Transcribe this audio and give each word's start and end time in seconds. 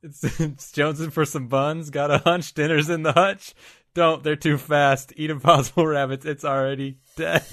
It's, 0.00 0.22
it's 0.40 0.70
jonesing 0.72 1.12
for 1.12 1.24
some 1.24 1.48
buns. 1.48 1.90
Got 1.90 2.12
a 2.12 2.18
hunch. 2.18 2.54
Dinner's 2.54 2.88
in 2.88 3.02
the 3.02 3.12
hutch. 3.12 3.54
Don't. 3.94 4.22
They're 4.22 4.36
too 4.36 4.56
fast. 4.56 5.12
Eat 5.16 5.30
impossible 5.30 5.86
rabbits. 5.88 6.24
It's 6.24 6.44
already 6.44 6.98
dead. 7.16 7.44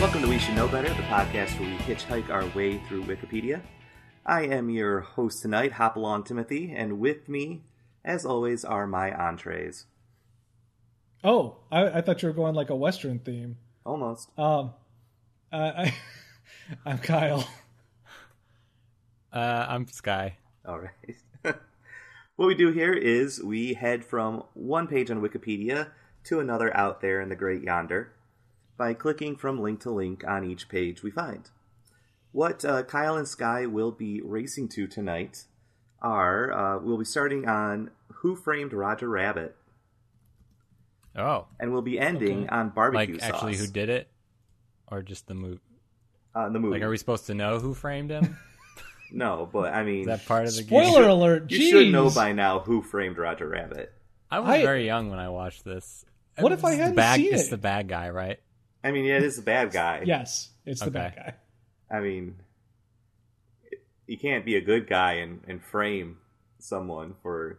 Welcome 0.00 0.22
to 0.22 0.28
We 0.28 0.38
Should 0.38 0.56
Know 0.56 0.68
Better, 0.68 0.88
the 0.88 1.02
podcast 1.04 1.58
where 1.60 1.68
we 1.68 1.76
hitchhike 1.76 2.30
our 2.30 2.46
way 2.54 2.78
through 2.88 3.04
Wikipedia. 3.04 3.62
I 4.26 4.42
am 4.42 4.68
your 4.68 5.00
host 5.00 5.40
tonight, 5.40 5.72
Hopalong 5.72 6.24
Timothy, 6.24 6.72
and 6.74 6.98
with 6.98 7.28
me, 7.28 7.62
as 8.04 8.26
always, 8.26 8.64
are 8.64 8.86
my 8.86 9.12
entrees. 9.14 9.86
Oh, 11.22 11.58
I, 11.70 11.98
I 11.98 12.00
thought 12.00 12.22
you 12.22 12.28
were 12.28 12.34
going 12.34 12.54
like 12.54 12.70
a 12.70 12.76
Western 12.76 13.18
theme. 13.18 13.58
Almost. 13.84 14.30
Um, 14.38 14.72
uh, 15.52 15.72
I, 15.76 15.94
I'm 16.86 16.98
Kyle. 16.98 17.48
Uh, 19.32 19.64
I'm 19.68 19.86
Sky. 19.86 20.38
All 20.66 20.80
right. 20.80 21.16
what 22.34 22.46
we 22.46 22.56
do 22.56 22.72
here 22.72 22.92
is 22.92 23.40
we 23.40 23.74
head 23.74 24.04
from 24.04 24.42
one 24.54 24.88
page 24.88 25.08
on 25.08 25.22
Wikipedia 25.22 25.92
to 26.24 26.40
another 26.40 26.76
out 26.76 27.00
there 27.00 27.20
in 27.20 27.28
the 27.28 27.36
great 27.36 27.62
yonder 27.62 28.12
by 28.76 28.92
clicking 28.92 29.36
from 29.36 29.60
link 29.60 29.78
to 29.82 29.90
link 29.92 30.24
on 30.26 30.42
each 30.42 30.68
page 30.68 31.04
we 31.04 31.12
find. 31.12 31.48
What 32.32 32.64
uh, 32.64 32.82
Kyle 32.82 33.16
and 33.16 33.28
Sky 33.28 33.66
will 33.66 33.92
be 33.92 34.20
racing 34.20 34.68
to 34.70 34.88
tonight 34.88 35.44
are 36.02 36.52
uh, 36.52 36.80
we'll 36.80 36.98
be 36.98 37.04
starting 37.04 37.46
on 37.48 37.90
Who 38.14 38.34
Framed 38.34 38.72
Roger 38.72 39.08
Rabbit, 39.08 39.56
Oh, 41.16 41.46
and 41.58 41.72
we'll 41.72 41.82
be 41.82 41.98
ending 41.98 42.40
Okay. 42.44 42.48
on 42.48 42.70
barbecue 42.70 43.14
like 43.14 43.20
sauce. 43.22 43.30
actually, 43.30 43.56
who 43.56 43.66
did 43.66 43.88
it, 43.88 44.08
or 44.88 45.02
just 45.02 45.26
the 45.26 45.34
movie? 45.34 45.60
uh, 46.34 46.48
the 46.48 46.58
movie? 46.60 46.74
Like, 46.74 46.82
are 46.82 46.90
we 46.90 46.96
supposed 46.98 47.26
to 47.26 47.34
know 47.34 47.58
who 47.58 47.74
framed 47.74 48.10
him? 48.10 48.36
No, 49.12 49.48
but 49.52 49.74
I 49.74 49.82
mean, 49.82 50.02
Is 50.02 50.06
that 50.06 50.24
part 50.24 50.46
of 50.46 50.54
the 50.54 50.62
game? 50.62 50.84
Spoiler 50.84 51.08
alert! 51.08 51.50
you 51.50 51.58
Jeez. 51.58 51.70
should 51.70 51.90
know 51.92 52.10
by 52.10 52.30
now 52.30 52.60
who 52.60 52.80
framed 52.80 53.18
Roger 53.18 53.48
Rabbit. 53.48 53.92
I 54.30 54.38
was 54.38 54.48
I- 54.50 54.62
very 54.62 54.86
young 54.86 55.10
when 55.10 55.18
I 55.18 55.30
watched 55.30 55.64
this. 55.64 56.04
What 56.38 56.52
if 56.52 56.64
I 56.64 56.74
hadn't 56.74 56.94
bad, 56.94 57.16
seen 57.16 57.34
It's 57.34 57.48
it? 57.48 57.50
the 57.50 57.56
bad 57.58 57.88
guy, 57.88 58.10
right? 58.10 58.38
I 58.84 58.92
mean, 58.92 59.04
yeah, 59.04 59.16
it 59.16 59.24
is 59.24 59.34
the 59.34 59.42
bad 59.42 59.72
guy. 59.72 60.02
Yes, 60.06 60.50
it's 60.64 60.78
the 60.78 60.86
Okay. 60.90 60.92
bad 61.00 61.16
guy. 61.16 61.96
I 61.96 61.98
mean, 62.00 62.36
you 64.06 64.16
can't 64.16 64.44
be 64.44 64.54
a 64.54 64.60
good 64.60 64.88
guy 64.88 65.14
and, 65.14 65.40
and 65.48 65.60
frame 65.60 66.18
someone 66.60 67.14
for 67.20 67.58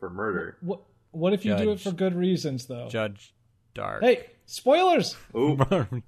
for 0.00 0.08
murder. 0.08 0.56
What 0.62 0.80
What 1.10 1.32
if 1.32 1.44
you 1.44 1.56
do 1.56 1.72
it 1.72 1.80
for 1.80 1.92
good 1.92 2.14
reasons 2.14 2.66
though? 2.66 2.88
Judge 2.88 3.32
Dark. 3.74 4.02
Hey, 4.02 4.26
spoilers! 4.46 5.16
Ooh. 5.36 5.58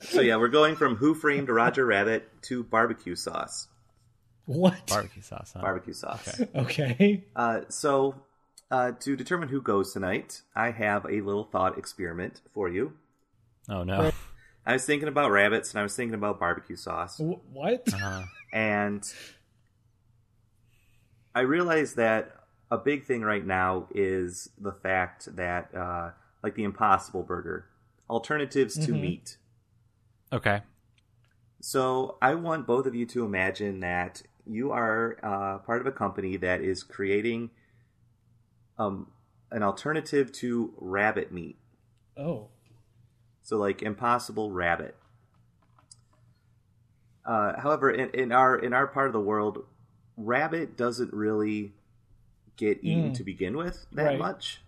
so 0.00 0.20
yeah, 0.20 0.36
we're 0.36 0.48
going 0.48 0.76
from 0.76 0.96
Who 0.96 1.14
Framed 1.14 1.48
Roger 1.48 1.84
Rabbit 1.86 2.28
to 2.42 2.62
barbecue 2.62 3.14
sauce. 3.16 3.68
What? 4.44 4.86
barbecue 4.86 5.22
sauce. 5.22 5.52
Huh? 5.54 5.62
Barbecue 5.62 5.92
sauce. 5.94 6.40
Okay. 6.40 6.60
Okay. 6.60 7.24
Uh, 7.34 7.60
so 7.68 8.14
uh, 8.70 8.92
to 9.00 9.16
determine 9.16 9.48
who 9.48 9.60
goes 9.60 9.92
tonight, 9.92 10.42
I 10.54 10.70
have 10.70 11.04
a 11.06 11.20
little 11.20 11.44
thought 11.44 11.78
experiment 11.78 12.40
for 12.54 12.68
you. 12.68 12.92
Oh 13.68 13.82
no. 13.82 14.12
I 14.64 14.72
was 14.74 14.84
thinking 14.84 15.08
about 15.08 15.30
rabbits 15.32 15.70
and 15.72 15.80
I 15.80 15.82
was 15.82 15.94
thinking 15.96 16.14
about 16.14 16.38
barbecue 16.38 16.76
sauce. 16.76 17.18
Wh- 17.18 17.54
What? 17.54 17.88
Uh, 17.92 18.22
and 18.52 19.02
I 21.34 21.40
realize 21.40 21.94
that 21.94 22.35
a 22.70 22.78
big 22.78 23.04
thing 23.04 23.22
right 23.22 23.44
now 23.46 23.86
is 23.94 24.50
the 24.58 24.72
fact 24.72 25.34
that, 25.36 25.74
uh, 25.74 26.10
like 26.42 26.54
the 26.54 26.64
Impossible 26.64 27.22
Burger, 27.22 27.66
alternatives 28.10 28.74
to 28.86 28.92
Mhm. 28.92 29.00
meat. 29.00 29.38
okay. 30.32 30.62
So 31.60 32.18
I 32.22 32.34
want 32.34 32.66
both 32.66 32.86
of 32.86 32.94
you 32.94 33.06
to 33.06 33.24
imagine 33.24 33.80
that 33.80 34.22
you 34.44 34.70
are 34.70 35.16
uh, 35.22 35.58
part 35.58 35.80
of 35.80 35.86
a 35.86 35.92
company 35.92 36.36
that 36.36 36.60
is 36.60 36.82
creating 36.84 37.50
um, 38.78 39.10
an 39.50 39.62
alternative 39.62 40.30
to 40.32 40.74
rabbit 40.76 41.32
meat. 41.32 41.56
Oh. 42.16 42.48
So 43.42 43.56
like 43.56 43.82
Impossible 43.82 44.52
Rabbit. 44.52 44.96
Uh, 47.24 47.58
however, 47.60 47.90
in, 47.90 48.10
in 48.10 48.30
our 48.32 48.56
in 48.56 48.72
our 48.72 48.86
part 48.86 49.06
of 49.08 49.12
the 49.12 49.20
world, 49.20 49.64
rabbit 50.16 50.76
doesn't 50.76 51.12
really 51.12 51.72
get 52.56 52.82
eaten 52.82 53.10
Mm. 53.10 53.14
to 53.14 53.24
begin 53.24 53.56
with 53.56 53.86
that 53.92 54.04
Right. 54.04 54.18
much. 54.18 54.62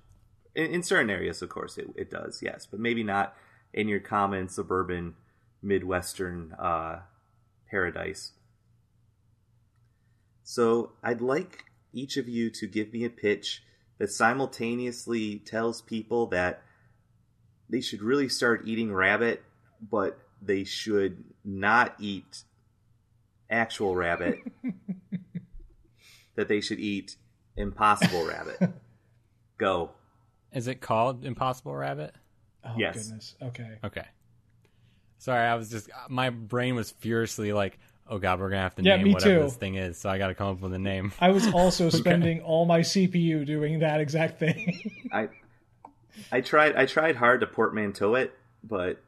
In, 0.55 0.67
in 0.67 0.83
certain 0.83 1.11
areas, 1.11 1.43
of 1.43 1.49
course, 1.49 1.79
it, 1.79 1.89
it 1.97 2.11
does, 2.11 2.43
yes, 2.43 2.67
but 2.67 2.81
maybe 2.81 3.03
not 3.03 3.35
in 3.73 3.89
your 3.89 4.01
common 4.01 4.49
suburban 4.49 5.15
midwestern 5.63 6.53
uh, 6.59 7.03
paradise. 7.71 8.33
So 10.43 10.93
I'd 11.03 11.21
like 11.21 11.65
each 11.93 12.17
of 12.17 12.29
you 12.29 12.51
to 12.51 12.67
give 12.67 12.93
me 12.93 13.05
a 13.05 13.11
pitch 13.11 13.63
that 13.99 14.11
simultaneously 14.11 15.39
tells 15.41 15.83
people 15.83 16.27
that 16.29 16.63
they 17.69 17.81
should 17.81 18.03
really 18.03 18.29
start 18.29 18.67
eating 18.67 18.93
rabbit, 18.93 19.43
but 19.81 20.19
they 20.41 20.65
should 20.65 21.25
not 21.45 21.95
eat 21.99 22.45
actual 23.51 23.95
rabbit. 23.97 24.39
that 26.37 26.49
they 26.49 26.61
should 26.61 26.79
eat 26.79 27.17
impossible 27.59 28.25
rabbit. 28.27 28.59
Go. 29.59 29.91
Is 30.53 30.67
it 30.69 30.81
called 30.81 31.25
Impossible 31.25 31.75
Rabbit? 31.75 32.15
Oh 32.65 32.75
Yes. 32.79 32.97
goodness. 33.05 33.35
Okay. 33.43 33.79
Okay. 33.85 34.05
Sorry, 35.19 35.47
I 35.47 35.55
was 35.57 35.69
just 35.71 35.91
my 36.09 36.31
brain 36.31 36.75
was 36.75 36.91
furiously 36.93 37.53
like, 37.53 37.79
"Oh 38.09 38.19
God, 38.19 38.39
we're 38.41 38.51
gonna 38.51 38.63
have 38.63 38.77
to 38.77 38.83
Yeah, 38.83 38.97
name 38.97 39.13
whatever 39.13 39.35
too. 39.35 39.43
this 39.45 39.57
thing 39.57 39.75
is." 39.75 39.99
So 39.99 40.09
I 40.09 40.17
got 40.19 40.29
to 40.29 40.35
come 40.35 40.47
up 40.49 40.61
with 40.61 40.73
a 40.73 40.79
name. 40.79 41.13
I 41.21 41.31
was 41.31 41.47
also 41.53 41.91
spending 41.91 42.41
all 42.41 42.65
my 42.67 42.81
CPU 42.81 43.45
doing 43.45 43.81
that 43.81 44.01
exact 44.01 44.39
thing. 44.39 44.81
I 45.13 45.29
I 46.33 46.41
tried 46.41 46.77
I 46.77 46.87
tried 46.87 47.17
hard 47.17 47.41
to 47.41 47.47
portmanteau 47.47 48.15
it, 48.15 48.33
but 48.63 49.03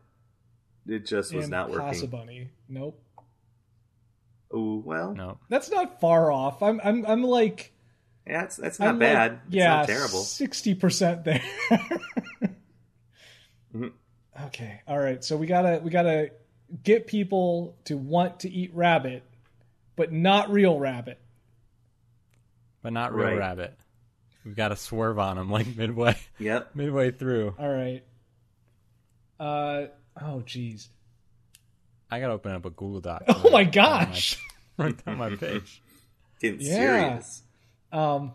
it 0.87 1.07
just 1.07 1.33
was 1.33 1.49
not 1.49 1.71
working. 1.71 1.87
Impossibunny. 2.01 2.49
Nope. 2.69 3.01
Oh 4.53 4.83
well. 4.85 5.15
No, 5.15 5.39
That's 5.49 5.71
not 5.71 6.01
far 6.01 6.33
off. 6.33 6.61
I'm 6.63 6.81
I'm 6.83 7.07
I'm 7.07 7.23
like 7.23 7.73
Yeah, 8.31 8.43
that's 8.43 8.57
that's 8.57 8.79
not 8.79 8.89
I'm 8.91 8.99
bad. 9.01 9.33
Like, 9.33 9.41
it's 9.49 9.55
yeah, 9.57 9.69
not 9.77 9.87
terrible. 9.89 10.23
Sixty 10.23 10.75
percent 10.75 11.25
there. 11.25 11.43
Mhm. 13.75 13.93
Okay, 14.47 14.81
all 14.87 14.99
right. 14.99 15.23
So 15.23 15.37
we 15.37 15.47
gotta 15.47 15.81
we 15.83 15.91
gotta 15.91 16.31
get 16.83 17.07
people 17.07 17.77
to 17.85 17.97
want 17.97 18.41
to 18.41 18.51
eat 18.51 18.71
rabbit, 18.75 19.23
but 19.97 20.13
not 20.13 20.51
real 20.51 20.79
rabbit. 20.79 21.19
but 22.83 22.93
not 22.95 23.15
real 23.15 23.27
Right. 23.27 23.39
rabbit. 23.39 23.77
We've 24.45 24.57
got 24.57 24.69
to 24.69 24.77
swerve 24.77 25.19
on 25.19 25.37
them 25.37 25.51
like 25.51 25.77
midway, 25.77 26.17
Yep. 26.39 26.71
midway 26.75 27.11
through. 27.11 27.55
All 27.59 27.69
right. 27.69 28.03
Uh 29.39 29.89
oh, 30.21 30.43
jeez. 30.47 30.89
I 32.11 32.21
got 32.21 32.29
to 32.29 32.33
open 32.33 32.53
up 32.53 32.65
a 32.65 32.71
Google 32.71 33.01
Doc. 33.01 33.25
Oh 33.29 33.51
my 33.51 33.65
gosh. 33.65 34.39
Right 34.79 35.05
down 35.05 35.19
my 35.19 35.37
page. 35.37 35.83
Getting 36.41 36.61
Yeah. 36.63 36.75
serious. 36.75 37.43
Um, 37.93 38.33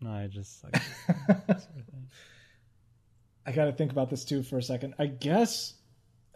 No, 0.00 0.10
I 0.10 0.26
just 0.28 0.62
like, 0.64 0.80
I 3.46 3.52
got 3.52 3.64
to 3.66 3.72
think 3.72 3.92
about 3.92 4.10
this 4.10 4.24
too 4.24 4.42
for 4.42 4.58
a 4.58 4.62
second. 4.62 4.94
I 4.98 5.06
guess. 5.06 5.74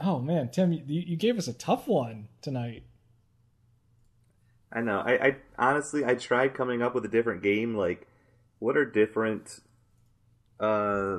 Oh 0.00 0.18
man, 0.18 0.50
Tim, 0.50 0.72
you, 0.72 0.82
you 0.86 1.16
gave 1.16 1.38
us 1.38 1.46
a 1.48 1.52
tough 1.52 1.86
one 1.86 2.28
tonight. 2.40 2.84
I 4.72 4.80
know. 4.80 4.98
I, 4.98 5.12
I 5.12 5.36
honestly 5.58 6.04
I 6.04 6.14
tried 6.14 6.54
coming 6.54 6.82
up 6.82 6.94
with 6.94 7.04
a 7.04 7.08
different 7.08 7.42
game. 7.42 7.76
Like, 7.76 8.06
what 8.58 8.76
are 8.76 8.84
different 8.84 9.60
uh 10.58 11.18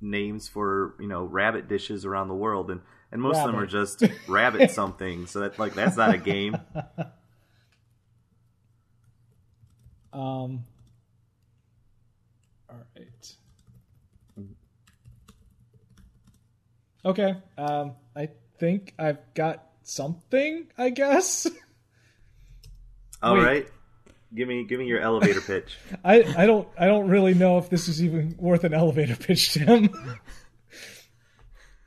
names 0.00 0.48
for 0.48 0.94
you 1.00 1.08
know 1.08 1.24
rabbit 1.24 1.68
dishes 1.68 2.04
around 2.04 2.28
the 2.28 2.34
world, 2.34 2.70
and 2.70 2.80
and 3.10 3.20
most 3.20 3.38
of 3.38 3.46
them 3.46 3.56
are 3.56 3.66
just 3.66 4.02
rabbit 4.28 4.70
something. 4.70 5.26
So 5.26 5.40
that 5.40 5.58
like 5.58 5.74
that's 5.74 5.96
not 5.96 6.14
a 6.14 6.18
game. 6.18 6.56
Um. 10.16 10.64
All 12.70 12.76
right. 12.96 13.36
Okay. 17.04 17.34
Um. 17.58 17.92
I 18.16 18.30
think 18.58 18.94
I've 18.98 19.18
got 19.34 19.62
something. 19.82 20.68
I 20.78 20.88
guess. 20.88 21.46
All 23.22 23.34
Wait. 23.34 23.44
right, 23.44 23.66
give 24.34 24.48
me 24.48 24.64
give 24.64 24.78
me 24.78 24.86
your 24.86 25.00
elevator 25.00 25.40
pitch. 25.42 25.76
I 26.04 26.22
I 26.36 26.46
don't 26.46 26.66
I 26.78 26.86
don't 26.86 27.08
really 27.08 27.34
know 27.34 27.58
if 27.58 27.68
this 27.68 27.88
is 27.88 28.02
even 28.02 28.36
worth 28.38 28.64
an 28.64 28.72
elevator 28.72 29.16
pitch, 29.16 29.52
Tim. 29.52 29.88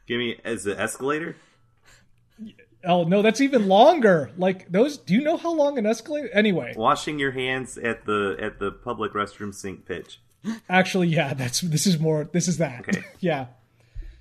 give 0.07 0.19
me 0.19 0.37
as 0.43 0.63
the 0.63 0.79
escalator. 0.79 1.35
Oh 2.83 3.03
no, 3.03 3.21
that's 3.21 3.41
even 3.41 3.67
longer. 3.67 4.31
Like 4.37 4.71
those. 4.71 4.97
Do 4.97 5.13
you 5.13 5.21
know 5.21 5.37
how 5.37 5.53
long 5.53 5.77
an 5.77 5.85
escalator? 5.85 6.29
Anyway. 6.33 6.73
Washing 6.75 7.19
your 7.19 7.31
hands 7.31 7.77
at 7.77 8.05
the 8.05 8.37
at 8.39 8.59
the 8.59 8.71
public 8.71 9.13
restroom 9.13 9.53
sink 9.53 9.85
pitch. 9.85 10.19
Actually, 10.69 11.07
yeah, 11.07 11.33
that's 11.33 11.61
this 11.61 11.85
is 11.85 11.99
more. 11.99 12.29
This 12.31 12.47
is 12.47 12.57
that. 12.57 12.87
Okay. 12.87 13.03
yeah. 13.19 13.47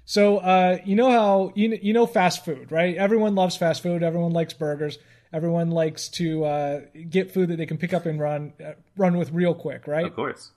So 0.05 0.39
uh, 0.39 0.79
you 0.85 0.97
know 0.97 1.11
how 1.11 1.53
you 1.55 1.79
you 1.81 1.93
know 1.93 2.07
fast 2.07 2.45
food, 2.45 2.73
right? 2.73 2.97
Everyone 2.97 3.35
loves 3.35 3.57
fast 3.57 3.83
food. 3.83 4.03
Everyone 4.03 4.33
likes 4.33 4.55
burgers. 4.55 4.99
Everyone 5.33 5.71
likes 5.71 6.09
to 6.09 6.45
uh, 6.45 6.81
get 7.11 7.33
food 7.33 7.51
that 7.51 7.57
they 7.57 7.67
can 7.67 7.77
pick 7.77 7.93
up 7.93 8.07
and 8.07 8.19
run 8.19 8.55
uh, 8.65 8.73
run 8.97 9.19
with 9.19 9.31
real 9.33 9.55
quick, 9.55 9.87
right? 9.87 10.07
Of 10.07 10.15
course. 10.15 10.53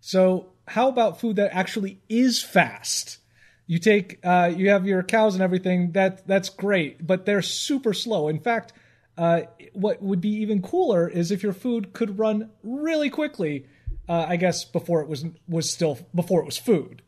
So 0.00 0.52
how 0.68 0.88
about 0.88 1.20
food 1.20 1.36
that 1.36 1.50
actually 1.54 2.00
is 2.08 2.42
fast? 2.42 3.19
You 3.70 3.78
take 3.78 4.18
uh, 4.24 4.52
you 4.56 4.70
have 4.70 4.84
your 4.84 5.04
cows 5.04 5.34
and 5.34 5.44
everything. 5.44 5.92
That 5.92 6.26
that's 6.26 6.48
great, 6.48 7.06
but 7.06 7.24
they're 7.24 7.40
super 7.40 7.94
slow. 7.94 8.26
In 8.26 8.40
fact, 8.40 8.72
uh, 9.16 9.42
what 9.74 10.02
would 10.02 10.20
be 10.20 10.30
even 10.42 10.60
cooler 10.60 11.08
is 11.08 11.30
if 11.30 11.44
your 11.44 11.52
food 11.52 11.92
could 11.92 12.18
run 12.18 12.50
really 12.64 13.10
quickly. 13.10 13.66
Uh, 14.08 14.26
I 14.28 14.34
guess 14.34 14.64
before 14.64 15.02
it 15.02 15.08
was 15.08 15.24
was 15.46 15.70
still 15.70 16.00
before 16.12 16.40
it 16.40 16.46
was 16.46 16.58
food. 16.58 17.02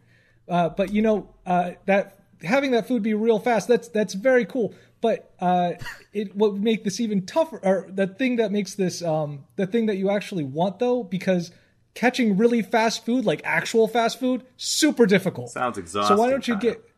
Uh, 0.49 0.69
but 0.69 0.93
you 0.93 1.03
know 1.03 1.35
uh, 1.47 1.73
that 1.87 2.21
having 2.45 2.71
that 2.71 2.87
food 2.87 3.03
be 3.03 3.15
real 3.15 3.41
fast 3.41 3.67
that's 3.67 3.89
that's 3.89 4.15
very 4.15 4.45
cool. 4.45 4.73
But 5.01 5.35
uh, 5.41 5.73
it 6.13 6.37
what 6.37 6.53
would 6.53 6.63
make 6.63 6.85
this 6.85 7.01
even 7.01 7.27
tougher, 7.27 7.59
or 7.65 7.89
the 7.93 8.07
thing 8.07 8.37
that 8.37 8.53
makes 8.53 8.77
this 8.77 9.03
um, 9.03 9.47
the 9.57 9.67
thing 9.67 9.87
that 9.87 9.97
you 9.97 10.11
actually 10.11 10.45
want 10.45 10.79
though, 10.79 11.03
because 11.03 11.51
catching 11.95 12.37
really 12.37 12.63
fast 12.63 13.05
food, 13.05 13.25
like 13.25 13.41
actual 13.45 13.89
fast 13.89 14.19
food, 14.21 14.45
super 14.57 15.07
difficult. 15.07 15.51
Sounds 15.51 15.79
exhausting. 15.79 16.17
So 16.17 16.21
why 16.23 16.31
don't 16.31 16.47
you 16.49 16.55
Kyle. 16.55 16.61
get? 16.63 16.91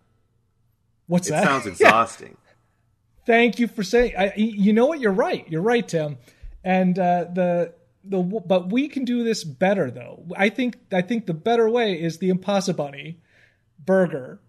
What's 1.07 1.29
that? 1.29 1.43
It 1.43 1.47
that? 1.47 1.63
sounds 1.63 1.67
Yeah. 1.81 1.87
exhausting. 1.89 2.37
Thank 3.27 3.59
you 3.59 3.69
for 3.69 3.83
saying. 3.83 4.13
I, 4.19 4.33
you 4.37 4.73
know 4.73 4.87
what? 4.87 5.01
You're 5.01 5.13
right. 5.13 5.47
You're 5.49 5.63
right, 5.63 5.87
Tim. 5.87 6.19
And 6.63 6.99
uh, 6.99 7.27
the 7.33 7.73
the 8.05 8.19
but 8.23 8.71
we 8.71 8.89
can 8.89 9.05
do 9.05 9.25
this 9.25 9.45
better 9.45 9.91
though. 9.91 10.25
I 10.37 10.51
think 10.51 10.77
I 10.93 11.01
think 11.03 11.27
the 11.27 11.35
better 11.35 11.69
way 11.71 11.95
is 12.01 12.19
the 12.19 12.29
Impossible 12.29 12.85
Bunny 12.85 13.19
burger. 13.85 14.41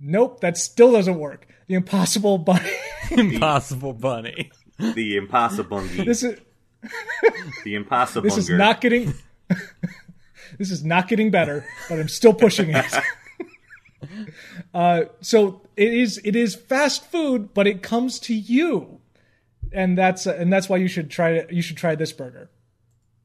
Nope, 0.00 0.40
that 0.40 0.56
still 0.56 0.92
doesn't 0.92 1.18
work. 1.18 1.46
The 1.66 1.74
Impossible 1.74 2.38
Bunny. 2.38 2.70
Impossible 3.10 3.94
bunny. 3.94 4.50
The 4.78 5.16
impossible. 5.16 5.80
this 5.80 6.22
is 6.22 6.38
the 7.64 7.74
impossible. 7.74 8.22
this 8.22 8.36
is 8.36 8.48
not 8.50 8.80
getting. 8.82 9.14
this 10.58 10.70
is 10.70 10.84
not 10.84 11.08
getting 11.08 11.30
better, 11.30 11.64
but 11.88 11.98
I'm 11.98 12.08
still 12.08 12.34
pushing 12.34 12.70
it. 12.70 12.94
uh, 14.74 15.02
so 15.20 15.62
it 15.76 15.92
is 15.92 16.20
it 16.24 16.36
is 16.36 16.54
fast 16.54 17.10
food, 17.10 17.54
but 17.54 17.66
it 17.66 17.82
comes 17.82 18.18
to 18.20 18.34
you, 18.34 19.00
and 19.72 19.96
that's 19.96 20.26
and 20.26 20.52
that's 20.52 20.68
why 20.68 20.76
you 20.76 20.88
should 20.88 21.10
try 21.10 21.30
it. 21.30 21.52
You 21.52 21.62
should 21.62 21.76
try 21.76 21.94
this 21.94 22.12
burger. 22.12 22.50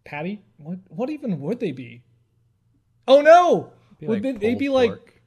Patty, 0.04 0.42
what 0.58 0.80
what 0.90 1.10
even 1.10 1.40
would 1.42 1.60
they 1.60 1.72
be? 1.72 2.04
Oh 3.08 3.22
no! 3.22 3.74
Be 4.00 4.08
would 4.08 4.16
like 4.16 4.24
they, 4.24 4.31
they 4.31 4.50
pulled 4.52 4.60
be 4.60 4.69
like 4.69 5.22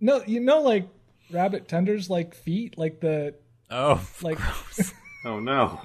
no? 0.00 0.22
You 0.26 0.40
know, 0.40 0.60
like 0.60 0.88
rabbit 1.30 1.68
tenders, 1.68 2.10
like 2.10 2.34
feet, 2.34 2.76
like 2.78 3.00
the 3.00 3.34
oh, 3.70 4.00
like. 4.22 4.38
gross. 4.76 4.92
Oh 5.24 5.38
no. 5.38 5.80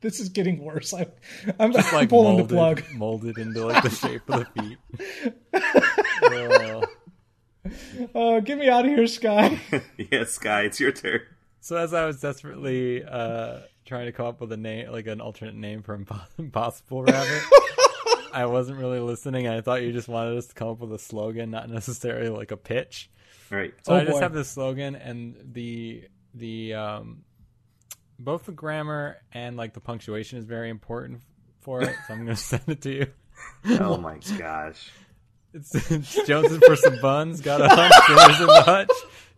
This 0.00 0.20
is 0.20 0.28
getting 0.28 0.62
worse. 0.62 0.92
I, 0.94 1.06
I'm, 1.58 1.72
Just 1.72 1.92
like 1.92 2.08
pulling 2.08 2.36
molded, 2.38 2.48
the 2.48 2.54
plug. 2.54 2.82
molded 2.94 3.38
into 3.38 3.66
like 3.66 3.82
the 3.82 3.90
shape 3.90 4.22
of 4.28 4.46
the 4.54 4.62
feet. 4.62 5.32
Oh. 6.22 6.84
Uh, 8.14 8.40
get 8.40 8.56
me 8.56 8.66
out 8.68 8.86
of 8.86 8.90
here, 8.90 9.06
Sky. 9.06 9.60
yes, 10.10 10.30
Sky, 10.30 10.62
it's 10.62 10.80
your 10.80 10.92
turn. 10.92 11.20
So 11.60 11.76
as 11.76 11.92
I 11.92 12.06
was 12.06 12.18
desperately 12.20 13.04
uh, 13.04 13.58
trying 13.84 14.06
to 14.06 14.12
come 14.12 14.24
up 14.26 14.40
with 14.40 14.50
a 14.52 14.56
name, 14.56 14.90
like 14.90 15.06
an 15.06 15.20
alternate 15.20 15.54
name 15.56 15.82
for 15.82 15.94
Impossible 16.38 17.02
Rabbit, 17.02 17.42
I 18.32 18.46
wasn't 18.46 18.78
really 18.78 19.00
listening. 19.00 19.48
I 19.48 19.60
thought 19.60 19.82
you 19.82 19.92
just 19.92 20.08
wanted 20.08 20.38
us 20.38 20.46
to 20.46 20.54
come 20.54 20.68
up 20.68 20.78
with 20.78 20.92
a 20.94 20.98
slogan, 20.98 21.50
not 21.50 21.68
necessarily 21.68 22.30
like 22.30 22.52
a 22.52 22.56
pitch. 22.56 23.10
Right. 23.50 23.74
So 23.82 23.92
Oh, 23.92 23.96
I 23.96 24.00
just 24.04 24.12
boy. 24.12 24.20
have 24.20 24.32
this 24.32 24.48
slogan, 24.50 24.94
and 24.94 25.34
the 25.52 26.04
the 26.32 26.72
um, 26.74 27.24
both 28.18 28.46
the 28.46 28.52
grammar 28.52 29.16
and 29.32 29.56
like 29.56 29.74
the 29.74 29.80
punctuation 29.80 30.38
is 30.38 30.44
very 30.44 30.70
important 30.70 31.20
for 31.60 31.82
it. 31.82 31.94
So 32.06 32.14
I'm 32.14 32.24
going 32.24 32.28
to 32.36 32.36
send 32.36 32.62
it 32.68 32.82
to 32.82 32.90
you. 32.94 33.06
Oh 33.80 33.96
my 33.96 34.18
gosh. 34.38 34.90
It's, 35.54 35.74
it's 35.90 36.26
Jones's 36.26 36.58
for 36.64 36.76
some 36.76 37.00
buns. 37.00 37.40
Got 37.40 37.60
a 37.62 37.68
hunch. 37.68 37.92
Dinner's 38.06 38.40
in 38.40 38.46
the 38.46 38.62
hutch. 38.62 38.90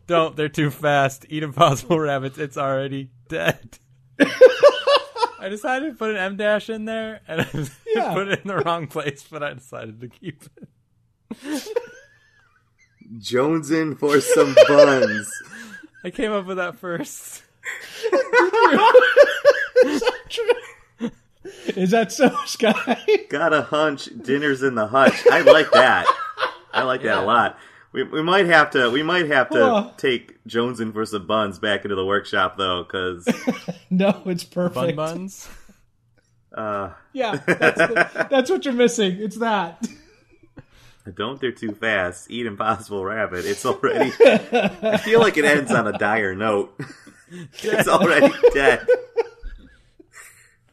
Don't. 0.06 0.34
They're 0.36 0.48
too 0.48 0.70
fast. 0.70 1.24
Eat 1.28 1.42
impossible 1.44 2.00
rabbits. 2.00 2.36
It's 2.38 2.56
already 2.56 3.10
dead. 3.28 3.78
I 4.18 5.48
decided 5.48 5.92
to 5.92 5.96
put 5.96 6.10
an 6.10 6.16
M 6.16 6.36
dash 6.36 6.68
in 6.68 6.84
there, 6.84 7.20
and 7.28 7.42
I 7.42 7.46
Yeah. 7.94 8.12
put 8.12 8.28
it 8.28 8.40
in 8.42 8.48
the 8.48 8.58
wrong 8.58 8.88
place, 8.88 9.24
but 9.30 9.42
I 9.42 9.54
decided 9.54 10.00
to 10.00 10.08
keep 10.08 10.42
it. 10.60 10.68
Jonesing 13.18 13.98
for 13.98 14.20
some 14.20 14.54
buns. 14.68 15.30
I 16.04 16.10
came 16.10 16.32
up 16.32 16.46
with 16.46 16.56
that 16.58 16.76
first. 16.76 17.42
Is 21.68 21.90
that 21.92 22.12
so, 22.12 22.28
Sky? 22.46 23.00
Got 23.28 23.52
a 23.54 23.62
hunch. 23.62 24.08
Dinner's 24.22 24.62
in 24.62 24.74
the 24.74 24.86
hutch. 24.86 25.26
I 25.30 25.40
like 25.40 25.70
that. 25.72 26.06
I 26.72 26.82
like 26.82 27.02
that 27.02 27.18
a 27.18 27.22
lot. 27.22 27.58
We, 27.92 28.02
we 28.04 28.22
might 28.22 28.46
have 28.46 28.70
to 28.72 28.88
we 28.90 29.02
might 29.02 29.26
have 29.28 29.50
to 29.50 29.60
Oh. 29.62 29.92
take 29.96 30.42
Jonesing 30.44 30.92
for 30.92 31.04
some 31.06 31.26
buns 31.26 31.58
back 31.58 31.84
into 31.84 31.96
the 31.96 32.04
workshop 32.04 32.56
though, 32.56 32.84
because 32.84 33.26
no, 33.90 34.22
it's 34.26 34.44
Bun 34.44 34.70
perfect. 34.72 34.96
buns. 34.96 35.48
uh, 36.54 36.90
Yeah, 37.12 37.36
that's, 37.46 37.78
the, 37.78 38.26
that's 38.30 38.50
what 38.50 38.64
you're 38.64 38.74
missing. 38.74 39.16
It's 39.20 39.38
that. 39.38 39.84
don't 41.14 41.40
they're 41.40 41.50
too 41.52 41.72
fast. 41.72 42.30
Eat 42.30 42.46
Impossible 42.46 43.04
Rabbit. 43.04 43.44
It's 43.44 43.64
already. 43.66 44.12
I 44.24 44.98
feel 44.98 45.18
like 45.20 45.36
it 45.36 45.44
ends 45.44 45.72
on 45.72 45.88
a 45.88 45.98
dire 45.98 46.34
note. 46.36 46.78
it's 47.62 47.88
already 47.88 48.32
dead. 48.54 48.86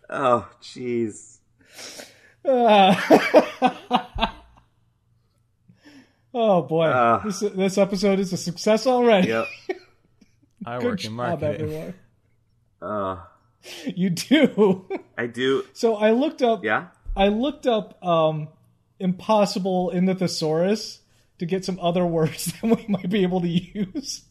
Oh, 0.09 0.47
jeez. 0.61 1.39
Ah. 2.47 4.33
oh 6.33 6.61
boy, 6.61 6.85
Ah. 6.87 7.21
this 7.25 7.39
this 7.41 7.77
episode 7.77 8.19
is 8.19 8.31
a 8.31 8.37
success 8.37 8.87
already. 8.87 9.27
Yep. 9.29 9.45
I 10.65 10.77
Good 10.79 10.85
work 10.85 10.99
in 11.03 11.09
job, 11.09 11.13
marketing. 11.13 11.61
everyone. 11.61 11.93
Uh, 12.81 13.17
You 13.85 14.09
do. 14.11 14.87
I 15.17 15.27
do. 15.27 15.65
So 15.73 15.95
I 15.95 16.11
looked 16.11 16.41
up. 16.41 16.63
Yeah. 16.63 16.87
I 17.15 17.27
looked 17.29 17.67
up 17.67 18.01
um, 18.03 18.47
impossible 18.99 19.89
in 19.89 20.05
the 20.05 20.15
thesaurus 20.15 21.01
to 21.39 21.45
get 21.45 21.65
some 21.65 21.79
other 21.81 22.05
words 22.05 22.45
that 22.45 22.63
we 22.63 22.85
might 22.87 23.09
be 23.09 23.23
able 23.23 23.41
to 23.41 23.47
use 23.49 24.21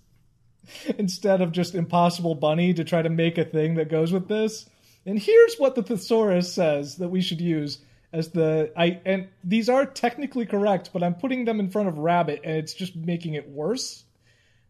instead 0.98 1.40
of 1.40 1.52
just 1.52 1.74
impossible 1.74 2.34
bunny 2.34 2.74
to 2.74 2.84
try 2.84 3.02
to 3.02 3.10
make 3.10 3.38
a 3.38 3.44
thing 3.44 3.74
that 3.74 3.88
goes 3.88 4.12
with 4.12 4.28
this. 4.28 4.68
And 5.04 5.18
here's 5.18 5.56
what 5.56 5.74
the 5.74 5.82
thesaurus 5.82 6.52
says 6.52 6.96
that 6.96 7.08
we 7.08 7.20
should 7.20 7.40
use 7.40 7.78
as 8.12 8.30
the 8.30 8.72
I 8.76 9.00
and 9.04 9.28
these 9.44 9.68
are 9.68 9.84
technically 9.84 10.46
correct, 10.46 10.90
but 10.92 11.02
I'm 11.02 11.14
putting 11.14 11.44
them 11.44 11.60
in 11.60 11.70
front 11.70 11.88
of 11.88 11.98
rabbit 11.98 12.40
and 12.44 12.56
it's 12.56 12.74
just 12.74 12.96
making 12.96 13.34
it 13.34 13.48
worse. 13.48 14.04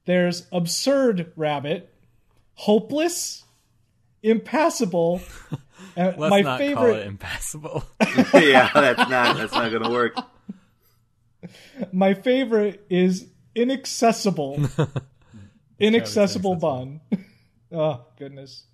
There's 0.05 0.47
absurd 0.53 1.33
rabbit, 1.37 1.93
hopeless, 2.55 3.45
impassable, 4.23 5.23
and 5.97 6.17
Let's 6.19 6.31
my 6.31 6.41
not 6.41 6.59
favorite 6.59 6.75
call 6.75 7.01
it 7.01 7.07
impassable. 7.07 7.85
yeah, 8.35 8.71
that's 8.75 9.11
not 9.11 9.37
that's 9.37 9.53
not 9.53 9.73
gonna 9.73 9.91
work. 9.91 10.17
My 11.93 12.15
favorite 12.15 12.85
is 12.91 13.29
inaccessible. 13.55 14.69
Inaccessible 15.79 16.57
bun. 16.57 17.01
oh 17.73 18.05
goodness. 18.19 18.65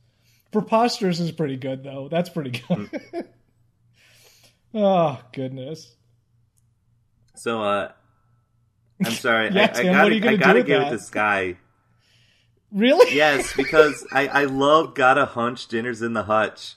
Preposterous 0.51 1.19
is 1.21 1.33
pretty 1.33 1.57
good 1.57 1.83
though. 1.85 2.09
That's 2.11 2.29
pretty 2.29 2.61
good. 2.69 2.91
oh 4.75 5.21
goodness. 5.33 5.95
So, 7.35 7.63
uh, 7.63 7.93
I'm 9.05 9.13
sorry. 9.13 9.51
Yeah, 9.53 9.73
I, 9.75 9.81
I 9.81 9.85
what 9.85 9.93
gotta, 9.93 9.99
are 10.09 10.11
you 10.13 10.21
gonna 10.21 10.33
I 10.33 10.37
do 10.37 10.43
gotta 10.45 10.59
with 10.61 10.67
give 10.67 10.81
that? 10.81 10.93
it 10.93 10.97
to 10.99 11.03
Sky. 11.03 11.57
Really? 12.71 13.15
Yes, 13.17 13.55
because 13.55 14.07
I, 14.13 14.29
I 14.29 14.45
love 14.45 14.95
got 14.95 15.19
a 15.19 15.27
hunch. 15.27 15.67
Dinner's 15.69 16.01
in 16.03 16.13
the 16.15 16.23
hutch. 16.23 16.75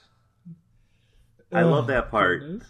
I 1.52 1.62
Oh, 1.62 1.70
love 1.70 1.86
that 1.86 2.10
part. 2.10 2.40
goodness. 2.40 2.68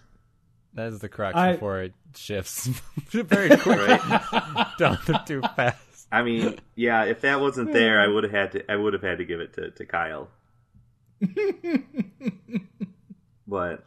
That 0.74 0.88
is 0.92 0.98
the 1.00 1.08
crux 1.08 1.36
I- 1.36 1.52
before 1.52 1.80
it 1.82 1.92
shifts 2.14 2.66
very 3.10 3.56
quick. 3.56 3.78
Right? 3.78 4.66
Don't 4.78 4.98
they're 5.06 5.22
too 5.26 5.40
fast. 5.54 5.78
I 6.12 6.22
mean, 6.22 6.58
yeah. 6.74 7.04
If 7.04 7.20
that 7.22 7.40
wasn't 7.40 7.72
there, 7.72 8.00
I 8.00 8.06
would 8.06 8.24
have 8.24 8.32
had 8.32 8.52
to. 8.52 8.70
I 8.72 8.76
would 8.76 8.92
have 8.92 9.02
had 9.02 9.18
to 9.18 9.24
give 9.24 9.40
it 9.40 9.54
to, 9.54 9.70
to 9.72 9.86
Kyle. 9.86 10.28
but 13.46 13.84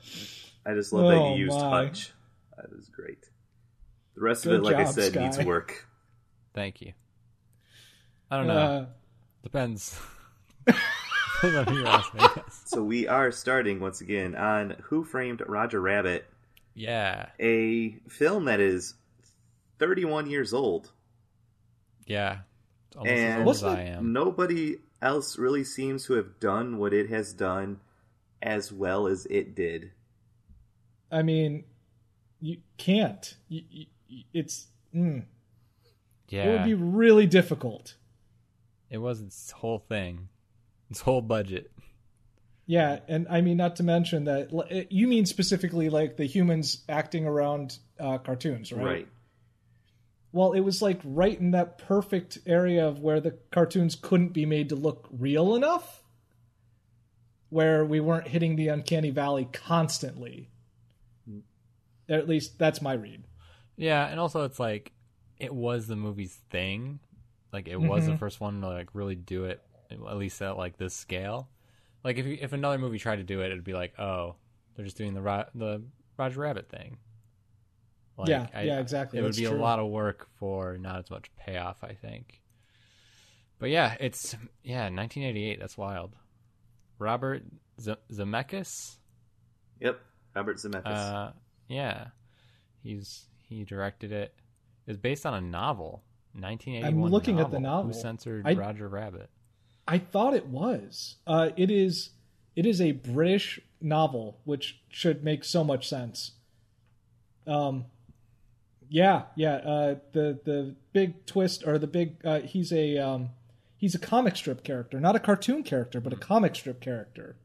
I 0.66 0.74
just 0.74 0.94
love 0.94 1.08
that 1.08 1.18
Oh, 1.18 1.36
you 1.36 1.46
used 1.46 1.58
my. 1.58 1.70
hutch. 1.86 2.12
That 2.58 2.68
is 2.78 2.90
great. 2.90 3.30
The 4.16 4.22
rest 4.22 4.44
Good 4.44 4.56
of 4.56 4.62
it, 4.62 4.66
like 4.66 4.76
I 4.76 4.86
said, 4.86 5.14
Sky. 5.14 5.24
needs 5.24 5.40
work. 5.40 5.88
Thank 6.54 6.82
you. 6.82 6.94
I 8.32 8.38
don't 8.38 8.48
know. 8.48 8.54
Uh, 8.58 8.86
Depends. 9.44 9.98
Depends 10.66 11.56
on 11.58 11.66
who 11.68 11.78
you're 11.80 11.88
asking. 11.88 12.20
I 12.22 12.32
guess. 12.36 12.64
So 12.66 12.84
we 12.84 13.08
are 13.08 13.32
starting 13.32 13.80
once 13.80 14.02
again 14.02 14.36
on 14.36 14.76
Who 14.84 15.04
Framed 15.04 15.42
Roger 15.48 15.80
Rabbit. 15.80 16.26
Yeah, 16.76 17.28
a 17.40 17.92
film 18.08 18.46
that 18.46 18.60
is 18.60 18.94
31 19.80 20.30
years 20.30 20.54
old, 20.54 20.92
yeah. 22.10 22.40
Almost 22.98 23.14
as 23.14 23.20
and 23.20 23.34
old 23.34 23.42
as 23.42 23.46
Wasn't 23.46 23.78
I 23.78 23.82
am. 23.84 24.14
nobody 24.14 24.78
else 25.02 25.38
really 25.38 25.64
seems 25.64 26.06
to 26.06 26.14
have 26.14 26.40
done 26.40 26.78
what 26.78 26.94
it 26.94 27.10
has 27.10 27.32
done 27.32 27.80
as 28.42 28.74
well 28.74 29.08
as 29.08 29.26
it 29.28 29.56
did. 29.56 29.92
I 31.12 31.22
mean, 31.22 31.64
you 32.42 32.58
can't. 32.78 33.36
You, 33.48 33.62
you, 33.70 33.86
it's 34.34 34.68
mm, 34.94 35.24
yeah, 36.30 36.44
it 36.44 36.52
would 36.52 36.66
be 36.66 36.74
really 36.74 37.28
difficult. 37.28 37.96
It 38.90 38.98
was 38.98 39.22
its 39.22 39.52
whole 39.52 39.80
thing, 39.80 40.30
its 40.90 41.02
whole 41.02 41.22
budget. 41.22 41.72
Yeah, 42.66 43.00
and 43.08 43.28
I 43.30 43.42
mean, 43.42 43.58
not 43.58 43.78
to 43.78 43.84
mention 43.84 44.26
that 44.26 44.88
you 44.92 45.08
mean 45.08 45.26
specifically 45.26 45.90
like 45.90 46.18
the 46.18 46.26
humans 46.26 46.84
acting 46.88 47.26
around 47.26 47.78
uh, 48.00 48.20
cartoons, 48.20 48.72
right? 48.72 48.86
Right. 48.86 49.08
Well, 50.32 50.52
it 50.54 50.60
was 50.62 50.82
like 50.82 51.00
right 51.04 51.40
in 51.40 51.52
that 51.52 51.78
perfect 51.80 52.38
area 52.46 52.88
of 52.88 53.00
where 53.00 53.20
the 53.20 53.32
cartoons 53.52 53.96
couldn't 53.96 54.30
be 54.34 54.46
made 54.46 54.70
to 54.70 54.76
look 54.76 55.08
real 55.12 55.56
enough, 55.56 56.04
where 57.50 57.84
we 57.84 58.00
weren't 58.00 58.28
hitting 58.28 58.56
the 58.56 58.68
uncanny 58.68 59.10
valley 59.10 59.50
constantly. 59.52 60.50
At 62.08 62.28
least 62.28 62.58
that's 62.58 62.82
my 62.82 62.94
read. 62.94 63.24
Yeah, 63.76 64.08
and 64.08 64.20
also 64.20 64.44
it's 64.44 64.60
like 64.60 64.92
it 65.40 65.54
was 65.54 65.88
the 65.88 65.96
movie's 65.96 66.36
thing. 66.50 67.00
Like 67.54 67.68
it 67.68 67.78
was 67.80 68.06
the 68.06 68.14
Mhm. 68.14 68.20
first 68.20 68.40
one 68.40 68.62
to 68.62 68.68
like 68.68 68.90
really 68.94 69.16
do 69.16 69.46
it, 69.46 69.62
at 69.90 70.18
least 70.18 70.42
at 70.42 70.58
like 70.58 70.78
this 70.78 70.96
scale. 70.96 71.50
Like 72.04 72.18
if 72.18 72.26
if 72.26 72.54
another 72.54 72.78
movie 72.78 73.00
tried 73.00 73.18
to 73.18 73.24
do 73.24 73.42
it, 73.42 73.48
it'd 73.52 73.64
be 73.64 73.74
like, 73.74 73.98
oh, 74.00 74.36
they're 74.76 74.86
just 74.86 74.98
doing 74.98 75.14
the 75.14 75.22
Ro- 75.22 75.50
the 75.56 75.84
Roger 76.18 76.42
Rabbit 76.42 76.70
thing. 76.70 76.98
Like, 78.20 78.30
Yeah, 78.30 78.48
yeah, 78.62 78.80
exactly. 78.80 79.18
It 79.18 79.22
would 79.22 79.30
That's 79.30 79.40
be 79.40 79.46
a 79.46 79.52
lot 79.52 79.80
of 79.80 79.88
work 79.88 80.28
for 80.40 80.78
not 80.78 81.00
as 81.00 81.10
much 81.10 81.32
payoff, 81.38 81.84
I 81.84 81.94
think. 81.94 82.42
But 83.60 83.70
yeah, 83.70 83.96
it's 84.00 84.36
yeah, 84.64 84.84
1988. 84.84 85.60
That's 85.60 85.78
wild. 85.78 86.16
Robert 86.98 87.44
Z- 87.80 87.96
Zemeckis. 88.12 88.98
Yep. 89.80 90.02
Robert 90.36 90.58
Zemeckis. 90.58 90.86
Uh, 90.86 91.32
yeah, 91.70 92.08
he's 92.84 93.26
he 93.48 93.64
directed 93.64 94.12
it. 94.12 94.34
It's 94.86 94.98
based 94.98 95.26
on 95.26 95.34
a 95.34 95.42
novel, 95.42 96.04
1981. 96.34 96.86
I'm 97.06 97.12
looking 97.12 97.40
at 97.40 97.52
the 97.52 97.60
novel. 97.60 97.86
novel. 97.86 97.94
Who 97.94 98.00
censored 98.02 98.46
I- 98.46 98.54
Roger 98.54 98.88
Rabbit? 98.90 99.30
I 99.88 99.98
thought 99.98 100.34
it 100.34 100.46
was. 100.48 101.16
Uh, 101.26 101.50
it 101.56 101.72
is. 101.72 102.12
It 102.56 102.66
is 102.66 102.82
a 102.82 102.92
British 102.92 103.60
novel, 103.80 104.40
which 104.44 104.82
should 104.90 105.24
make 105.24 105.46
so 105.46 105.64
much 105.64 105.88
sense. 105.88 106.32
Um, 107.48 107.86
yeah, 108.90 109.24
yeah. 109.36 109.56
Uh, 109.56 109.96
the 110.12 110.40
the 110.44 110.76
big 110.94 111.26
twist 111.26 111.64
or 111.66 111.78
the 111.78 111.88
big 111.88 112.18
uh, 112.26 112.42
he's 112.42 112.72
a 112.74 112.98
um, 112.98 113.30
he's 113.78 113.96
a 113.96 114.00
comic 114.00 114.36
strip 114.36 114.64
character, 114.64 115.00
not 115.00 115.16
a 115.16 115.20
cartoon 115.20 115.64
character, 115.64 116.02
but 116.02 116.14
a 116.14 116.18
comic 116.18 116.56
strip 116.56 116.82
character 116.82 117.38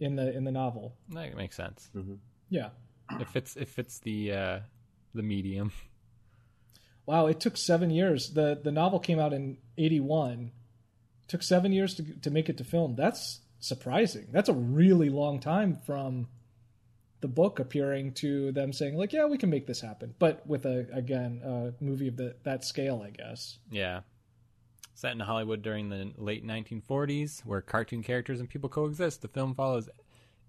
in 0.00 0.16
the 0.16 0.34
in 0.34 0.44
the 0.44 0.52
novel. 0.52 0.94
That 1.10 1.36
makes 1.36 1.56
sense. 1.56 1.90
Yeah. 2.48 2.70
It 3.20 3.28
fits. 3.28 3.56
It 3.56 3.68
fits 3.68 3.98
the 3.98 4.32
uh, 4.32 4.58
the 5.14 5.22
medium. 5.22 5.72
Wow, 7.06 7.26
it 7.26 7.38
took 7.38 7.56
seven 7.56 7.90
years. 7.90 8.30
the 8.30 8.58
The 8.62 8.72
novel 8.72 8.98
came 8.98 9.18
out 9.18 9.32
in 9.32 9.58
eighty 9.76 10.00
one. 10.00 10.52
Took 11.28 11.42
seven 11.42 11.72
years 11.72 11.94
to 11.94 12.02
to 12.02 12.30
make 12.30 12.48
it 12.48 12.56
to 12.58 12.64
film. 12.64 12.96
That's 12.96 13.40
surprising. 13.60 14.28
That's 14.32 14.48
a 14.48 14.54
really 14.54 15.10
long 15.10 15.40
time 15.40 15.78
from 15.86 16.28
the 17.24 17.28
book 17.28 17.58
appearing 17.58 18.12
to 18.12 18.52
them 18.52 18.70
saying 18.70 18.98
like, 18.98 19.10
"Yeah, 19.10 19.24
we 19.24 19.38
can 19.38 19.48
make 19.48 19.66
this 19.66 19.80
happen," 19.80 20.14
but 20.18 20.46
with 20.46 20.66
a 20.66 20.86
again 20.92 21.40
a 21.42 21.72
movie 21.82 22.06
of 22.06 22.18
the, 22.18 22.36
that 22.42 22.66
scale, 22.66 23.02
I 23.02 23.08
guess. 23.08 23.58
Yeah. 23.70 24.00
Set 24.92 25.12
in 25.12 25.20
Hollywood 25.20 25.62
during 25.62 25.88
the 25.88 26.12
late 26.18 26.46
1940s, 26.46 27.40
where 27.46 27.62
cartoon 27.62 28.02
characters 28.02 28.40
and 28.40 28.48
people 28.50 28.68
coexist, 28.68 29.22
the 29.22 29.28
film 29.28 29.54
follows 29.54 29.88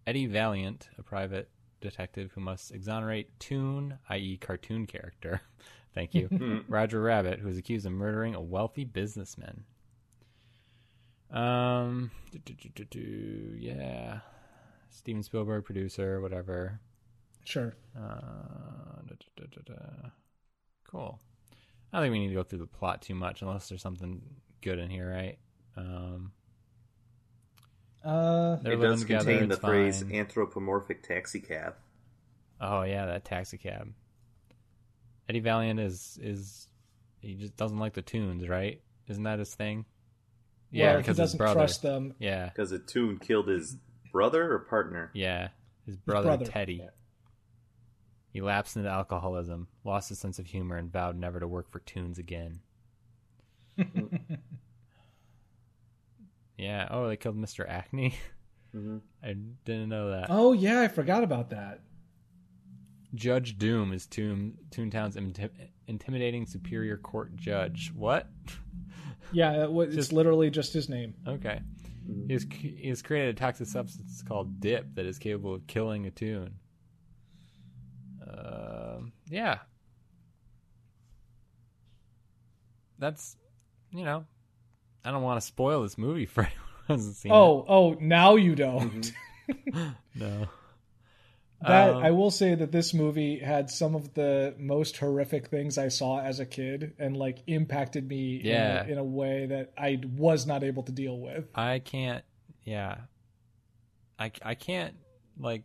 Eddie 0.06 0.26
Valiant, 0.26 0.90
a 0.98 1.02
private 1.02 1.50
detective 1.80 2.34
who 2.34 2.42
must 2.42 2.74
exonerate 2.74 3.40
Toon, 3.40 3.98
i.e., 4.10 4.36
cartoon 4.36 4.86
character. 4.86 5.40
Thank 5.96 6.14
you. 6.14 6.66
Roger 6.68 7.02
Rabbit, 7.02 7.40
who 7.40 7.48
is 7.48 7.58
accused 7.58 7.86
of 7.86 7.94
murdering 7.94 8.36
a 8.36 8.42
wealthy 8.42 8.84
businessman. 8.84 9.64
Um, 11.32 12.12
do, 12.32 12.40
do, 12.40 12.54
do, 12.54 12.70
do, 12.76 12.84
do, 12.84 13.56
yeah. 13.58 14.20
Steven 14.96 15.24
Spielberg, 15.24 15.66
producer, 15.66 16.22
whatever. 16.22 16.80
Sure. 17.44 17.74
Uh, 17.96 19.02
da, 19.08 19.16
da, 19.38 19.46
da, 19.46 19.62
da, 19.66 19.74
da. 19.74 20.10
Cool. 20.90 21.20
I 21.94 21.98
don't 21.98 22.06
think 22.06 22.14
we 22.14 22.20
need 22.20 22.30
to 22.30 22.34
go 22.36 22.44
through 22.44 22.60
the 22.60 22.68
plot 22.68 23.02
too 23.02 23.16
much 23.16 23.42
unless 23.42 23.70
there's 23.70 23.82
something 23.82 24.22
good 24.62 24.80
in 24.80 24.90
here, 24.90 25.10
right? 25.10 25.38
Um, 25.78 26.32
Uh, 28.04 28.58
it 28.66 28.76
does 28.78 29.02
together. 29.02 29.24
contain 29.32 29.50
the 29.50 29.56
it's 29.56 29.64
phrase 29.64 30.04
anthropomorphic 30.12 31.04
taxicab. 31.04 31.76
Oh 32.62 32.84
yeah, 32.84 33.06
that 33.08 33.26
taxicab. 33.26 33.94
Eddie 35.28 35.40
Valiant 35.40 35.80
is 35.80 36.18
is 36.22 36.68
he 37.20 37.34
just 37.36 37.56
doesn't 37.58 37.80
like 37.80 37.94
the 37.94 38.02
toons, 38.02 38.48
right? 38.48 38.82
Isn't 39.08 39.24
that 39.24 39.40
his 39.40 39.54
thing? 39.56 39.86
Yeah, 40.72 40.94
well, 40.94 40.98
because 40.98 41.18
he 41.18 41.22
his 41.24 41.32
doesn't 41.32 41.38
brother. 41.38 41.54
trust 41.60 41.82
them. 41.82 42.14
Yeah, 42.20 42.46
Because 42.50 42.72
a 42.72 42.80
toon 42.80 43.18
killed 43.18 43.48
his 43.48 43.78
brother 44.16 44.54
or 44.54 44.60
partner. 44.60 45.12
yeah, 45.14 45.50
his 45.86 45.98
brother, 45.98 46.28
brother. 46.30 46.46
Teddy. 46.46 46.76
Yeah. 46.82 46.90
He 48.32 48.40
lapsed 48.42 48.78
into 48.78 48.90
alcoholism, 48.90 49.68
lost 49.84 50.08
his 50.10 50.20
sense 50.20 50.40
of 50.40 50.46
humor, 50.46 50.78
and 50.78 50.92
vowed 50.92 51.18
never 51.18 51.40
to 51.40 51.48
work 51.48 51.70
for 51.70 51.80
toons 51.80 52.18
again. 52.18 52.60
yeah. 56.58 56.88
Oh, 56.92 57.08
they 57.08 57.18
killed 57.18 57.38
Mr. 57.38 57.68
Acme. 57.70 58.16
hmm 58.72 58.98
I 59.24 59.36
didn't 59.66 59.90
know 59.90 60.12
that. 60.12 60.28
Oh 60.30 60.54
yeah, 60.54 60.82
I 60.82 60.88
forgot 60.88 61.24
about 61.24 61.50
that. 61.52 61.82
Judge 63.14 63.58
Doom 63.58 63.94
is 63.94 64.06
Toon 64.06 64.58
Toontown's 64.72 65.16
inti- 65.16 65.50
intimidating 65.88 66.46
superior 66.46 66.98
court 66.98 67.36
judge. 67.36 67.92
What? 67.96 68.28
Yeah, 69.32 69.64
it 69.64 69.72
was, 69.72 69.88
it's 69.88 69.96
Just- 69.96 70.14
literally 70.14 70.52
just 70.52 70.72
his 70.72 70.88
name. 70.88 71.16
Okay. 71.28 71.60
He 72.28 72.34
has, 72.34 72.46
he 72.52 72.90
has 72.90 73.02
created 73.02 73.36
a 73.36 73.40
toxic 73.40 73.68
substance 73.68 74.24
called 74.28 74.60
dip 74.60 74.96
that 74.96 75.06
is 75.06 75.18
capable 75.20 75.54
of 75.56 75.66
killing 75.68 76.06
a 76.06 76.12
toon. 76.12 76.56
Um, 78.28 79.12
yeah. 79.30 79.60
That's, 83.00 83.36
you 83.92 84.04
know, 84.06 84.26
I 85.04 85.12
don't 85.12 85.22
want 85.24 85.40
to 85.40 85.46
spoil 85.46 85.84
this 85.84 85.98
movie 85.98 86.26
for 86.26 86.42
anyone 86.44 86.60
who 86.88 86.94
hasn't 86.94 87.16
seen 87.16 87.32
Oh, 87.32 87.66
oh, 87.68 87.98
now 88.00 88.36
you 88.36 88.56
don't. 88.56 89.14
it. 89.48 89.76
No. 90.16 90.48
That 91.62 91.96
Um, 91.96 92.04
I 92.04 92.12
will 92.12 92.32
say 92.32 92.54
that 92.54 92.72
this 92.72 92.94
movie 92.94 93.40
had 93.40 93.70
some 93.70 93.96
of 93.96 94.14
the 94.14 94.54
most 94.60 94.98
horrific 94.98 95.48
things 95.48 95.78
I 95.78 95.88
saw 95.88 96.20
as 96.20 96.40
a 96.40 96.46
kid, 96.46 96.94
and 97.00 97.16
like 97.18 97.40
impacted 97.48 98.08
me 98.08 98.42
Yeah. 98.44 98.84
in, 98.84 98.90
a, 98.90 98.92
in 98.94 98.98
a 99.00 99.04
way 99.04 99.46
that 99.48 99.74
I 99.78 100.02
was 100.16 100.46
not 100.46 100.64
able 100.64 100.84
to 100.84 100.92
deal 100.92 101.18
with. 101.18 101.48
I 101.56 101.80
can't, 101.80 102.24
yeah. 102.64 102.98
I, 104.20 104.32
I 104.44 104.56
can't, 104.56 104.96
like, 105.40 105.64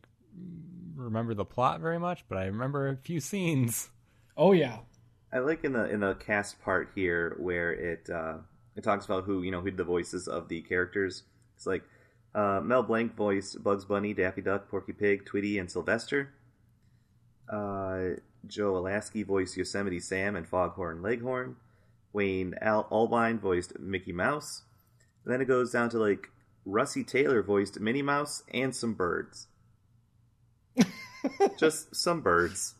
remember 0.94 1.34
the 1.34 1.44
plot 1.44 1.80
very 1.80 1.98
much, 1.98 2.24
but 2.28 2.38
I 2.38 2.46
remember 2.46 2.88
a 2.88 2.96
few 2.96 3.20
scenes. 3.20 3.90
Oh 4.36 4.52
yeah, 4.52 4.78
I 5.32 5.40
like 5.40 5.64
in 5.64 5.72
the 5.72 5.88
in 5.90 6.00
the 6.00 6.14
cast 6.14 6.60
part 6.62 6.90
here 6.94 7.36
where 7.38 7.72
it 7.72 8.08
uh, 8.08 8.38
it 8.74 8.82
talks 8.84 9.04
about 9.04 9.24
who 9.24 9.42
you 9.42 9.50
know 9.50 9.60
who 9.60 9.70
did 9.70 9.76
the 9.76 9.84
voices 9.84 10.28
of 10.28 10.48
the 10.48 10.62
characters. 10.62 11.24
It's 11.56 11.66
like 11.66 11.82
uh, 12.34 12.60
Mel 12.62 12.82
Blanc 12.82 13.14
voiced 13.16 13.62
Bugs 13.62 13.84
Bunny, 13.84 14.14
Daffy 14.14 14.40
Duck, 14.42 14.68
Porky 14.68 14.92
Pig, 14.92 15.26
Tweety, 15.26 15.58
and 15.58 15.70
Sylvester. 15.70 16.32
Uh, 17.48 18.20
Joe 18.46 18.74
Alasky 18.74 19.24
voiced 19.26 19.56
Yosemite 19.56 20.00
Sam 20.00 20.36
and 20.36 20.48
Foghorn 20.48 21.02
Leghorn. 21.02 21.56
Wayne 22.12 22.54
Al- 22.60 22.88
Allwine 22.90 23.38
voiced 23.38 23.78
Mickey 23.78 24.12
Mouse. 24.12 24.62
And 25.24 25.32
then 25.32 25.40
it 25.40 25.46
goes 25.46 25.70
down 25.70 25.90
to 25.90 25.98
like 25.98 26.28
Russi 26.66 27.06
Taylor 27.06 27.42
voiced 27.42 27.78
Minnie 27.80 28.02
Mouse 28.02 28.42
and 28.52 28.74
some 28.74 28.94
birds. 28.94 29.46
Just 31.58 31.94
some 31.94 32.20
birds. 32.20 32.74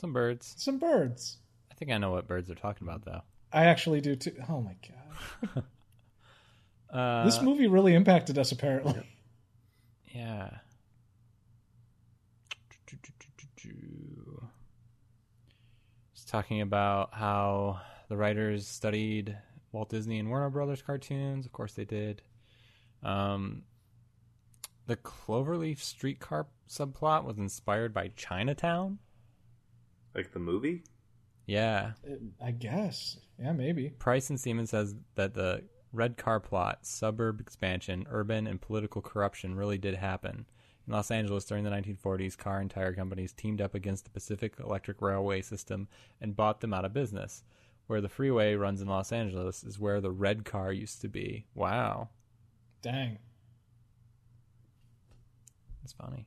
Some 0.00 0.12
birds. 0.12 0.54
some 0.58 0.78
birds. 0.78 1.38
I 1.70 1.74
think 1.74 1.90
I 1.90 1.98
know 1.98 2.10
what 2.12 2.28
birds 2.28 2.46
they're 2.48 2.56
talking 2.56 2.86
about, 2.86 3.04
though. 3.04 3.22
I 3.52 3.64
actually 3.66 4.00
do 4.00 4.14
too. 4.14 4.34
Oh 4.48 4.60
my 4.60 4.76
god, 4.86 5.64
Uh, 6.92 7.24
this 7.24 7.42
movie 7.42 7.66
really 7.66 7.94
impacted 7.94 8.38
us. 8.38 8.52
Apparently, 8.52 9.02
Yeah. 10.14 10.50
It's 16.12 16.24
talking 16.24 16.60
about 16.60 17.10
how 17.12 17.80
the 18.08 18.16
writers 18.16 18.66
studied 18.66 19.36
Walt 19.72 19.90
Disney 19.90 20.18
and 20.18 20.28
Warner 20.28 20.50
Brothers 20.50 20.82
cartoons. 20.82 21.46
Of 21.46 21.52
course, 21.52 21.74
they 21.74 21.84
did. 21.84 22.22
Um, 23.02 23.62
the 24.86 24.96
Cloverleaf 24.96 25.78
streetcar 25.80 26.46
subplot 26.68 27.24
was 27.24 27.38
inspired 27.38 27.92
by 27.92 28.08
Chinatown. 28.16 28.98
Like 30.14 30.32
the 30.32 30.38
movie? 30.38 30.82
Yeah. 31.46 31.92
I 32.44 32.50
guess. 32.50 33.18
Yeah, 33.38 33.52
maybe. 33.52 33.90
Price 33.90 34.30
and 34.30 34.40
Seaman 34.40 34.66
says 34.66 34.94
that 35.14 35.34
the 35.34 35.62
red 35.92 36.16
car 36.16 36.40
plot, 36.40 36.86
suburb 36.86 37.40
expansion, 37.40 38.06
urban 38.10 38.46
and 38.46 38.60
political 38.60 39.02
corruption 39.02 39.54
really 39.54 39.78
did 39.78 39.94
happen. 39.94 40.46
In 40.86 40.92
Los 40.92 41.10
Angeles 41.10 41.44
during 41.44 41.64
the 41.64 41.70
1940s, 41.70 42.36
car 42.36 42.60
and 42.60 42.70
tire 42.70 42.94
companies 42.94 43.32
teamed 43.32 43.60
up 43.60 43.74
against 43.74 44.04
the 44.04 44.10
Pacific 44.10 44.54
Electric 44.58 45.02
Railway 45.02 45.42
system 45.42 45.88
and 46.20 46.36
bought 46.36 46.60
them 46.60 46.72
out 46.72 46.84
of 46.84 46.94
business. 46.94 47.42
Where 47.86 48.00
the 48.00 48.08
freeway 48.08 48.54
runs 48.54 48.82
in 48.82 48.88
Los 48.88 49.12
Angeles 49.12 49.64
is 49.64 49.78
where 49.78 50.00
the 50.00 50.10
red 50.10 50.44
car 50.44 50.72
used 50.72 51.00
to 51.00 51.08
be. 51.08 51.46
Wow. 51.54 52.10
Dang. 52.82 53.18
It's 55.84 55.92
funny. 55.94 56.26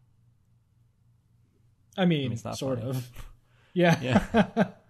I 1.97 2.05
mean, 2.05 2.31
it's 2.31 2.43
not 2.45 2.57
sort 2.57 2.79
funny. 2.79 2.89
of. 2.91 3.09
Yeah. 3.73 3.97
Yeah. 4.01 4.65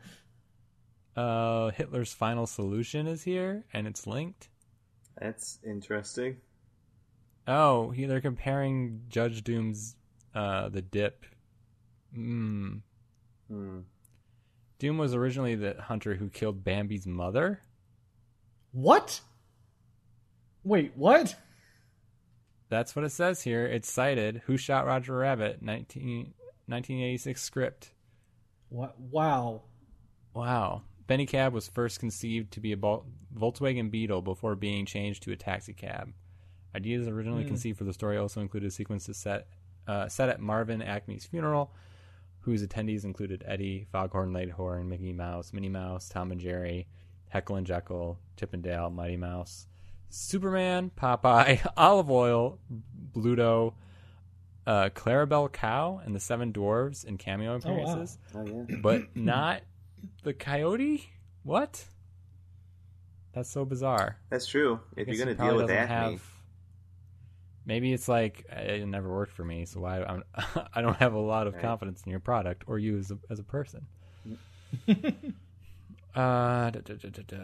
Uh, 1.15 1.71
Hitler's 1.71 2.13
Final 2.13 2.47
Solution 2.47 3.05
is 3.05 3.23
here, 3.23 3.65
and 3.73 3.85
it's 3.85 4.07
linked. 4.07 4.47
That's 5.21 5.59
interesting. 5.63 6.37
Oh, 7.47 7.91
he, 7.91 8.05
they're 8.05 8.21
comparing 8.21 9.01
Judge 9.07 9.43
Doom's 9.43 9.95
uh, 10.33 10.69
The 10.69 10.81
Dip. 10.81 11.25
Hmm. 12.13 12.77
Hmm. 13.47 13.81
Doom 14.79 14.97
was 14.97 15.13
originally 15.13 15.53
the 15.53 15.75
hunter 15.79 16.15
who 16.15 16.27
killed 16.29 16.63
Bambi's 16.63 17.05
mother. 17.05 17.61
what? 18.71 19.21
Wait, 20.63 20.91
what? 20.95 21.35
That's 22.69 22.95
what 22.95 23.05
it 23.05 23.11
says 23.11 23.43
here. 23.43 23.65
It's 23.65 23.91
cited. 23.91 24.41
Who 24.45 24.57
Shot 24.57 24.87
Roger 24.87 25.17
Rabbit? 25.17 25.61
19, 25.61 26.33
1986 26.65 27.41
script. 27.41 27.91
What? 28.69 28.99
Wow. 28.99 29.63
Wow. 30.33 30.83
Benny 31.05 31.25
Cab 31.25 31.53
was 31.53 31.67
first 31.67 31.99
conceived 31.99 32.51
to 32.53 32.59
be 32.59 32.71
a 32.71 32.77
Vol- 32.77 33.05
Volkswagen 33.37 33.89
Beetle 33.91 34.21
before 34.21 34.55
being 34.55 34.85
changed 34.85 35.23
to 35.23 35.31
a 35.31 35.35
taxi 35.35 35.73
cab. 35.73 36.13
Ideas 36.75 37.07
originally 37.07 37.43
conceived 37.45 37.77
for 37.77 37.83
the 37.83 37.93
story 37.93 38.17
also 38.17 38.39
included 38.41 38.71
sequences 38.71 39.17
set 39.17 39.47
uh, 39.87 40.07
set 40.07 40.29
at 40.29 40.39
Marvin 40.39 40.81
Acme's 40.81 41.25
funeral, 41.25 41.73
whose 42.41 42.65
attendees 42.65 43.03
included 43.03 43.43
Eddie, 43.47 43.87
Foghorn 43.91 44.31
Leghorn, 44.31 44.87
Mickey 44.87 45.11
Mouse, 45.11 45.51
Minnie 45.53 45.69
Mouse, 45.69 46.07
Tom 46.07 46.31
and 46.31 46.39
Jerry, 46.39 46.87
Heckle 47.29 47.55
and 47.57 47.67
Jeckle, 47.67 48.17
Chip 48.37 48.53
and 48.53 48.63
Dale, 48.63 48.89
Mighty 48.89 49.17
Mouse, 49.17 49.67
Superman, 50.09 50.91
Popeye, 50.95 51.65
Olive 51.77 52.09
Oyl, 52.11 52.59
Bluto, 53.13 53.73
uh, 54.67 54.89
Clarabelle 54.93 55.51
Cow, 55.51 55.99
and 56.05 56.13
the 56.15 56.19
Seven 56.19 56.53
Dwarves 56.53 57.03
in 57.03 57.17
cameo 57.17 57.55
appearances 57.55 58.17
Oh 58.35 58.45
yeah. 58.69 58.75
but 58.81 59.15
not 59.15 59.61
the 60.23 60.33
coyote. 60.33 61.09
What? 61.43 61.83
That's 63.33 63.49
so 63.49 63.63
bizarre. 63.65 64.17
That's 64.29 64.45
true. 64.47 64.79
If 64.97 65.07
you're 65.07 65.17
gonna 65.17 65.35
deal 65.35 65.55
with 65.55 65.67
doesn't 65.67 65.87
have- 65.87 66.23
Maybe 67.65 67.93
it's 67.93 68.07
like 68.07 68.45
uh, 68.51 68.59
it 68.59 68.85
never 68.87 69.07
worked 69.09 69.33
for 69.33 69.45
me, 69.45 69.65
so 69.65 69.85
I 69.85 70.03
I'm, 70.03 70.23
I 70.73 70.81
don't 70.81 70.97
have 70.97 71.13
a 71.13 71.19
lot 71.19 71.45
of 71.47 71.53
Right. 71.53 71.61
confidence 71.61 72.01
in 72.05 72.09
your 72.09 72.19
product 72.19 72.63
or 72.67 72.79
you 72.79 72.97
as 72.97 73.11
a, 73.11 73.19
as 73.29 73.37
a 73.39 73.43
person. 73.43 73.85
uh, 76.15 76.69
da, 76.69 76.69
da, 76.71 76.95
da. 77.27 77.37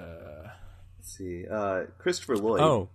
let's 0.97 1.15
see. 1.17 1.45
Uh, 1.47 1.83
Christopher 1.97 2.35
Lloyd. 2.37 2.61
Oh, 2.61 2.89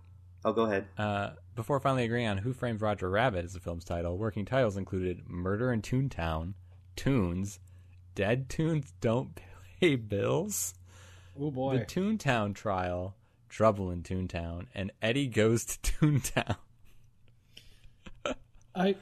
oh, 0.45 0.53
go 0.53 0.63
ahead. 0.63 0.85
uh, 0.97 1.31
before 1.55 1.79
finally 1.79 2.03
agreeing 2.05 2.27
on 2.27 2.37
Who 2.39 2.53
Framed 2.53 2.81
Roger 2.81 3.09
Rabbit 3.09 3.45
as 3.45 3.53
the 3.53 3.59
film's 3.59 3.85
title, 3.85 4.17
working 4.17 4.45
titles 4.45 4.77
included 4.77 5.21
Murder 5.27 5.71
in 5.71 5.81
Toontown, 5.81 6.53
Toons, 6.95 7.59
Dead 8.15 8.49
Toons 8.49 8.93
Don't 9.01 9.39
Pay 9.79 9.95
Bills, 9.95 10.73
Oh 11.39 11.51
boy. 11.51 11.79
The 11.79 11.85
Toontown 11.85 12.53
Trial, 12.55 13.15
Trouble 13.49 13.91
in 13.91 14.03
Toontown, 14.03 14.67
and 14.75 14.91
Eddie 15.01 15.27
Goes 15.27 15.65
to 15.65 15.79
Toontown. 15.81 16.55
I. 18.75 18.95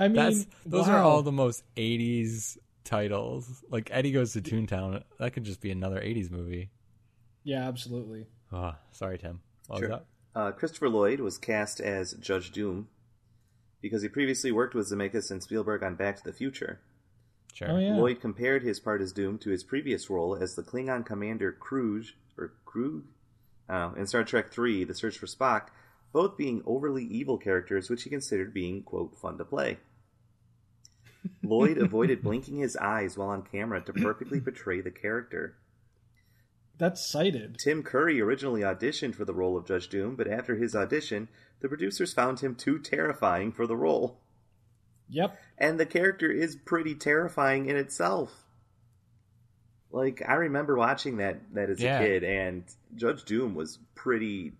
I 0.00 0.06
mean, 0.06 0.14
That's 0.14 0.46
those 0.64 0.86
wow. 0.86 0.94
are 0.96 1.02
all 1.02 1.22
the 1.22 1.32
most 1.32 1.64
'80s 1.76 2.56
titles. 2.84 3.64
Like 3.68 3.90
Eddie 3.92 4.12
Goes 4.12 4.32
to 4.34 4.40
Toontown, 4.40 5.02
that 5.18 5.32
could 5.32 5.42
just 5.44 5.60
be 5.60 5.70
another 5.72 6.00
'80s 6.00 6.30
movie. 6.30 6.70
Yeah, 7.42 7.66
absolutely. 7.66 8.26
Oh, 8.52 8.74
sorry, 8.92 9.18
Tim. 9.18 9.40
What 9.66 9.80
Sure. 9.80 9.88
was 9.88 9.96
up? 9.96 10.06
Uh, 10.34 10.52
Christopher 10.52 10.88
Lloyd 10.88 11.18
was 11.20 11.36
cast 11.36 11.80
as 11.80 12.12
Judge 12.14 12.52
Doom 12.52 12.88
because 13.80 14.02
he 14.02 14.08
previously 14.08 14.52
worked 14.52 14.74
with 14.74 14.88
Zemeckis 14.90 15.30
and 15.32 15.42
Spielberg 15.42 15.82
on 15.82 15.96
Back 15.96 16.16
to 16.18 16.24
the 16.24 16.32
Future. 16.32 16.80
Sure. 17.58 17.72
Oh 17.72 17.78
yeah. 17.78 17.96
Lloyd 17.96 18.20
compared 18.20 18.62
his 18.62 18.78
part 18.78 19.00
as 19.02 19.12
Doom 19.12 19.36
to 19.38 19.50
his 19.50 19.64
previous 19.64 20.08
role 20.08 20.36
as 20.36 20.54
the 20.54 20.62
Klingon 20.62 21.04
commander 21.04 21.56
Kruge 21.58 22.12
or 22.36 22.52
Krug 22.64 23.02
uh, 23.68 23.90
in 23.96 24.06
Star 24.06 24.22
Trek 24.22 24.56
III: 24.56 24.84
The 24.84 24.94
Search 24.94 25.18
for 25.18 25.26
Spock, 25.26 25.70
both 26.12 26.36
being 26.36 26.62
overly 26.64 27.02
evil 27.02 27.36
characters, 27.36 27.90
which 27.90 28.04
he 28.04 28.10
considered 28.10 28.54
being 28.54 28.84
quote 28.84 29.18
fun 29.18 29.38
to 29.38 29.44
play. 29.44 29.78
Lloyd 31.42 31.78
avoided 31.78 32.22
blinking 32.22 32.58
his 32.58 32.76
eyes 32.76 33.18
while 33.18 33.30
on 33.30 33.42
camera 33.42 33.80
to 33.80 33.92
perfectly 33.92 34.40
portray 34.40 34.80
the 34.80 34.92
character. 34.92 35.56
That's 36.78 37.04
cited. 37.04 37.56
Tim 37.58 37.82
Curry 37.82 38.20
originally 38.20 38.60
auditioned 38.60 39.16
for 39.16 39.24
the 39.24 39.34
role 39.34 39.56
of 39.56 39.66
Judge 39.66 39.88
Doom, 39.88 40.14
but 40.14 40.28
after 40.28 40.54
his 40.54 40.76
audition, 40.76 41.26
the 41.58 41.66
producers 41.66 42.14
found 42.14 42.38
him 42.38 42.54
too 42.54 42.78
terrifying 42.78 43.50
for 43.50 43.66
the 43.66 43.76
role. 43.76 44.20
Yep. 45.10 45.38
And 45.58 45.78
the 45.80 45.86
character 45.86 46.30
is 46.30 46.56
pretty 46.56 46.94
terrifying 46.94 47.66
in 47.66 47.76
itself. 47.76 48.30
Like 49.90 50.22
I 50.28 50.34
remember 50.34 50.76
watching 50.76 51.16
that 51.18 51.40
that 51.54 51.70
as 51.70 51.80
Yeah. 51.80 51.98
a 52.00 52.04
kid, 52.06 52.24
and 52.24 52.64
Judge 52.94 53.24
Doom 53.24 53.54
was 53.54 53.78
pretty 53.94 54.52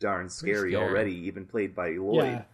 darn 0.00 0.28
scary, 0.28 0.72
scary. 0.72 0.76
already, 0.76 1.14
even 1.26 1.46
played 1.46 1.74
by 1.74 1.90
Lloyd. 1.92 2.24
Yeah. 2.24 2.44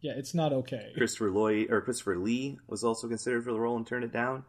Yeah, 0.00 0.12
it's 0.16 0.34
not 0.34 0.52
okay. 0.52 0.90
Christopher 0.96 1.30
Lloyd 1.30 1.70
or 1.70 1.80
Christopher 1.80 2.18
Lee 2.18 2.58
was 2.66 2.82
also 2.82 3.06
considered 3.06 3.44
for 3.44 3.52
the 3.52 3.60
role 3.60 3.76
and 3.76 3.86
turned 3.86 4.02
it 4.04 4.10
down. 4.12 4.44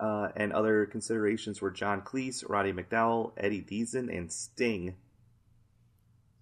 Uh, 0.00 0.30
and 0.34 0.52
other 0.52 0.84
considerations 0.86 1.60
were 1.60 1.70
John 1.70 2.02
Cleese, 2.02 2.42
Roddy 2.48 2.72
McDowall, 2.72 3.30
Eddie 3.36 3.62
Deezen, 3.62 4.08
and 4.12 4.32
Sting. 4.32 4.96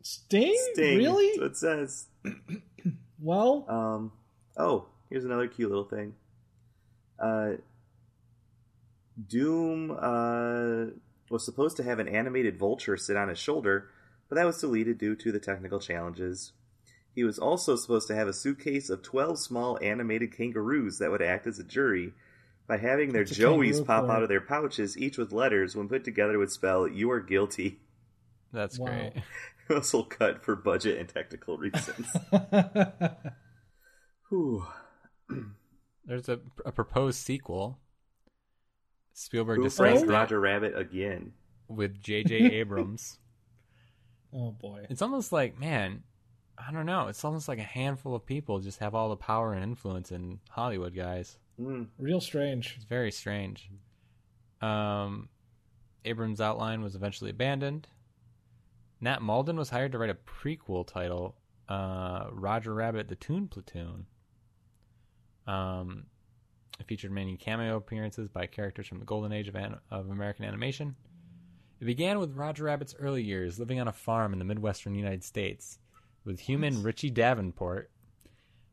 Sting? 0.03 0.57
Sting. 0.73 0.97
Really? 0.97 1.39
That's 1.39 1.63
what 1.63 1.79
it 1.79 1.89
says. 1.89 2.07
Well, 3.21 3.67
Um, 3.69 4.13
oh, 4.59 4.87
here's 5.09 5.25
another 5.25 5.49
cute 5.49 5.71
little 5.71 5.85
thing. 5.85 6.15
Uh, 7.19 7.53
Doom 9.27 9.91
uh, 9.91 10.93
was 11.31 11.45
supposed 11.45 11.77
to 11.79 11.83
have 11.83 11.99
an 11.99 12.09
animated 12.09 12.59
vulture 12.59 12.97
sit 12.97 13.17
on 13.17 13.29
his 13.29 13.39
shoulder, 13.39 13.89
but 14.29 14.37
that 14.37 14.47
was 14.47 14.61
deleted 14.61 14.99
due 14.99 15.17
to 15.17 15.33
the 15.33 15.41
technical 15.41 15.81
challenges. 15.81 16.53
He 17.15 17.25
was 17.25 17.39
also 17.39 17.75
supposed 17.75 18.07
to 18.09 18.15
have 18.15 18.29
a 18.29 18.33
suitcase 18.33 18.91
of 18.91 19.03
12 19.03 19.41
small 19.41 19.79
animated 19.83 20.37
kangaroos 20.37 20.99
that 20.99 21.11
would 21.11 21.23
act 21.23 21.47
as 21.47 21.59
a 21.59 21.65
jury. 21.65 22.13
By 22.69 22.77
having 22.77 23.13
their 23.15 23.25
joeys 23.25 23.85
pop 23.85 24.05
for? 24.05 24.13
out 24.13 24.23
of 24.23 24.29
their 24.29 24.43
pouches, 24.43 24.97
each 24.99 25.17
with 25.17 25.33
letters, 25.33 25.75
when 25.75 25.89
put 25.89 26.05
together, 26.05 26.39
would 26.39 26.51
spell, 26.53 26.87
You 26.87 27.11
are 27.11 27.21
guilty. 27.21 27.81
That's 28.53 28.79
Wow. 28.79 28.89
great. 28.89 29.13
Russell 29.69 30.05
cut 30.05 30.45
for 30.45 30.55
budget 30.55 30.99
and 30.99 31.09
technical 31.09 31.57
reasons. 31.57 32.07
Whew. 34.29 34.67
There's 36.05 36.29
a, 36.29 36.41
a 36.65 36.73
proposed 36.73 37.19
sequel. 37.19 37.79
Spielberg 39.13 39.59
Who 39.59 39.65
discussed 39.65 40.07
that 40.07 40.13
Roger 40.13 40.41
Rabbit 40.41 40.77
again? 40.77 41.33
with 41.69 42.01
J.J. 42.01 42.35
Abrams. 42.55 43.19
oh 44.33 44.53
boy. 44.53 44.87
It's 44.89 45.03
almost 45.03 45.33
like, 45.33 45.59
man, 45.59 46.03
I 46.57 46.73
don't 46.73 46.87
know. 46.87 47.09
It's 47.09 47.25
almost 47.25 47.47
like 47.49 47.59
a 47.59 47.63
handful 47.63 48.15
of 48.15 48.25
people 48.25 48.59
just 48.61 48.79
have 48.79 48.95
all 48.95 49.11
the 49.11 49.17
power 49.17 49.53
and 49.53 49.63
influence 49.63 50.11
in 50.13 50.41
Hollywood, 50.51 50.95
guys. 50.95 51.37
Mm, 51.61 51.89
Real 51.99 52.21
strange. 52.21 52.75
It's 52.77 52.85
very 52.87 53.11
strange. 53.13 53.71
Um, 54.63 55.29
Abrams' 56.05 56.41
outline 56.41 56.81
was 56.83 56.95
eventually 56.95 57.31
abandoned. 57.31 57.89
Nat 59.01 59.21
Mauldin 59.21 59.57
was 59.57 59.71
hired 59.71 59.93
to 59.93 59.99
write 59.99 60.11
a 60.11 60.15
prequel 60.15 60.87
title, 60.87 61.37
uh, 61.69 62.27
Roger 62.33 62.73
Rabbit: 62.75 63.09
The 63.09 63.15
Toon 63.17 63.47
Platoon. 63.49 64.07
Um, 65.49 66.05
it 66.79 66.87
featured 66.87 67.11
many 67.11 67.37
cameo 67.37 67.77
appearances 67.77 68.29
by 68.29 68.47
characters 68.47 68.87
from 68.87 69.01
the 69.01 69.05
golden 69.05 69.33
age 69.33 69.49
of, 69.49 69.57
an- 69.57 69.79
of 69.91 70.11
American 70.11 70.45
animation. 70.45 70.95
It 71.81 71.87
began 71.87 72.19
with 72.19 72.37
Roger 72.37 72.65
Rabbit's 72.65 72.95
early 72.99 73.23
years 73.23 73.59
living 73.59 73.81
on 73.81 73.89
a 73.89 73.93
farm 73.93 74.33
in 74.33 74.39
the 74.39 74.45
Midwestern 74.45 74.95
United 74.95 75.25
States 75.25 75.79
with 76.25 76.41
human 76.41 76.83
Richie 76.83 77.11
Davenport. 77.11 77.91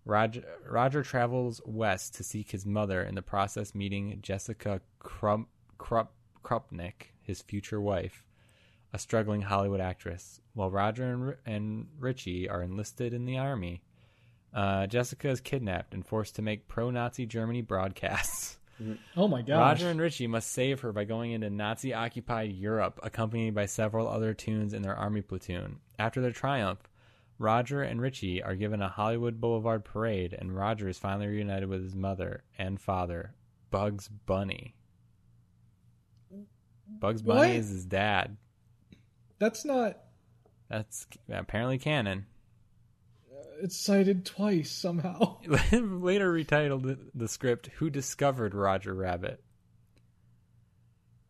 Roger, 0.03 0.43
Roger 0.69 1.01
travels 1.01 1.61
west 1.65 2.13
to 2.15 2.23
seek 2.23 2.51
his 2.51 2.65
mother, 2.65 3.01
in 3.03 3.15
the 3.15 3.21
process 3.21 3.73
meeting 3.73 4.19
Jessica 4.21 4.81
Krupp, 4.99 5.47
Krupp, 5.77 6.13
Krupnik, 6.43 7.13
his 7.21 7.41
future 7.41 7.81
wife, 7.81 8.23
a 8.93 8.99
struggling 8.99 9.41
Hollywood 9.41 9.79
actress. 9.79 10.41
While 10.53 10.69
Roger 10.69 11.05
and, 11.05 11.35
and 11.45 11.88
Richie 11.97 12.47
are 12.47 12.61
enlisted 12.61 13.13
in 13.13 13.25
the 13.25 13.38
army, 13.38 13.81
uh, 14.55 14.87
Jessica 14.87 15.29
is 15.29 15.41
kidnapped 15.41 15.93
and 15.93 16.05
forced 16.05 16.35
to 16.37 16.41
make 16.41 16.67
pro-Nazi 16.67 17.25
Germany 17.27 17.61
broadcasts. 17.61 18.57
Oh 19.15 19.27
my 19.27 19.41
God! 19.41 19.59
Roger 19.59 19.89
and 19.89 20.01
Richie 20.01 20.27
must 20.27 20.51
save 20.51 20.81
her 20.81 20.91
by 20.91 21.05
going 21.05 21.31
into 21.31 21.49
Nazi 21.49 21.93
occupied 21.93 22.51
Europe, 22.51 22.99
accompanied 23.03 23.55
by 23.55 23.67
several 23.67 24.07
other 24.07 24.33
toons 24.33 24.73
in 24.73 24.81
their 24.81 24.95
army 24.95 25.21
platoon. 25.21 25.79
After 25.97 26.19
their 26.21 26.31
triumph, 26.31 26.79
Roger 27.37 27.83
and 27.83 28.01
Richie 28.01 28.43
are 28.43 28.55
given 28.55 28.81
a 28.81 28.89
Hollywood 28.89 29.39
Boulevard 29.39 29.85
parade, 29.85 30.35
and 30.37 30.53
Roger 30.53 30.89
is 30.89 30.97
finally 30.99 31.27
reunited 31.27 31.69
with 31.69 31.83
his 31.83 31.95
mother 31.95 32.43
and 32.57 32.79
father, 32.79 33.33
Bugs 33.71 34.09
Bunny. 34.09 34.75
Bugs 36.99 37.21
Bunny 37.21 37.39
What? 37.39 37.49
is 37.51 37.69
his 37.69 37.85
dad. 37.85 38.35
That's 39.39 39.63
not. 39.65 39.97
That's 40.69 41.07
apparently 41.31 41.77
canon. 41.77 42.25
It's 43.61 43.77
cited 43.77 44.25
twice 44.25 44.69
somehow. 44.71 45.37
Later 45.47 46.31
retitled 46.31 46.83
the- 46.83 46.99
the 47.13 47.27
script 47.27 47.67
"Who 47.77 47.89
Discovered 47.89 48.53
Roger 48.53 48.93
Rabbit." 48.93 49.41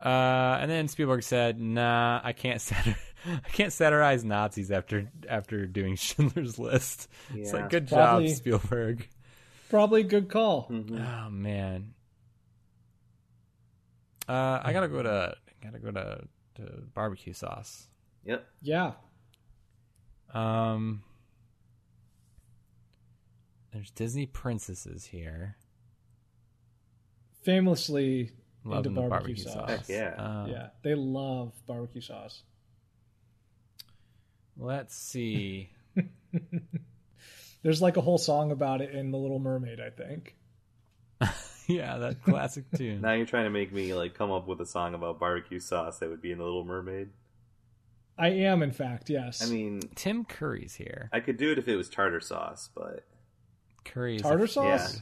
Uh, 0.04 0.58
and 0.62 0.70
then 0.70 0.88
Spielberg 0.88 1.24
said, 1.24 1.60
"Nah, 1.60 2.20
I 2.24 2.34
can't 2.34 2.60
satir- 2.60 2.98
I 3.26 3.50
can't 3.50 3.72
satirize 3.74 4.24
Nazis 4.24 4.72
after 4.72 5.10
after 5.28 5.66
doing 5.66 5.96
Schindler's 5.98 6.60
List." 6.60 7.08
It's 7.34 7.54
like, 7.54 7.70
good 7.70 7.88
Probably- 7.88 8.28
job, 8.28 8.36
Spielberg. 8.38 9.08
Probably 9.70 10.02
a 10.02 10.06
good 10.06 10.30
call. 10.30 10.68
Oh 10.72 11.30
man. 11.30 11.94
Uh, 14.28 14.60
I 14.64 14.74
gotta 14.74 14.88
go 14.88 15.02
to 15.04 15.36
gotta 15.64 15.80
go 15.80 15.92
to, 15.92 16.22
to 16.56 16.64
barbecue 16.94 17.34
sauce. 17.34 17.88
Yep. 18.26 18.46
Yeah. 18.62 18.92
Um, 20.34 21.04
there's 23.76 23.92
Disney 23.92 24.26
princesses 24.26 25.04
here. 25.04 25.58
Famously 27.44 28.32
Love 28.64 28.86
into 28.86 28.90
barbecue, 28.92 29.10
barbecue 29.10 29.44
sauce. 29.44 29.54
sauce. 29.54 29.70
Heck 29.70 29.90
yeah. 29.90 30.14
Um, 30.18 30.50
yeah. 30.50 30.68
They 30.82 30.96
love 30.96 31.52
barbecue 31.68 32.00
sauce. 32.00 32.42
Let's 34.58 34.96
see. 34.96 35.72
There's 37.64 37.82
like 37.82 37.98
a 37.98 38.02
whole 38.02 38.18
song 38.18 38.52
about 38.52 38.80
it 38.80 38.96
in 38.96 39.12
The 39.12 39.18
Little 39.18 39.40
Mermaid, 39.40 39.82
I 39.82 39.90
think. 39.90 40.38
yeah, 41.68 41.98
that 41.98 42.24
classic 42.24 42.64
tune. 42.78 43.02
Now 43.02 43.12
you're 43.12 43.26
trying 43.26 43.44
to 43.44 43.50
make 43.50 43.74
me 43.74 43.94
like 43.94 44.14
come 44.14 44.32
up 44.32 44.48
with 44.48 44.62
a 44.62 44.66
song 44.66 44.94
about 44.94 45.20
barbecue 45.20 45.60
sauce 45.60 46.00
that 46.00 46.10
would 46.10 46.22
be 46.22 46.32
in 46.32 46.38
the 46.38 46.46
Little 46.46 46.64
Mermaid. 46.64 47.10
I 48.18 48.30
am, 48.30 48.64
in 48.64 48.72
fact, 48.72 49.10
yes. 49.10 49.46
I 49.46 49.52
mean, 49.52 49.82
Tim 49.96 50.24
Curry's 50.24 50.76
here. 50.76 51.10
I 51.12 51.20
could 51.20 51.36
do 51.36 51.52
it 51.52 51.58
if 51.58 51.68
it 51.68 51.76
was 51.76 51.90
tartar 51.90 52.22
sauce, 52.22 52.70
but 52.74 53.04
Curry's 53.86 54.22
tartar 54.22 54.48
sauce? 54.48 54.96
yeah. 54.96 55.02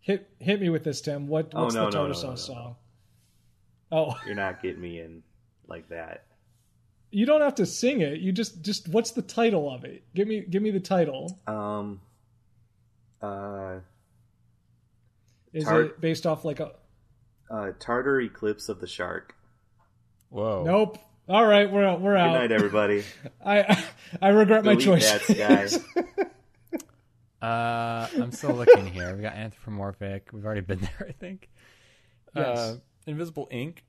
Hit 0.00 0.30
hit 0.38 0.60
me 0.60 0.68
with 0.70 0.84
this, 0.84 1.00
Tim. 1.00 1.26
What 1.28 1.50
Oh, 1.54 1.64
what's 1.64 1.74
no, 1.74 1.86
the 1.86 1.90
tartar 1.90 2.08
no, 2.08 2.12
sauce 2.14 2.48
no, 2.48 2.54
no. 2.54 2.60
song? 2.60 2.76
Oh, 3.90 4.20
you're 4.26 4.34
not 4.34 4.62
getting 4.62 4.80
me 4.80 5.00
in 5.00 5.22
like 5.66 5.88
that. 5.88 6.24
you 7.10 7.26
don't 7.26 7.40
have 7.40 7.54
to 7.56 7.66
sing 7.66 8.00
it. 8.00 8.20
You 8.20 8.32
just 8.32 8.62
just 8.62 8.88
what's 8.88 9.10
the 9.12 9.22
title 9.22 9.70
of 9.72 9.84
it? 9.84 10.04
Give 10.14 10.28
me 10.28 10.40
give 10.48 10.62
me 10.62 10.70
the 10.70 10.80
title. 10.80 11.38
Um. 11.46 12.00
Uh. 13.20 13.78
Is 15.52 15.64
Tar- 15.64 15.82
it 15.82 16.00
based 16.00 16.26
off 16.26 16.44
like 16.44 16.60
a 16.60 16.72
Uh. 17.50 17.72
Tartar 17.78 18.20
Eclipse 18.20 18.68
of 18.68 18.80
the 18.80 18.86
Shark. 18.86 19.34
Whoa. 20.30 20.62
Nope. 20.64 20.98
All 21.28 21.44
right, 21.46 21.70
we're 21.70 21.84
out. 21.84 22.00
We're 22.00 22.14
Good 22.14 22.20
out. 22.20 22.32
night, 22.32 22.52
everybody. 22.52 23.04
I 23.44 23.84
I 24.22 24.28
regret 24.28 24.64
my 24.64 24.76
choice. 24.76 25.10
that, 25.10 25.22
Sky. 25.22 26.24
Uh, 27.40 28.08
I'm 28.20 28.32
still 28.32 28.54
looking 28.54 28.86
here. 28.86 29.14
We 29.14 29.22
got 29.22 29.34
anthropomorphic. 29.34 30.30
We've 30.32 30.44
already 30.44 30.60
been 30.62 30.80
there, 30.98 31.06
I 31.08 31.12
think. 31.12 31.48
Yes. 32.34 32.58
Uh, 32.58 32.76
invisible 33.06 33.48
ink. 33.50 33.84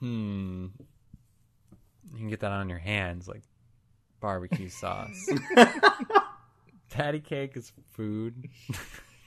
Hmm. 0.00 0.66
You 2.12 2.18
can 2.18 2.28
get 2.28 2.40
that 2.40 2.52
on 2.52 2.68
your 2.68 2.78
hands, 2.78 3.26
like 3.26 3.42
barbecue 4.20 4.68
sauce. 4.68 5.16
Patty 6.90 7.20
cake 7.20 7.56
is 7.56 7.72
food. 7.92 8.48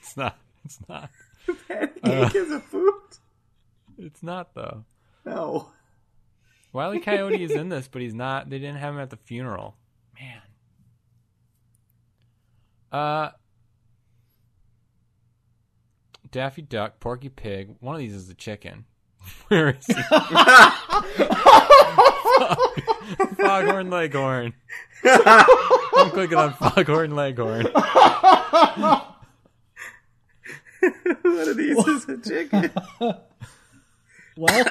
it's 0.00 0.16
not. 0.16 0.38
It's 0.64 0.78
not. 0.88 1.10
Patty 1.66 2.00
Uh. 2.02 2.28
cake 2.28 2.36
is 2.36 2.50
a 2.52 2.60
food? 2.60 2.94
It's 3.98 4.22
not 4.22 4.54
though. 4.54 4.84
No. 5.26 5.70
Wiley 6.72 7.00
Coyote 7.00 7.42
is 7.42 7.50
in 7.50 7.68
this, 7.68 7.88
but 7.88 8.00
he's 8.02 8.14
not. 8.14 8.48
They 8.48 8.58
didn't 8.58 8.76
have 8.78 8.94
him 8.94 9.00
at 9.00 9.10
the 9.10 9.16
funeral. 9.16 9.74
Man. 10.18 10.40
Uh. 12.92 13.30
Daffy 16.30 16.62
Duck, 16.62 17.00
Porky 17.00 17.28
Pig. 17.28 17.76
One 17.80 17.94
of 17.94 18.00
these 18.00 18.14
is 18.14 18.28
a 18.28 18.34
chicken. 18.34 18.84
Where 19.48 19.70
is 19.70 19.86
he? 19.86 19.94
Foghorn 23.36 23.90
Leghorn. 23.90 24.54
I'm 25.04 26.10
clicking 26.10 26.38
on 26.38 26.52
Foghorn 26.54 27.14
Leghorn. 27.14 27.66
One 31.22 31.48
of 31.48 31.56
these 31.56 31.78
is 31.86 32.08
a 32.08 32.18
chicken. 32.18 32.70
Well, 34.40 34.66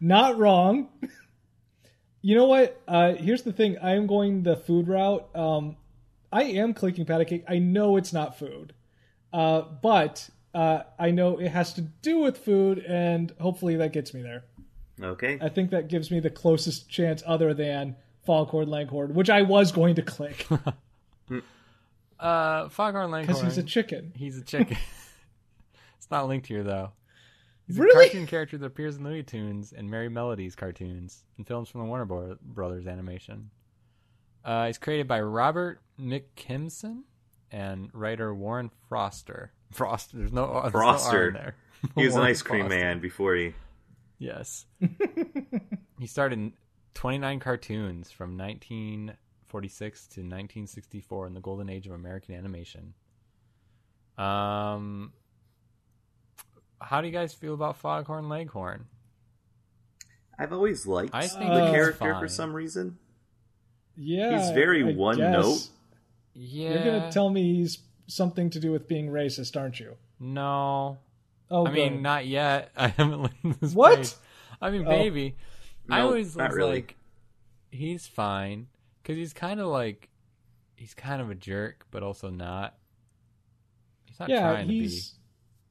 not 0.00 0.36
wrong. 0.36 0.88
You 2.22 2.34
know 2.34 2.46
what? 2.46 2.82
Uh, 2.88 3.12
here's 3.12 3.42
the 3.42 3.52
thing. 3.52 3.78
I 3.80 3.94
am 3.94 4.08
going 4.08 4.42
the 4.42 4.56
food 4.56 4.88
route. 4.88 5.28
Um, 5.32 5.76
I 6.32 6.42
am 6.42 6.74
clicking 6.74 7.04
patty 7.04 7.24
cake. 7.24 7.44
I 7.48 7.60
know 7.60 7.96
it's 7.96 8.12
not 8.12 8.36
food, 8.36 8.72
uh, 9.32 9.60
but 9.60 10.28
uh, 10.54 10.82
I 10.98 11.10
know 11.10 11.38
it 11.38 11.48
has 11.50 11.72
to 11.74 11.80
do 11.82 12.18
with 12.18 12.38
food, 12.38 12.78
and 12.80 13.32
hopefully 13.40 13.76
that 13.76 13.92
gets 13.92 14.12
me 14.14 14.22
there. 14.22 14.44
Okay. 15.02 15.38
I 15.40 15.48
think 15.48 15.70
that 15.70 15.88
gives 15.88 16.10
me 16.10 16.20
the 16.20 16.30
closest 16.30 16.88
chance, 16.88 17.22
other 17.26 17.54
than 17.54 17.96
Foghorn 18.26 18.68
Leghorn, 18.68 19.14
which 19.14 19.30
I 19.30 19.42
was 19.42 19.72
going 19.72 19.94
to 19.96 20.02
click 20.02 20.46
Uh, 22.18 22.68
Foghorn 22.68 23.10
Leghorn. 23.10 23.26
because 23.26 23.40
he's 23.42 23.56
a 23.58 23.62
chicken. 23.62 24.12
He's 24.14 24.36
a 24.36 24.42
chicken. 24.44 24.76
it's 25.96 26.10
not 26.10 26.28
linked 26.28 26.46
here 26.48 26.62
though. 26.62 26.92
He's 27.66 27.78
a 27.78 27.82
Really? 27.82 28.08
cartoon 28.10 28.26
character 28.26 28.58
that 28.58 28.66
appears 28.66 28.96
in 28.96 29.04
Looney 29.04 29.22
Tunes 29.22 29.72
and 29.72 29.88
Merrie 29.88 30.10
Melodies 30.12 30.54
cartoons 30.54 31.24
and 31.38 31.46
films 31.46 31.70
from 31.70 31.80
the 31.80 31.86
Warner 31.86 32.04
Brothers 32.42 32.86
animation. 32.86 33.50
Uh, 34.44 34.66
he's 34.66 34.76
created 34.76 35.08
by 35.08 35.20
Robert 35.22 35.80
McKimson 35.98 37.04
and 37.50 37.88
writer 37.94 38.34
Warren 38.34 38.70
Froster. 38.90 39.48
Frost. 39.70 40.10
There's 40.16 40.32
no, 40.32 40.60
there's 40.62 40.72
no 40.74 40.80
R 40.80 40.96
Froster. 40.98 41.28
in 41.28 41.34
there. 41.34 41.54
He 41.94 42.04
was 42.04 42.14
an 42.14 42.22
ice 42.22 42.42
cream 42.42 42.64
Foster. 42.66 42.78
man 42.78 43.00
before 43.00 43.34
he. 43.34 43.54
Yes. 44.18 44.66
he 45.98 46.06
starred 46.06 46.32
in 46.34 46.52
29 46.92 47.40
cartoons 47.40 48.10
from 48.10 48.36
1946 48.36 50.00
to 50.08 50.20
1964 50.20 51.26
in 51.26 51.32
the 51.34 51.40
golden 51.40 51.70
age 51.70 51.86
of 51.86 51.92
American 51.92 52.34
animation. 52.34 52.92
Um, 54.18 55.12
how 56.82 57.00
do 57.00 57.06
you 57.06 57.12
guys 57.14 57.32
feel 57.32 57.54
about 57.54 57.78
Foghorn 57.78 58.28
Leghorn? 58.28 58.84
I've 60.38 60.52
always 60.52 60.86
liked 60.86 61.14
I 61.14 61.22
the 61.22 61.28
think 61.28 61.50
Uh, 61.50 61.70
character 61.70 62.12
fine. 62.12 62.20
for 62.20 62.28
some 62.28 62.52
reason. 62.52 62.98
Yeah, 63.96 64.38
He's 64.38 64.50
very 64.50 64.82
I 64.86 64.92
one 64.94 65.16
guess. 65.16 65.32
note. 65.32 65.68
Yeah. 66.34 66.70
You're 66.74 66.84
gonna 66.84 67.12
tell 67.12 67.28
me 67.30 67.56
he's 67.56 67.78
something 68.10 68.50
to 68.50 68.60
do 68.60 68.72
with 68.72 68.86
being 68.88 69.08
racist, 69.08 69.58
aren't 69.58 69.80
you? 69.80 69.96
No. 70.18 70.98
Oh, 71.50 71.66
I 71.66 71.70
mean, 71.72 72.02
not 72.02 72.26
yet. 72.26 72.70
I 72.76 72.88
haven't 72.88 73.22
learned 73.22 73.56
this 73.60 73.72
What? 73.74 73.96
page. 73.98 74.12
I 74.60 74.70
mean, 74.70 74.84
Oh. 74.86 74.90
maybe. 74.90 75.36
I 75.88 75.98
No, 76.00 76.06
always 76.06 76.36
was 76.36 76.52
really. 76.54 76.72
like, 76.72 76.96
he's 77.70 78.06
fine 78.06 78.68
because 79.02 79.16
he's 79.16 79.32
kind 79.32 79.58
of 79.60 79.66
like, 79.68 80.08
he's 80.76 80.94
kind 80.94 81.20
of 81.22 81.30
a 81.30 81.34
jerk, 81.34 81.86
but 81.90 82.02
also 82.02 82.30
not. 82.30 82.76
He's 84.04 84.20
not 84.20 84.28
yeah, 84.28 84.40
trying 84.52 84.68
he's. 84.68 85.14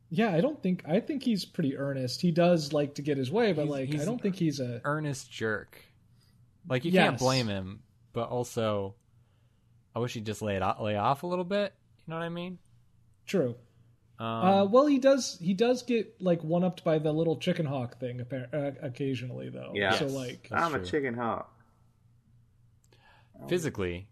Yeah, 0.09 0.33
I 0.33 0.41
don't 0.41 0.61
think. 0.61 0.83
I 0.87 0.99
think 0.99 1.21
he's 1.23 1.45
pretty 1.45 1.77
earnest. 1.77 2.19
He 2.21 2.31
does 2.31 2.73
like 2.73 2.95
to 2.95 3.01
get 3.03 3.17
his 3.17 3.29
way, 3.31 3.53
but 3.53 3.63
He's- 3.63 3.71
like, 3.71 3.89
he's 3.89 4.01
I 4.01 4.05
don't 4.05 4.19
think 4.21 4.35
he's 4.35 4.59
a. 4.59 4.81
earnest 4.83 5.31
jerk. 5.31 5.77
Like 6.67 6.83
you 6.83 6.91
can't 6.91 7.17
blame 7.19 7.47
him, 7.47 7.81
but 8.11 8.29
also, 8.29 8.95
I 9.95 9.99
wish 9.99 10.13
he'd 10.13 10.25
just 10.25 10.41
lay 10.41 10.55
it 10.55 10.61
o- 10.63 10.83
lay 10.83 10.95
off 10.95 11.21
a 11.23 11.27
little 11.27 11.45
bit. 11.45 11.73
You 12.09 12.15
know 12.15 12.21
what 12.21 12.25
I 12.25 12.29
mean? 12.29 12.57
True. 13.27 13.53
Um, 14.17 14.25
uh, 14.25 14.65
well, 14.65 14.87
he 14.87 14.97
does. 14.97 15.37
He 15.39 15.53
does 15.53 15.83
get 15.83 16.19
like 16.19 16.43
one 16.43 16.63
upped 16.63 16.83
by 16.83 16.97
the 16.97 17.11
little 17.13 17.37
chicken 17.37 17.67
hawk 17.67 17.99
thing 17.99 18.17
appar- 18.17 18.51
uh, 18.51 18.71
occasionally, 18.81 19.49
though. 19.49 19.73
Yeah. 19.75 19.91
So 19.93 20.07
like, 20.07 20.47
I'm 20.51 20.71
true. 20.71 20.81
a 20.81 20.83
chicken 20.85 21.13
hawk. 21.13 21.53
Physically, 23.47 24.07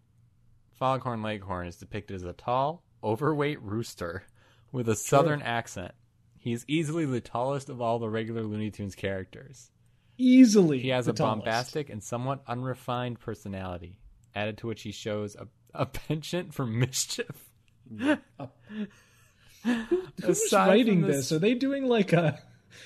Foghorn 0.78 1.22
Leghorn 1.22 1.66
is 1.66 1.74
depicted 1.74 2.14
as 2.14 2.22
a 2.22 2.32
tall, 2.34 2.84
overweight 3.02 3.60
rooster 3.62 4.22
with 4.70 4.88
a 4.88 4.94
southern 4.94 5.42
accent. 5.42 5.90
He 6.38 6.52
is 6.52 6.64
easily 6.68 7.04
the 7.04 7.20
tallest 7.20 7.68
of 7.68 7.80
all 7.80 7.98
the 7.98 8.08
regular 8.08 8.42
Looney 8.44 8.70
Tunes 8.70 8.94
characters. 8.94 9.72
easily, 10.18 10.78
He 10.78 10.90
has 10.90 11.06
the 11.06 11.10
a 11.10 11.14
tallest. 11.14 11.38
bombastic 11.46 11.90
and 11.90 12.00
somewhat 12.00 12.44
unrefined 12.46 13.18
personality, 13.18 13.98
added 14.36 14.58
to 14.58 14.68
which 14.68 14.82
he 14.82 14.92
shows 14.92 15.34
a, 15.34 15.48
a 15.74 15.84
penchant 16.06 16.54
for 16.54 16.64
mischief. 16.64 17.47
Who's 20.24 20.52
writing 20.52 21.02
from 21.02 21.10
this? 21.10 21.32
Are 21.32 21.38
they 21.38 21.54
doing 21.54 21.86
like 21.86 22.12
a? 22.12 22.38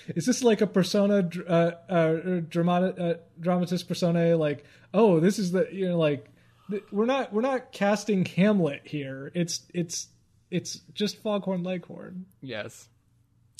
is 0.09 0.27
this 0.27 0.43
like 0.43 0.61
a 0.61 0.67
persona, 0.67 1.29
uh, 1.49 1.71
uh, 1.89 2.41
dramatic, 2.49 2.99
uh, 2.99 3.15
dramatist 3.41 3.89
persona? 3.89 4.37
Like, 4.37 4.65
oh, 4.95 5.21
this 5.21 5.39
is 5.39 5.53
the 5.53 5.69
you 5.71 5.89
know, 5.91 5.99
like 5.99 6.29
th- 6.71 6.85
we're 6.91 7.07
not 7.07 7.33
we're 7.33 7.43
not 7.43 7.73
casting 7.73 8.25
Hamlet 8.25 8.83
here. 8.85 9.31
It's 9.35 9.61
it's 9.75 10.09
it's 10.51 10.81
just 10.95 11.23
Foghorn 11.23 11.63
Leghorn. 11.63 12.27
Yes. 12.41 12.89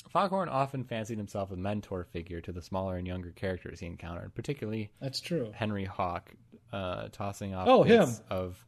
Foghorn 0.09 0.47
often 0.49 0.83
fancied 0.83 1.17
himself 1.17 1.51
a 1.51 1.55
mentor 1.55 2.03
figure 2.03 2.39
to 2.41 2.51
the 2.51 2.61
smaller 2.61 2.97
and 2.97 3.07
younger 3.07 3.31
characters 3.31 3.79
he 3.79 3.87
encountered, 3.87 4.35
particularly 4.35 4.91
That's 5.01 5.19
true. 5.19 5.51
Henry 5.55 5.85
Hawk, 5.85 6.31
uh, 6.71 7.07
tossing 7.11 7.55
off 7.55 7.67
Oh, 7.67 7.81
him. 7.81 8.07
of 8.29 8.63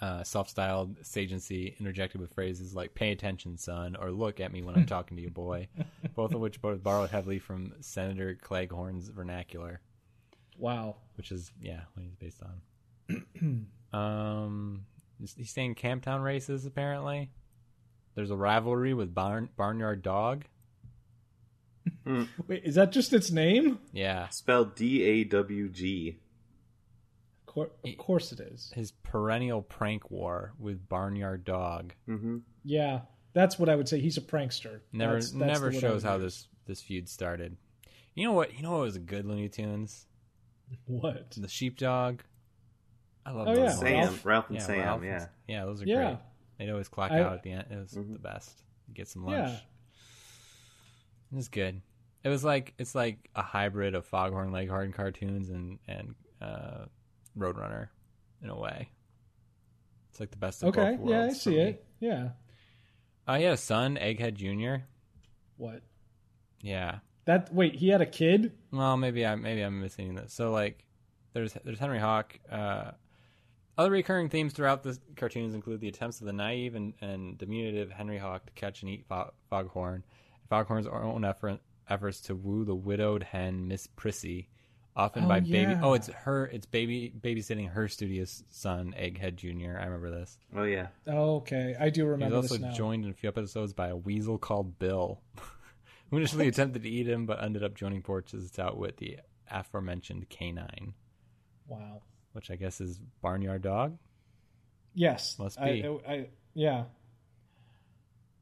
uh, 0.00 0.22
self-styled 0.22 1.00
sagency 1.02 1.78
interjected 1.80 2.20
with 2.20 2.32
phrases 2.34 2.74
like 2.74 2.94
"Pay 2.94 3.10
attention, 3.12 3.56
son," 3.58 3.96
or 3.96 4.10
"Look 4.10 4.40
at 4.40 4.52
me 4.52 4.62
when 4.62 4.74
I'm 4.76 4.86
talking 4.94 5.16
to 5.16 5.22
you, 5.22 5.30
boy," 5.30 5.68
both 6.14 6.34
of 6.34 6.40
which 6.40 6.60
both 6.62 6.82
borrowed 6.82 7.10
heavily 7.10 7.38
from 7.38 7.72
Senator 7.80 8.34
Claghorn's 8.40 9.08
vernacular, 9.08 9.80
Wow. 10.56 10.96
which 11.16 11.32
is 11.32 11.50
yeah 11.60 11.80
what 11.94 12.04
he's 12.04 12.14
based 12.16 12.42
on. 12.42 13.66
um, 13.98 14.84
he's 15.18 15.34
he's 15.34 15.50
saying 15.50 15.74
Camptown 15.74 16.22
races 16.22 16.64
apparently. 16.66 17.30
There's 18.14 18.30
a 18.30 18.36
rivalry 18.36 18.94
with 18.94 19.14
Barn, 19.14 19.48
Barnyard 19.56 20.02
Dog. 20.02 20.44
Wait, 22.46 22.64
is 22.64 22.74
that 22.76 22.90
just 22.92 23.12
its 23.12 23.30
name? 23.30 23.78
Yeah, 23.92 24.28
Spelled 24.28 24.74
D 24.74 25.02
A 25.04 25.24
W 25.24 25.68
G. 25.68 26.16
Cor- 27.48 27.70
of 27.84 27.96
course 27.98 28.30
it 28.32 28.40
is. 28.40 28.70
his 28.74 28.92
perennial 28.92 29.62
prank 29.62 30.10
war 30.10 30.52
with 30.58 30.88
Barnyard 30.88 31.44
Dog. 31.44 31.94
Mm-hmm. 32.08 32.38
Yeah, 32.64 33.00
that's 33.32 33.58
what 33.58 33.68
I 33.68 33.74
would 33.74 33.88
say. 33.88 34.00
He's 34.00 34.16
a 34.18 34.20
prankster. 34.20 34.80
Never 34.92 35.14
That's- 35.14 35.30
that's 35.32 35.34
never 35.34 35.70
the 35.70 35.76
word 35.76 35.84
I 35.84 35.88
shows 35.88 36.02
how 36.02 36.18
this 36.18 36.46
this 36.66 36.80
feud 36.82 37.08
started. 37.08 37.56
You 38.14 38.24
know 38.26 38.32
what? 38.32 38.54
You 38.54 38.62
know 38.62 38.72
what 38.72 38.80
was 38.82 38.96
a 38.96 39.00
good 39.00 39.24
Looney 39.24 39.48
Tunes? 39.48 40.06
What? 40.86 41.30
The 41.36 41.48
Sheepdog. 41.48 42.20
I 43.24 43.30
love 43.32 43.48
Oh, 43.48 43.54
those 43.54 43.58
yeah. 43.58 43.64
ones. 43.64 43.78
Sam, 43.80 43.94
Ralph? 44.04 44.24
Ralph, 44.26 44.46
and 44.48 44.56
Yeah, 44.58 44.62
Sam. 44.66 44.78
Ralph 44.80 45.00
and- 45.02 45.06
yeah. 45.10 45.26
yeah, 45.46 45.64
those 45.64 45.82
are 45.82 45.86
Yeah. 45.86 45.94
great. 46.04 46.18
They'd 46.58 46.70
always 46.70 46.88
clock 46.88 47.10
I- 47.12 47.20
out 47.20 47.32
at 47.32 47.42
the 47.42 47.52
end. 47.52 47.66
It 47.70 47.78
was 47.78 47.92
the 47.92 48.18
best. 48.18 48.62
Get 48.92 49.08
some 49.08 49.24
lunch. 49.24 49.48
Yeah. 49.48 49.58
It 51.32 51.36
was 51.36 51.48
good. 51.48 51.80
It 52.24 52.28
was 52.28 52.44
like 52.44 52.74
it's 52.78 52.94
like 52.94 53.30
a 53.34 53.42
hybrid 53.42 53.94
of 53.94 54.04
Foghorn 54.06 54.50
Leghorn 54.52 54.92
cartoons 54.92 55.50
and 55.50 55.78
and 55.86 56.14
uh, 56.40 56.86
Roadrunner, 57.38 57.88
in 58.42 58.50
a 58.50 58.58
way. 58.58 58.90
It's 60.10 60.20
like 60.20 60.30
the 60.30 60.36
best 60.36 60.62
of 60.62 60.70
Okay. 60.70 60.92
both 60.96 61.00
worlds. 61.00 61.10
Yeah, 61.10 61.24
I 61.24 61.32
see 61.32 61.58
it. 61.58 61.86
Yeah. 62.00 62.28
Uh, 63.26 63.36
he 63.36 63.44
had 63.44 63.54
a 63.54 63.56
son, 63.58 63.96
Egghead 63.96 64.34
Junior. 64.34 64.84
What? 65.56 65.82
Yeah. 66.62 66.98
That 67.26 67.52
wait, 67.52 67.74
he 67.76 67.88
had 67.88 68.00
a 68.00 68.06
kid? 68.06 68.52
Well, 68.72 68.96
maybe 68.96 69.26
I 69.26 69.34
maybe 69.34 69.60
I'm 69.60 69.80
missing 69.80 70.14
this. 70.14 70.32
So 70.32 70.50
like, 70.50 70.84
there's 71.34 71.52
there's 71.64 71.78
Henry 71.78 71.98
Hawk. 71.98 72.38
Uh, 72.50 72.92
other 73.76 73.90
recurring 73.90 74.28
themes 74.28 74.54
throughout 74.54 74.82
the 74.82 74.98
cartoons 75.14 75.54
include 75.54 75.80
the 75.80 75.88
attempts 75.88 76.20
of 76.20 76.26
the 76.26 76.32
naive 76.32 76.74
and, 76.74 76.94
and 77.00 77.36
diminutive 77.38 77.90
Henry 77.90 78.18
Hawk 78.18 78.46
to 78.46 78.52
catch 78.54 78.82
and 78.82 78.90
eat 78.90 79.04
Fog- 79.08 79.32
Foghorn, 79.50 80.04
Foghorn's 80.48 80.86
own 80.88 81.24
effort, 81.24 81.60
efforts 81.88 82.20
to 82.22 82.34
woo 82.34 82.64
the 82.64 82.74
widowed 82.74 83.22
hen 83.22 83.68
Miss 83.68 83.86
Prissy, 83.86 84.48
often 84.98 85.24
Oh, 85.24 85.28
by 85.28 85.40
baby. 85.40 85.50
yeah. 85.72 85.80
Oh, 85.82 85.94
it's 85.94 86.08
her. 86.08 86.46
It's 86.46 86.66
baby 86.66 87.12
babysitting 87.18 87.70
her 87.70 87.88
studious 87.88 88.42
son, 88.50 88.94
Egghead 88.98 89.36
Junior. 89.36 89.78
I 89.80 89.84
remember 89.86 90.10
this. 90.10 90.36
Oh 90.54 90.64
yeah. 90.64 90.88
Oh, 91.06 91.36
okay. 91.36 91.74
I 91.80 91.88
do 91.88 92.04
remember. 92.04 92.36
was 92.36 92.44
remember 92.50 92.54
also 92.54 92.54
this 92.54 92.62
now. 92.62 92.72
joined 92.72 93.04
in 93.04 93.10
a 93.10 93.14
few 93.14 93.28
episodes 93.28 93.72
by 93.72 93.88
a 93.88 93.96
weasel 93.96 94.36
called 94.38 94.78
Bill, 94.78 95.20
who 96.10 96.16
initially 96.18 96.48
attempted 96.48 96.82
to 96.82 96.88
eat 96.90 97.08
him, 97.08 97.24
but 97.24 97.42
ended 97.42 97.62
up 97.64 97.74
joining 97.74 98.02
forces 98.02 98.50
to 98.52 98.64
outwit 98.64 98.96
the 98.98 99.18
aforementioned 99.50 100.28
canine, 100.28 100.92
wow. 101.68 102.02
which 102.32 102.50
I 102.50 102.56
guess 102.56 102.80
is 102.80 103.00
Barnyard 103.22 103.62
Dog. 103.62 103.96
Yes. 104.94 105.38
Must 105.38 105.58
I- 105.60 105.72
be. 105.72 105.84
I, 105.86 106.12
I, 106.12 106.26
yeah. 106.54 106.84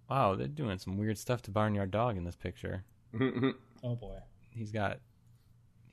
Wow, 0.09 0.37
they're 0.37 0.47
doing 0.47 0.79
some 0.79 0.97
weird 0.99 1.19
stuff 1.19 1.42
to 1.42 1.51
Barnyard 1.51 1.90
Dog 1.90 2.16
in 2.16 2.25
this 2.25 2.37
picture. 2.37 2.85
Oh 3.85 3.95
boy. 3.95 4.16
He's 4.51 4.73
got 4.73 5.01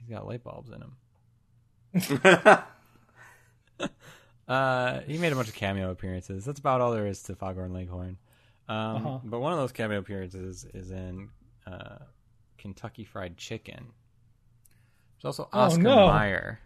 he's 0.06 0.16
got 0.16 0.28
light 0.28 0.44
bulbs 0.44 0.72
in 0.72 0.82
him. 0.82 2.58
Uh, 4.46 5.00
he 5.08 5.18
made 5.18 5.32
a 5.32 5.36
bunch 5.38 5.48
of 5.48 5.56
cameo 5.56 5.90
appearances. 5.90 6.44
That's 6.44 6.60
about 6.60 6.82
all 6.82 6.92
there 6.92 7.08
is 7.08 7.24
to 7.24 7.36
Foghorn 7.36 7.72
Leghorn. 7.74 8.18
Um, 8.68 8.78
Uh-huh. 8.98 9.20
But 9.24 9.40
one 9.40 9.54
of 9.54 9.60
those 9.60 9.72
cameo 9.72 10.00
appearances 10.00 10.66
is 10.74 10.92
in 10.92 11.30
uh, 11.66 12.00
Kentucky 12.58 13.06
Fried 13.06 13.38
Chicken. 13.38 13.86
There's 15.16 15.26
also 15.40 15.48
Oh, 15.54 15.60
Oscar 15.62 15.82
no. 15.82 16.14
Mayer. 16.14 16.60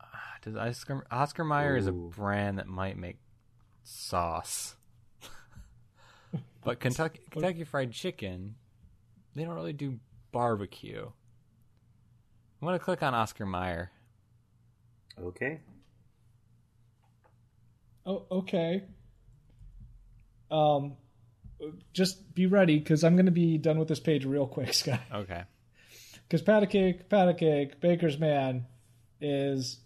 Ah, 0.00 0.36
Does 0.40 0.56
Oscar 0.56 1.04
Oscar 1.10 1.44
Mayer 1.44 1.76
is 1.76 1.86
a 1.86 1.92
brand 1.92 2.58
that 2.58 2.66
might 2.66 2.96
make 2.96 3.18
sauce, 3.84 4.74
but 6.64 6.80
Kentucky 6.80 7.20
Kentucky 7.30 7.64
Fried 7.64 7.92
Chicken, 7.92 8.54
they 9.34 9.44
don't 9.44 9.54
really 9.54 9.74
do 9.74 9.98
barbecue. 10.32 11.10
I'm 12.62 12.66
gonna 12.66 12.78
click 12.78 13.02
on 13.02 13.12
Oscar 13.12 13.44
Mayer. 13.44 13.90
okay. 15.20 15.60
Oh, 18.06 18.24
okay. 18.30 18.84
Um, 20.48 20.96
just 21.92 22.34
be 22.34 22.46
ready 22.46 22.78
because 22.78 23.02
I'm 23.02 23.16
going 23.16 23.26
to 23.26 23.32
be 23.32 23.58
done 23.58 23.78
with 23.78 23.88
this 23.88 24.00
page 24.00 24.24
real 24.24 24.46
quick, 24.46 24.74
Sky. 24.74 25.00
Okay. 25.12 25.42
Because 26.28 26.42
pat 26.42 26.62
a 26.62 26.66
cake, 26.66 27.08
pat 27.08 27.28
a 27.28 27.34
cake, 27.34 27.80
baker's 27.80 28.18
man 28.18 28.66
is, 29.20 29.78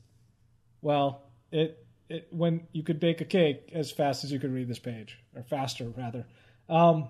well, 0.83 1.31
it 1.51 1.85
it 2.09 2.29
when 2.31 2.67
you 2.73 2.83
could 2.83 3.01
bake 3.01 3.21
a 3.21 3.25
cake 3.25 3.71
as 3.75 3.91
fast 3.91 4.23
as 4.23 4.31
you 4.31 4.39
could 4.39 4.53
read 4.53 4.69
this 4.69 4.79
page, 4.79 5.19
or 5.35 5.43
faster 5.43 5.89
rather. 5.97 6.27
Um, 6.69 7.09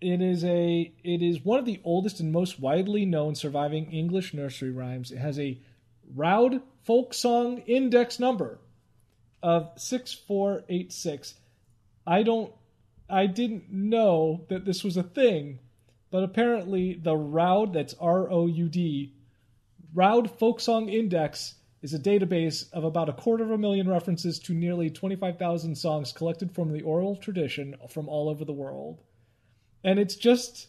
it 0.00 0.22
is 0.22 0.44
a 0.44 0.92
it 1.04 1.22
is 1.22 1.44
one 1.44 1.58
of 1.58 1.66
the 1.66 1.80
oldest 1.84 2.20
and 2.20 2.32
most 2.32 2.58
widely 2.58 3.04
known 3.04 3.34
surviving 3.34 3.92
English 3.92 4.32
nursery 4.32 4.70
rhymes. 4.70 5.10
It 5.10 5.18
has 5.18 5.38
a 5.38 5.58
Roud 6.14 6.62
folk 6.82 7.14
song 7.14 7.58
index 7.66 8.18
number 8.18 8.58
of 9.42 9.70
six 9.76 10.12
four 10.12 10.64
eight 10.68 10.92
six. 10.92 11.34
I 12.06 12.22
don't 12.22 12.52
I 13.08 13.26
didn't 13.26 13.70
know 13.70 14.46
that 14.48 14.64
this 14.64 14.82
was 14.82 14.96
a 14.96 15.02
thing, 15.02 15.58
but 16.10 16.24
apparently 16.24 16.94
the 16.94 17.16
Roud 17.16 17.72
that's 17.74 17.94
R 18.00 18.30
O 18.30 18.46
U 18.46 18.68
D 18.68 19.14
Roud 19.92 20.30
Folk 20.38 20.60
Song 20.60 20.88
Index 20.88 21.54
is 21.82 21.94
a 21.94 21.98
database 21.98 22.72
of 22.72 22.84
about 22.84 23.08
a 23.08 23.12
quarter 23.12 23.42
of 23.42 23.50
a 23.50 23.58
million 23.58 23.88
references 23.88 24.38
to 24.38 24.54
nearly 24.54 24.88
25,000 24.88 25.74
songs 25.74 26.12
collected 26.12 26.52
from 26.52 26.72
the 26.72 26.82
oral 26.82 27.16
tradition 27.16 27.74
from 27.88 28.08
all 28.08 28.28
over 28.28 28.44
the 28.44 28.52
world. 28.52 29.00
And 29.82 29.98
it's 29.98 30.16
just 30.16 30.68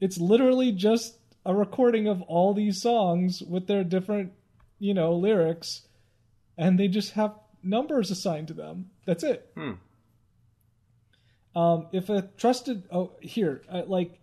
it's 0.00 0.18
literally 0.18 0.72
just 0.72 1.18
a 1.44 1.54
recording 1.54 2.08
of 2.08 2.22
all 2.22 2.54
these 2.54 2.80
songs 2.80 3.42
with 3.42 3.66
their 3.66 3.84
different, 3.84 4.32
you 4.78 4.94
know, 4.94 5.14
lyrics 5.14 5.82
and 6.56 6.78
they 6.78 6.88
just 6.88 7.12
have 7.12 7.34
numbers 7.62 8.10
assigned 8.10 8.48
to 8.48 8.54
them. 8.54 8.90
That's 9.06 9.24
it. 9.24 9.50
Hmm. 9.56 9.72
Um, 11.54 11.86
if 11.92 12.08
a 12.08 12.22
trusted, 12.36 12.84
oh, 12.90 13.12
here, 13.20 13.62
uh, 13.70 13.82
like, 13.86 14.18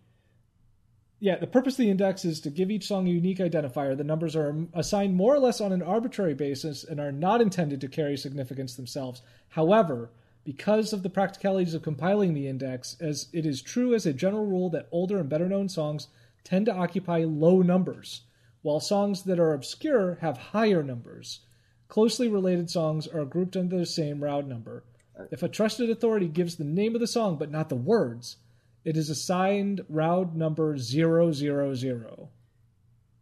yeah, 1.20 1.38
the 1.38 1.48
purpose 1.48 1.74
of 1.74 1.80
the 1.80 1.92
index 1.92 2.26
is 2.26 2.40
to 2.42 2.50
give 2.50 2.72
each 2.72 2.88
song 2.88 3.08
a 3.08 3.12
unique 3.12 3.40
identifier. 3.40 3.96
The 3.96 4.04
numbers 4.04 4.36
are 4.36 4.56
assigned 4.74 5.16
more 5.16 5.36
or 5.36 5.40
less 5.40 5.60
on 5.60 5.72
an 5.72 5.82
arbitrary 5.82 6.34
basis 6.34 6.84
and 6.84 7.00
are 7.00 7.12
not 7.12 7.42
intended 7.42 7.82
to 7.82 7.88
carry 7.88 8.18
significance 8.18 8.76
themselves. 8.76 9.22
However, 9.50 10.10
because 10.44 10.94
of 10.94 11.04
the 11.04 11.10
practicalities 11.10 11.74
of 11.74 11.82
compiling 11.82 12.34
the 12.34 12.48
index, 12.48 12.96
as 13.00 13.28
it 13.34 13.46
is 13.46 13.62
true 13.62 13.94
as 13.94 14.06
a 14.06 14.14
general 14.14 14.46
rule 14.46 14.70
that 14.70 14.88
older 14.92 15.20
and 15.20 15.30
better 15.30 15.48
known 15.48 15.70
songs 15.70 16.08
tend 16.44 16.66
to 16.66 16.74
occupy 16.74 17.24
low 17.24 17.62
numbers, 17.62 18.22
while 18.62 18.80
songs 18.80 19.24
that 19.24 19.40
are 19.40 19.54
obscure 19.54 20.16
have 20.22 20.38
higher 20.38 20.82
numbers. 20.84 21.42
Closely 21.88 22.28
related 22.28 22.70
songs 22.70 23.08
are 23.08 23.26
grouped 23.26 23.58
under 23.58 23.78
the 23.78 23.86
same 23.86 24.24
Roud 24.24 24.48
number. 24.48 24.84
If 25.32 25.44
a 25.44 25.50
trusted 25.50 25.90
authority 25.90 26.28
gives 26.28 26.56
the 26.56 26.64
name 26.64 26.96
of 26.96 27.02
the 27.02 27.08
song 27.08 27.38
but 27.38 27.52
not 27.52 27.70
the 27.70 27.76
words, 27.76 28.38
it 28.86 28.96
is 28.96 29.10
assigned 29.10 29.84
Roud 29.90 30.36
number 30.36 30.78
000. 30.78 32.30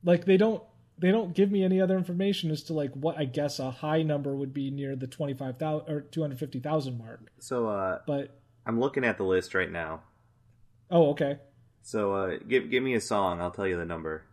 Like 0.04 0.26
they 0.26 0.38
don't 0.38 0.64
they 1.00 1.12
don't 1.12 1.34
give 1.36 1.52
me 1.52 1.64
any 1.64 1.80
other 1.82 1.96
information 1.98 2.50
as 2.52 2.64
to 2.64 2.74
like 2.74 2.92
what 2.94 3.18
I 3.18 3.26
guess 3.26 3.60
a 3.60 3.70
high 3.72 4.02
number 4.04 4.36
would 4.36 4.54
be 4.54 4.72
near 4.72 4.96
the 4.96 5.08
25,000 5.08 5.88
or 5.94 6.02
250,000 6.02 6.98
mark. 6.98 7.32
So 7.40 7.68
uh, 7.68 8.00
But 8.08 8.38
I'm 8.66 8.80
looking 8.80 9.04
at 9.06 9.18
the 9.18 9.24
list 9.24 9.54
right 9.54 9.72
now. 9.72 10.02
oh, 10.90 11.10
okay. 11.12 11.38
So 11.84 12.14
uh, 12.14 12.38
give 12.48 12.70
give 12.70 12.84
me 12.84 12.96
a 12.96 13.02
song. 13.02 13.40
I'll 13.42 13.52
tell 13.52 13.68
you 13.68 13.78
the 13.78 13.86
number. 13.86 14.24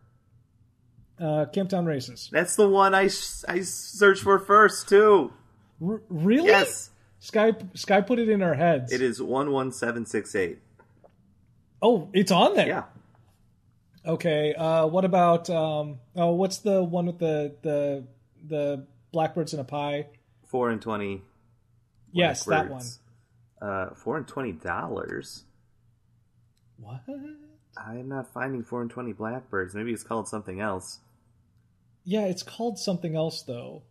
Uh 1.20 1.46
Camptown 1.54 1.86
Races. 1.86 2.28
That's 2.32 2.56
the 2.56 2.68
one 2.68 2.94
I 2.94 3.04
I 3.48 3.60
searched 3.60 4.22
for 4.22 4.38
first 4.40 4.88
too. 4.88 5.32
R- 5.84 6.02
really? 6.08 6.48
Yes, 6.48 6.90
Sky 7.20 7.52
Sky 7.74 8.00
put 8.00 8.18
it 8.18 8.28
in 8.28 8.42
our 8.42 8.54
heads. 8.54 8.92
it 8.92 9.00
is 9.00 9.22
one 9.22 9.52
one 9.52 9.70
seven 9.70 10.06
six 10.06 10.34
eight. 10.34 10.58
Oh, 11.80 12.08
it's 12.12 12.32
on 12.32 12.54
there. 12.56 12.66
Yeah, 12.66 12.82
Okay. 14.06 14.54
Uh, 14.54 14.86
what 14.86 15.04
about 15.04 15.48
um? 15.50 16.00
Oh, 16.14 16.32
what's 16.34 16.58
the 16.58 16.82
one 16.82 17.06
with 17.06 17.18
the 17.18 17.54
the 17.62 18.04
the 18.46 18.86
blackbirds 19.12 19.54
in 19.54 19.60
a 19.60 19.64
pie? 19.64 20.06
Four 20.46 20.70
and 20.70 20.80
twenty. 20.80 21.22
Yes, 22.12 22.44
that 22.44 22.70
one. 22.70 22.84
Uh, 23.60 23.94
four 23.94 24.16
and 24.16 24.28
twenty 24.28 24.52
dollars. 24.52 25.44
What? 26.76 27.00
I 27.76 27.94
am 27.94 28.08
not 28.08 28.32
finding 28.32 28.62
four 28.62 28.82
and 28.82 28.90
twenty 28.90 29.12
blackbirds. 29.12 29.74
Maybe 29.74 29.92
it's 29.92 30.04
called 30.04 30.28
something 30.28 30.60
else. 30.60 31.00
Yeah, 32.04 32.26
it's 32.26 32.42
called 32.42 32.78
something 32.78 33.16
else 33.16 33.42
though. 33.42 33.82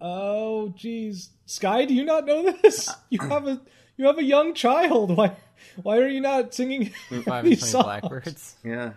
Oh, 0.00 0.72
geez, 0.76 1.30
Sky, 1.46 1.84
do 1.84 1.94
you 1.94 2.04
not 2.04 2.24
know 2.24 2.52
this? 2.62 2.88
You 3.10 3.18
have 3.20 3.48
a 3.48 3.60
you 3.98 4.06
have 4.06 4.16
a 4.18 4.24
young 4.24 4.54
child. 4.54 5.14
Why 5.16 5.36
why 5.82 5.98
are 5.98 6.08
you 6.08 6.20
not 6.22 6.54
singing 6.54 6.86
Five 7.10 7.10
and 7.44 7.46
these 7.48 7.58
twenty 7.60 7.70
songs? 7.72 7.84
blackbirds. 7.84 8.56
Yeah. 8.64 8.92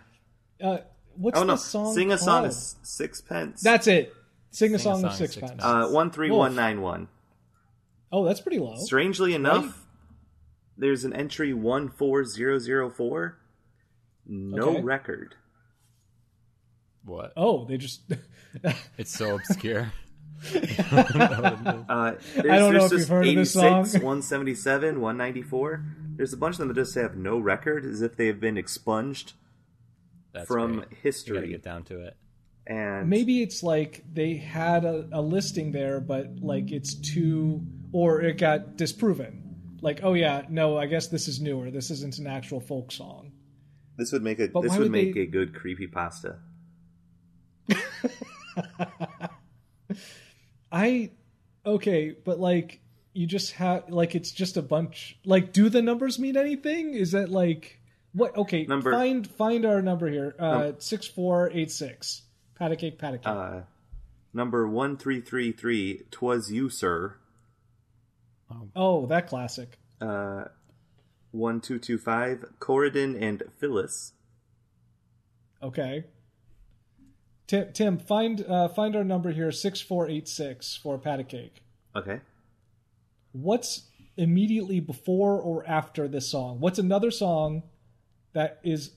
Uh, 0.62 0.78
what's 1.16 1.38
oh 1.38 1.42
no! 1.44 1.52
the 1.54 1.56
song? 1.58 1.92
Sing 1.94 2.10
a 2.12 2.16
song 2.18 2.38
of 2.46 2.50
called? 2.52 2.52
s- 2.52 2.76
sixpence. 2.82 3.60
That's 3.60 3.86
it. 3.86 4.14
Sing 4.50 4.74
a 4.74 4.78
Sing 4.78 4.92
a 4.92 4.94
song 4.94 4.94
of 4.94 5.00
song 5.00 5.10
of 5.10 5.16
sixpence. 5.16 5.50
sixpence. 5.52 5.64
uh, 5.64 5.88
one 5.88 6.10
three 6.10 6.30
one 6.30 6.54
nine 6.54 6.80
one. 6.80 7.08
oh, 8.12 8.24
that's 8.24 8.40
pretty 8.40 8.58
low. 8.58 8.76
Strangely 8.76 9.34
enough, 9.34 9.84
there's 10.78 11.04
an 11.04 11.12
entry 11.14 11.52
one 11.52 11.88
four 11.88 12.24
zero 12.24 12.58
zero 12.58 12.88
four. 12.90 13.38
No 14.26 14.68
Okay. 14.70 14.82
record. 14.82 15.34
What? 17.04 17.32
Oh, 17.36 17.64
they 17.64 17.76
just. 17.76 18.02
It's 18.98 19.10
so 19.10 19.34
obscure. 19.36 19.92
Uh, 21.88 22.14
there's, 22.34 22.50
I 22.50 22.58
don't 22.58 22.72
know 22.74 22.80
there's 22.80 22.84
if 22.84 22.90
just 22.90 22.92
you've 23.00 23.08
heard 23.08 23.26
of 23.28 23.34
this 23.34 23.52
song. 23.52 23.62
177, 23.84 25.00
194. 25.00 25.84
There's 26.16 26.32
a 26.32 26.36
bunch 26.36 26.54
of 26.54 26.58
them 26.60 26.68
that 26.68 26.74
just 26.74 26.94
have 26.94 27.16
no 27.16 27.38
record, 27.38 27.84
as 27.84 28.02
if 28.02 28.16
they 28.16 28.26
have 28.26 28.40
been 28.40 28.56
expunged 28.56 29.34
That's 30.32 30.46
from 30.46 30.72
great. 30.76 30.76
You 30.76 30.84
gotta 30.84 30.96
history. 31.02 31.48
get 31.48 31.62
down 31.62 31.84
to 31.84 32.00
it. 32.00 32.16
And 32.66 33.08
Maybe 33.08 33.42
it's 33.42 33.62
like 33.62 34.04
they 34.12 34.34
had 34.36 34.84
a, 34.84 35.08
a 35.12 35.20
listing 35.20 35.72
there, 35.72 36.00
but 36.00 36.36
like 36.40 36.70
it's 36.72 36.94
too, 36.94 37.62
or 37.92 38.20
it 38.22 38.38
got 38.38 38.76
disproven. 38.76 39.76
Like, 39.80 40.00
oh 40.02 40.14
yeah, 40.14 40.42
no, 40.48 40.76
I 40.78 40.86
guess 40.86 41.08
this 41.08 41.26
is 41.28 41.40
newer. 41.40 41.70
This 41.70 41.90
isn't 41.90 42.18
an 42.18 42.26
actual 42.28 42.60
folk 42.60 42.92
song. 42.92 43.32
this 43.96 44.12
would 44.12 44.22
make 44.22 44.38
a 44.38 44.48
But 44.48 44.62
this 44.62 44.72
would 44.72 44.80
would 44.82 44.90
make 44.92 45.14
they- 45.14 45.22
a 45.22 45.26
good 45.26 45.54
creepy 45.54 45.86
pasta. 45.88 46.36
I, 50.72 51.10
okay, 51.66 52.16
but 52.24 52.40
like 52.40 52.80
you 53.12 53.26
just 53.26 53.52
have 53.52 53.90
like 53.90 54.14
it's 54.14 54.32
just 54.32 54.56
a 54.56 54.62
bunch. 54.62 55.18
Like, 55.24 55.52
do 55.52 55.68
the 55.68 55.82
numbers 55.82 56.18
mean 56.18 56.36
anything? 56.36 56.94
Is 56.94 57.12
that 57.12 57.28
like 57.28 57.78
what? 58.14 58.36
Okay, 58.36 58.64
Number- 58.64 58.90
find 58.92 59.26
find 59.26 59.64
our 59.66 59.82
number 59.82 60.08
here. 60.08 60.34
Uh, 60.38 60.72
six 60.78 61.06
four 61.06 61.50
eight 61.52 61.70
six. 61.70 62.22
Pat 62.58 62.72
a 62.72 62.76
cake, 62.76 62.98
pat 62.98 63.14
a 63.14 63.18
cake. 63.18 63.26
Uh, 63.26 63.60
number 64.32 64.66
one 64.66 64.96
three 64.96 65.20
three 65.20 65.52
three. 65.52 66.02
Twas 66.10 66.50
you, 66.50 66.70
sir. 66.70 67.16
oh, 68.74 69.06
that 69.06 69.26
classic. 69.28 69.78
Uh, 70.00 70.44
one 71.32 71.60
two 71.60 71.78
two 71.78 71.98
five. 71.98 72.44
Corridon 72.60 73.20
and 73.20 73.42
Phyllis. 73.58 74.12
Okay. 75.62 76.04
Tim, 77.46 77.72
Tim, 77.72 77.98
find 77.98 78.44
uh, 78.48 78.68
find 78.68 78.96
our 78.96 79.04
number 79.04 79.32
here 79.32 79.50
six 79.52 79.80
four 79.80 80.08
eight 80.08 80.28
six 80.28 80.76
for 80.76 80.98
pat 80.98 81.20
a 81.20 81.24
cake. 81.24 81.62
Okay. 81.94 82.20
What's 83.32 83.84
immediately 84.16 84.80
before 84.80 85.40
or 85.40 85.66
after 85.66 86.06
this 86.08 86.30
song? 86.30 86.60
What's 86.60 86.78
another 86.78 87.10
song 87.10 87.62
that 88.32 88.60
is 88.62 88.92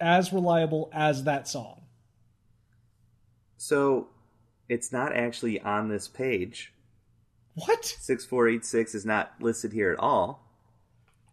as 0.00 0.32
reliable 0.32 0.90
as 0.92 1.24
that 1.24 1.48
song? 1.48 1.82
So, 3.56 4.08
it's 4.68 4.92
not 4.92 5.14
actually 5.16 5.60
on 5.60 5.88
this 5.88 6.08
page. 6.08 6.72
What? 7.54 7.84
Six 7.84 8.24
four 8.24 8.48
eight 8.48 8.64
six 8.64 8.94
is 8.94 9.06
not 9.06 9.32
listed 9.40 9.72
here 9.72 9.90
at 9.92 9.98
all. 9.98 10.42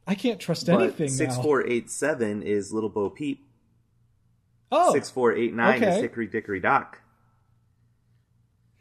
I 0.08 0.16
can't 0.16 0.40
trust 0.40 0.68
But 0.68 0.82
anything 0.82 1.10
six 1.10 1.36
now. 1.36 1.44
four 1.44 1.68
eight 1.68 1.90
seven 1.90 2.42
is 2.44 2.72
Little 2.72 2.90
Bo 2.90 3.10
Peep. 3.10 3.46
Oh, 4.76 4.92
Six 4.94 5.10
four 5.10 5.34
eight 5.34 5.54
nine 5.54 5.84
okay. 5.84 5.96
is 5.96 6.02
Hickory 6.02 6.26
Dickory 6.28 6.60
Dock. 6.60 7.00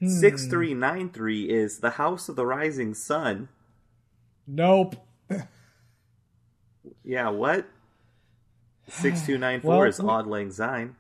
Hmm. 0.00 0.08
Six 0.08 0.46
three 0.46 0.72
nine 0.74 1.10
three 1.10 1.44
is 1.50 1.78
The 1.80 1.90
House 1.90 2.28
of 2.28 2.36
the 2.36 2.46
Rising 2.46 2.94
Sun. 2.94 3.48
nope. 4.46 4.96
Yeah, 7.04 7.28
what? 7.30 7.66
Six 8.88 9.26
two 9.26 9.38
nine 9.38 9.60
four 9.60 9.78
Well, 9.80 9.88
is 9.88 10.00
Auld 10.00 10.26
Lang 10.26 10.50
Syne. 10.50 10.96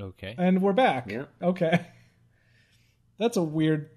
Okay. 0.00 0.34
And 0.38 0.60
we're 0.62 0.72
back. 0.72 1.10
Yeah. 1.10 1.24
Okay. 1.42 1.86
That's 3.18 3.36
a 3.36 3.42
weird. 3.42 3.90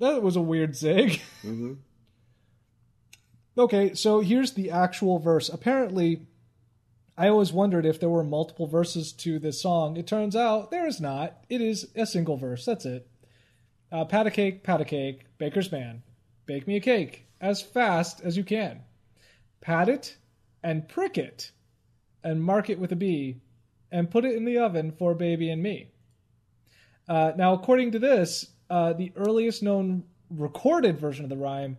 That 0.00 0.22
was 0.22 0.36
a 0.36 0.40
weird 0.40 0.76
zig. 0.76 1.20
Mhm. 1.42 1.78
Okay, 3.56 3.94
so 3.94 4.18
here's 4.18 4.54
the 4.54 4.72
actual 4.72 5.20
verse. 5.20 5.48
Apparently, 5.48 6.26
I 7.16 7.28
always 7.28 7.52
wondered 7.52 7.86
if 7.86 8.00
there 8.00 8.08
were 8.08 8.24
multiple 8.24 8.66
verses 8.66 9.12
to 9.12 9.38
this 9.38 9.62
song. 9.62 9.96
It 9.96 10.06
turns 10.06 10.34
out 10.34 10.70
there 10.70 10.86
is 10.86 11.00
not. 11.00 11.44
It 11.48 11.60
is 11.60 11.88
a 11.94 12.06
single 12.06 12.36
verse. 12.36 12.64
That's 12.64 12.84
it. 12.84 13.08
Uh, 13.92 14.04
pat 14.04 14.26
a 14.26 14.30
cake, 14.30 14.64
pat 14.64 14.80
a 14.80 14.84
cake, 14.84 15.26
baker's 15.38 15.70
man. 15.70 16.02
Bake 16.46 16.66
me 16.66 16.76
a 16.76 16.80
cake 16.80 17.26
as 17.40 17.62
fast 17.62 18.20
as 18.22 18.36
you 18.36 18.42
can. 18.42 18.80
Pat 19.60 19.88
it 19.88 20.16
and 20.62 20.88
prick 20.88 21.16
it 21.16 21.52
and 22.24 22.42
mark 22.42 22.68
it 22.68 22.80
with 22.80 22.90
a 22.90 22.96
B 22.96 23.40
and 23.92 24.10
put 24.10 24.24
it 24.24 24.34
in 24.34 24.44
the 24.44 24.58
oven 24.58 24.90
for 24.90 25.14
baby 25.14 25.50
and 25.50 25.62
me. 25.62 25.90
Uh, 27.08 27.32
now, 27.36 27.52
according 27.52 27.92
to 27.92 27.98
this, 28.00 28.50
uh, 28.70 28.92
the 28.92 29.12
earliest 29.14 29.62
known 29.62 30.02
recorded 30.30 30.98
version 30.98 31.24
of 31.24 31.28
the 31.28 31.36
rhyme 31.36 31.76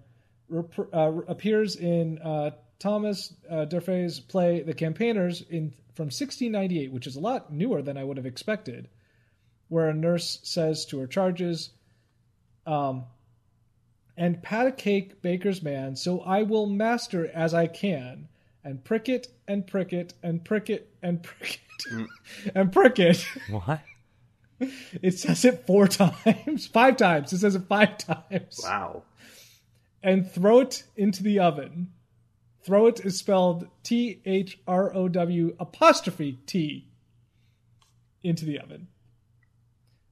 rep- 0.48 0.94
uh, 0.94 1.12
appears 1.28 1.76
in 1.76 2.20
uh, 2.20 2.52
Thomas 2.80 3.34
uh, 3.50 3.66
D'Urfey's 3.66 4.20
play 4.20 4.62
*The 4.62 4.74
Campaigners* 4.74 5.42
in 5.42 5.74
from 5.94 6.08
1698, 6.08 6.92
which 6.92 7.08
is 7.08 7.16
a 7.16 7.22
lot 7.22 7.52
newer 7.52 7.82
than 7.82 7.98
I 7.98 8.04
would 8.04 8.18
have 8.18 8.26
expected. 8.26 8.90
Where 9.70 9.90
a 9.90 9.94
nurse 9.94 10.40
says 10.44 10.86
to 10.88 11.00
her 11.00 11.08
charges, 11.08 11.72
um, 12.66 13.06
"And 14.18 14.44
pat 14.44 14.68
a 14.68 14.72
cake, 14.72 15.22
baker's 15.22 15.64
man, 15.64 15.96
so 15.96 16.22
I 16.22 16.44
will 16.44 16.68
master 16.68 17.30
as 17.34 17.54
I 17.54 17.68
can, 17.68 18.28
and 18.64 18.84
prick 18.84 19.10
it 19.10 19.30
and 19.48 19.66
prick 19.66 19.94
it 19.94 20.14
and 20.22 20.44
prick 20.44 20.70
it 20.70 20.90
and 21.02 21.24
prick 21.24 21.62
it 21.86 22.08
and 22.56 22.72
prick 22.72 23.00
it." 23.00 23.26
What? 23.50 23.82
It 25.02 25.20
says 25.20 25.44
it 25.44 25.66
four 25.68 25.88
times, 25.90 26.68
five 26.68 26.98
times. 26.98 27.34
It 27.34 27.40
says 27.40 27.56
it 27.56 27.64
five 27.68 27.98
times. 27.98 28.62
Wow. 28.64 29.04
And 30.02 30.32
throw 30.32 30.60
it 30.62 30.84
into 30.96 31.24
the 31.24 31.40
oven. 31.40 31.92
Throw 32.66 32.88
it 32.88 33.00
is 33.06 33.20
spelled 33.20 33.68
T 33.84 34.22
H 34.26 34.60
R 34.68 34.92
O 34.96 35.08
W 35.08 35.56
apostrophe 35.60 36.40
T 36.48 36.90
into 38.24 38.44
the 38.46 38.60
oven. 38.60 38.88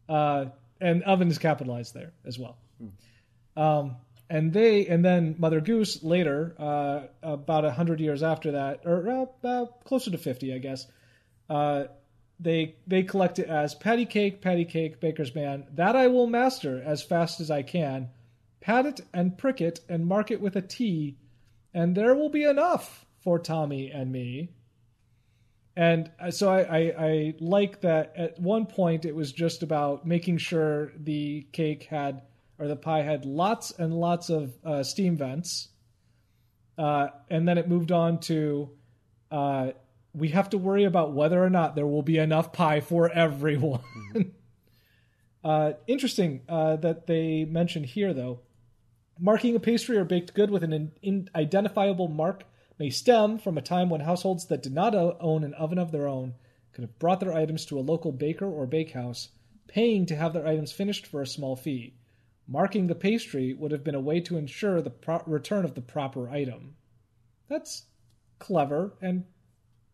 Uh, 0.08 0.46
and 0.80 1.02
oven 1.04 1.30
is 1.30 1.40
capitalized 1.40 1.96
there 1.96 2.14
as 2.26 2.38
well. 2.38 2.58
Um, 3.56 3.96
and 4.30 4.54
they, 4.54 4.86
and 4.86 5.04
then 5.04 5.36
Mother 5.40 5.62
Goose 5.62 6.04
later, 6.04 6.56
uh, 6.60 7.02
about 7.24 7.66
a 7.66 7.72
hundred 7.72 8.00
years 8.00 8.22
after 8.22 8.52
that, 8.52 8.82
or 8.86 9.28
uh, 9.44 9.66
closer 9.84 10.12
to 10.12 10.18
fifty, 10.18 10.54
I 10.54 10.60
guess, 10.60 10.86
uh, 11.50 11.86
they 12.40 12.76
they 12.86 13.04
collect 13.04 13.40
it 13.40 13.48
as 13.48 13.74
patty 13.74 14.06
cake, 14.06 14.42
patty 14.42 14.66
cake, 14.66 15.00
baker's 15.00 15.34
man. 15.34 15.66
That 15.74 15.96
I 15.96 16.08
will 16.08 16.28
master 16.28 16.82
as 16.86 17.02
fast 17.02 17.40
as 17.40 17.50
I 17.50 17.64
can. 17.64 18.10
Pat 18.62 18.86
it 18.86 19.02
and 19.14 19.38
prick 19.38 19.60
it 19.60 19.80
and 19.90 20.06
mark 20.06 20.32
it 20.32 20.40
with 20.40 20.56
a 20.56 20.62
T, 20.62 21.18
and 21.74 21.96
there 21.96 22.16
will 22.16 22.30
be 22.30 22.44
enough 22.44 23.06
for 23.22 23.40
Tommy 23.40 23.92
and 23.92 24.12
me. 24.12 24.50
And 25.76 26.12
uh, 26.20 26.30
so 26.30 26.52
I, 26.52 26.60
I, 26.62 26.94
I 26.98 27.34
like 27.40 27.82
that 27.82 28.14
at 28.16 28.40
one 28.40 28.66
point 28.68 29.06
it 29.06 29.16
was 29.16 29.32
just 29.32 29.64
about 29.64 30.06
making 30.06 30.38
sure 30.38 30.92
the 30.98 31.48
cake 31.52 31.84
had, 31.84 32.22
or 32.60 32.68
the 32.68 32.76
pie 32.76 33.02
had 33.02 33.26
lots 33.26 33.72
and 33.72 33.94
lots 33.94 34.30
of 34.30 34.54
uh, 34.64 34.84
steam 34.84 35.18
vents. 35.18 35.70
Uh, 36.78 37.08
and 37.30 37.48
then 37.48 37.58
it 37.58 37.68
moved 37.68 37.92
on 37.92 38.20
to 38.20 38.70
uh, 39.32 39.72
we 40.14 40.30
have 40.30 40.50
to 40.52 40.58
worry 40.58 40.84
about 40.84 41.14
whether 41.14 41.44
or 41.44 41.50
not 41.50 41.76
there 41.76 41.88
will 41.88 42.04
be 42.04 42.18
enough 42.18 42.54
pie 42.54 42.82
for 42.82 43.12
everyone. 43.12 43.82
uh, 45.44 45.74
interesting 45.88 46.42
uh, 46.48 46.76
that 46.78 47.08
they 47.08 47.46
mention 47.46 47.84
here, 47.84 48.14
though. 48.14 48.42
Marking 49.20 49.56
a 49.56 49.60
pastry 49.60 49.98
or 49.98 50.06
baked 50.06 50.34
good 50.34 50.50
with 50.50 50.64
an 50.64 50.92
in- 51.02 51.30
identifiable 51.36 52.08
mark 52.08 52.46
may 52.80 52.90
stem 52.90 53.38
from 53.38 53.58
a 53.58 53.62
time 53.62 53.90
when 53.90 54.02
households 54.02 54.48
that 54.48 54.64
did 54.64 54.74
not 54.74 54.96
own 54.96 55.44
an 55.44 55.54
oven 55.54 55.78
of 55.78 55.92
their 55.92 56.08
own 56.08 56.34
could 56.72 56.82
have 56.84 56.98
brought 57.00 57.20
their 57.20 57.34
items 57.34 57.66
to 57.66 57.78
a 57.78 57.82
local 57.82 58.12
baker 58.12 58.48
or 58.48 58.66
bakehouse, 58.66 59.30
paying 59.68 60.06
to 60.08 60.16
have 60.16 60.34
their 60.34 60.48
items 60.48 60.72
finished 60.72 61.06
for 61.06 61.22
a 61.22 61.28
small 61.28 61.56
fee. 61.56 61.94
Marking 62.48 62.88
the 62.88 62.96
pastry 62.96 63.54
would 63.54 63.72
have 63.72 63.84
been 63.84 63.96
a 63.96 64.02
way 64.02 64.20
to 64.22 64.38
ensure 64.38 64.82
the 64.82 64.90
pro- 64.90 65.24
return 65.26 65.64
of 65.64 65.76
the 65.76 65.82
proper 65.82 66.30
item. 66.30 66.76
That's 67.48 67.86
clever 68.40 68.94
and 69.02 69.26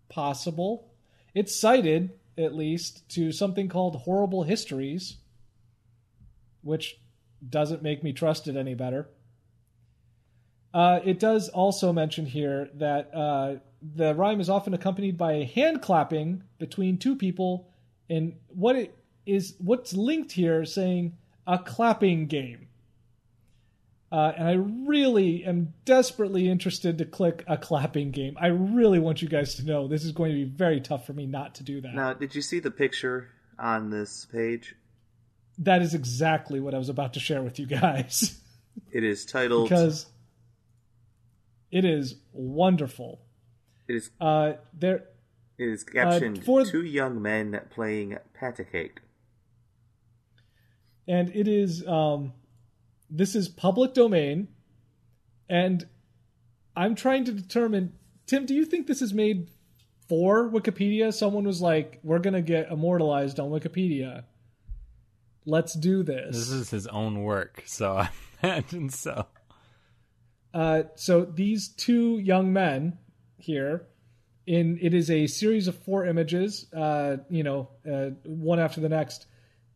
possible. 0.08 0.92
It's 1.36 1.60
cited, 1.60 2.12
at 2.38 2.56
least, 2.56 3.08
to 3.10 3.32
something 3.32 3.68
called 3.68 3.98
Horrible 3.98 4.44
Histories, 4.44 5.18
which 6.62 7.00
doesn't 7.48 7.84
make 7.84 8.04
me 8.04 8.14
trust 8.14 8.48
it 8.48 8.56
any 8.56 8.76
better. 8.76 9.08
Uh, 10.74 11.00
it 11.04 11.20
does 11.20 11.50
also 11.50 11.92
mention 11.92 12.26
here 12.26 12.70
that 12.76 13.14
uh, 13.14 13.56
the 13.96 14.14
rhyme 14.14 14.40
is 14.40 14.50
often 14.50 14.74
accompanied 14.74 15.18
by 15.18 15.34
a 15.34 15.46
hand 15.46 15.82
clapping 15.82 16.44
between 16.60 16.98
two 16.98 17.16
people, 17.16 17.70
and 18.10 18.36
what 18.48 18.76
it 18.76 18.96
is, 19.26 19.56
what's 19.60 19.94
linked 19.94 20.32
here, 20.32 20.66
saying 20.66 21.18
a 21.48 21.58
clapping 21.58 22.28
game. 22.28 22.68
Uh, 24.12 24.32
and 24.38 24.48
I 24.48 24.54
really 24.88 25.44
am 25.46 25.74
desperately 25.86 26.50
interested 26.50 26.98
to 26.98 27.06
click 27.06 27.44
a 27.48 27.58
clapping 27.58 28.10
game. 28.10 28.36
I 28.40 28.48
really 28.48 28.98
want 28.98 29.22
you 29.22 29.30
guys 29.30 29.54
to 29.56 29.66
know 29.66 29.88
this 29.88 30.04
is 30.04 30.12
going 30.12 30.32
to 30.32 30.46
be 30.46 30.52
very 30.52 30.82
tough 30.82 31.06
for 31.06 31.14
me 31.14 31.28
not 31.28 31.56
to 31.56 31.64
do 31.64 31.80
that. 31.82 31.94
Now, 31.94 32.14
did 32.14 32.34
you 32.34 32.42
see 32.42 32.60
the 32.60 32.72
picture 32.72 33.30
on 33.60 33.92
this 33.92 34.26
page? 34.26 34.76
That 35.60 35.82
is 35.82 35.94
exactly 35.94 36.60
what 36.60 36.74
I 36.74 36.78
was 36.78 36.90
about 36.90 37.14
to 37.14 37.20
share 37.20 37.42
with 37.44 37.60
you 37.60 37.66
guys. 37.68 38.36
It 38.92 39.04
is 39.04 39.26
titled. 39.26 39.68
because 39.70 40.06
it 41.70 41.84
is 41.86 42.16
wonderful. 42.32 43.20
It 43.90 43.96
is. 43.98 44.10
Uh, 44.22 44.54
there, 44.74 45.04
It 45.58 45.68
is 45.68 45.84
captioned 45.84 46.44
for- 46.46 46.64
two 46.66 46.84
young 46.86 47.22
men 47.22 47.60
playing 47.72 48.18
patty 48.34 48.64
cake. 48.64 49.02
and 51.08 51.30
it 51.36 51.48
is 51.48 51.86
um, 51.88 52.34
this 53.10 53.36
is 53.36 53.50
public 53.50 53.94
domain, 53.94 54.48
and 55.50 55.86
I'm 56.76 56.96
trying 56.96 57.26
to 57.26 57.32
determine. 57.34 57.94
Tim, 58.28 58.46
do 58.46 58.54
you 58.56 58.64
think 58.66 58.88
this 58.88 59.02
is 59.02 59.14
made 59.14 59.50
for 60.08 60.50
Wikipedia? 60.50 61.14
Someone 61.14 61.44
was 61.44 61.62
like, 61.62 62.00
"We're 62.04 62.20
gonna 62.20 62.42
get 62.42 62.72
immortalized 62.72 63.40
on 63.40 63.50
Wikipedia. 63.50 64.24
Let's 65.50 65.74
do 65.74 66.04
this." 66.04 66.36
This 66.36 66.50
is 66.50 66.70
his 66.70 66.88
own 66.88 67.24
work, 67.24 67.64
so 67.66 67.98
I 67.98 68.10
imagine 68.44 68.90
so. 68.90 69.26
Uh, 70.54 70.84
so 70.96 71.26
these 71.26 71.70
two 71.70 72.18
young 72.20 72.54
men 72.54 72.98
here, 73.38 73.88
in 74.46 74.80
it 74.82 74.94
is 74.94 75.12
a 75.12 75.28
series 75.28 75.68
of 75.68 75.76
four 75.76 76.06
images, 76.06 76.66
uh, 76.74 77.18
you 77.30 77.44
know, 77.44 77.70
uh, 77.90 78.10
one 78.24 78.60
after 78.60 78.82
the 78.82 78.90
next. 78.90 79.28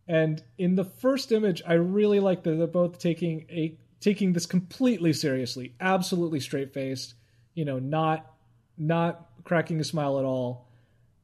And 0.07 0.43
in 0.57 0.75
the 0.75 0.83
first 0.83 1.31
image, 1.31 1.61
I 1.65 1.73
really 1.73 2.19
like 2.19 2.43
that 2.43 2.55
they're 2.55 2.67
both 2.67 2.99
taking 2.99 3.45
a 3.49 3.77
taking 3.99 4.33
this 4.33 4.45
completely 4.45 5.13
seriously, 5.13 5.75
absolutely 5.79 6.39
straight 6.39 6.73
faced, 6.73 7.13
you 7.53 7.65
know, 7.65 7.79
not 7.79 8.33
not 8.77 9.29
cracking 9.43 9.79
a 9.79 9.83
smile 9.83 10.19
at 10.19 10.25
all. 10.25 10.67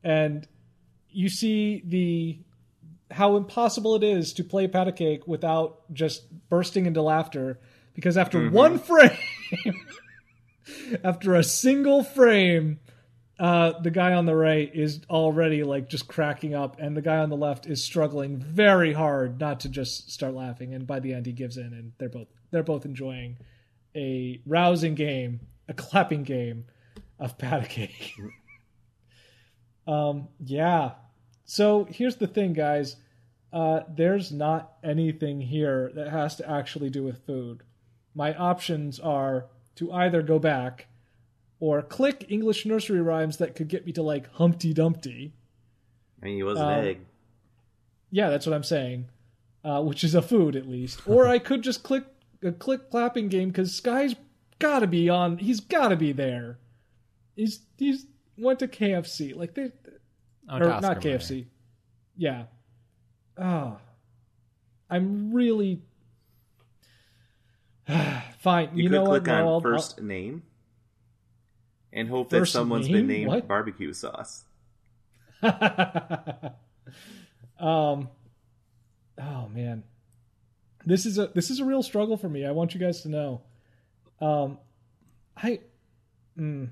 And 0.04 0.48
you 1.10 1.28
see 1.28 1.84
the 1.86 2.40
how 3.12 3.38
impossible 3.38 3.96
it 3.96 4.04
is 4.04 4.34
to 4.34 4.44
play 4.44 4.68
pat 4.68 4.88
a 4.88 4.92
cake 4.92 5.28
without 5.28 5.82
just 5.94 6.24
bursting 6.50 6.86
into 6.86 7.02
laughter 7.02 7.60
because 7.94 8.18
after 8.18 8.50
one 8.50 8.78
frame 8.80 9.18
after 11.04 11.36
a 11.36 11.44
single 11.44 12.04
frame 12.04 12.80
uh, 13.40 13.80
the 13.80 13.92
guy 13.92 14.14
on 14.14 14.26
the 14.26 14.36
right 14.36 14.70
is 14.76 15.00
already 15.10 15.64
like 15.64 15.90
just 15.90 16.08
cracking 16.08 16.54
up 16.54 16.76
and 16.80 16.96
the 16.96 17.02
guy 17.02 17.18
on 17.18 17.30
the 17.30 17.38
left 17.38 17.66
is 17.66 17.82
struggling 17.84 18.38
very 18.38 18.92
hard 18.92 19.40
not 19.40 19.62
to 19.62 19.70
just 19.70 20.12
start 20.12 20.34
laughing 20.34 20.74
and 20.74 20.86
by 20.86 21.00
the 21.00 21.14
end 21.14 21.26
he 21.26 21.32
gives 21.32 21.58
in 21.58 21.74
and 21.74 21.94
they're 21.98 22.10
both 22.10 22.28
they're 22.52 22.64
both 22.64 22.86
enjoying 22.86 23.38
a 23.96 24.42
rousing 24.46 24.94
game 24.94 25.40
a 25.68 25.74
clapping 25.74 26.24
game 26.24 26.66
of 27.20 27.38
pat 27.38 27.64
a 27.64 27.68
cake. 27.68 28.14
Um 29.88 30.28
yeah 30.46 30.92
so 31.50 31.88
here's 31.90 32.18
the 32.18 32.28
thing 32.28 32.54
guys 32.54 32.96
uh, 33.52 33.82
there's 33.90 34.32
not 34.32 34.74
anything 34.84 35.42
here 35.42 35.92
that 35.96 36.10
has 36.10 36.36
to 36.36 36.48
actually 36.48 36.92
do 36.92 37.04
with 37.04 37.26
food. 37.26 37.64
My 38.14 38.36
options 38.36 39.00
are 39.00 39.48
to 39.76 39.92
either 39.92 40.22
go 40.22 40.38
back 40.38 40.86
or 41.60 41.82
click 41.82 42.26
English 42.30 42.68
nursery 42.68 43.02
rhymes 43.02 43.38
that 43.38 43.56
could 43.56 43.68
get 43.68 43.88
me 43.88 43.92
to 43.94 44.04
like 44.04 44.32
Humpty 44.34 44.72
Dumpty. 44.72 45.34
I 46.22 46.26
mean, 46.26 46.36
he 46.36 46.44
was 46.44 46.60
an 46.60 46.66
Um, 46.66 46.86
egg. 46.86 47.00
Yeah, 48.12 48.30
that's 48.30 48.46
what 48.46 48.54
I'm 48.54 48.64
saying, 48.64 49.08
uh, 49.64 49.82
which 49.82 50.04
is 50.04 50.14
a 50.14 50.22
food 50.22 50.56
at 50.56 50.70
least. 50.70 51.08
Or 51.08 51.28
I 51.28 51.40
could 51.40 51.64
just 51.64 51.82
click 51.82 52.04
a 52.44 52.52
click 52.52 52.92
clapping 52.92 53.30
game 53.30 53.50
because 53.50 53.74
Sky's 53.74 54.16
got 54.60 54.80
to 54.80 54.88
be 54.88 55.10
on. 55.10 55.40
He's 55.40 55.60
got 55.60 55.88
to 55.88 55.96
be 55.96 56.12
there. 56.12 56.60
He's 57.36 57.62
he's 57.78 58.06
went 58.38 58.60
to 58.60 58.68
KFC 58.68 59.36
like 59.36 59.56
they 59.56 59.72
or 60.50 60.70
Oscar 60.72 60.82
not 60.88 61.04
Mayer. 61.04 61.18
KFC. 61.18 61.46
Yeah. 62.18 62.44
Oh. 63.38 63.78
I'm 64.90 65.34
really 65.34 65.82
fine. 68.40 68.70
You, 68.76 68.84
You, 68.84 68.90
could 68.90 68.96
know 68.96 69.04
what? 69.04 69.24
click 69.24 69.34
on 69.36 69.46
No, 69.46 69.54
I'll- 69.54 69.62
1st 69.62 70.02
name 70.02 70.44
and 71.94 72.08
hope 72.10 72.30
that 72.30 72.40
First 72.40 72.54
someone's 72.54 72.88
name? 72.88 72.96
been 72.98 73.08
named 73.08 73.28
What? 73.30 73.48
barbecue 73.48 73.94
sauce. 73.94 74.44
Um. 77.60 78.08
Oh 79.22 79.50
man, 79.54 79.84
this 80.86 81.06
is 81.06 81.18
a 81.18 81.28
this 81.36 81.50
is 81.50 81.60
a 81.60 81.66
real 81.66 81.84
struggle 81.84 82.16
for 82.16 82.30
me. 82.30 82.46
I 82.46 82.52
want 82.52 82.74
you 82.74 82.80
guys 82.80 83.02
to 83.02 83.10
know. 83.10 83.42
Um, 84.22 84.58
I. 85.36 85.60
Mm, 86.38 86.70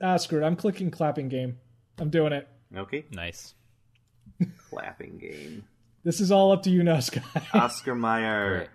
ah, 0.00 0.16
screw 0.18 0.40
it. 0.40 0.46
I'm 0.46 0.54
clicking 0.54 0.92
clapping 0.92 1.28
game. 1.28 1.58
I'm 2.00 2.10
doing 2.10 2.32
it. 2.32 2.48
Okay, 2.76 3.04
Nice. 3.10 3.54
clapping 4.70 5.18
game. 5.18 5.64
This 6.04 6.20
is 6.20 6.32
all 6.32 6.52
up 6.52 6.62
to 6.62 6.70
you 6.70 6.82
now, 6.82 7.00
Sky. 7.00 7.22
Oscar 7.54 7.94
Mayer. 7.94 8.68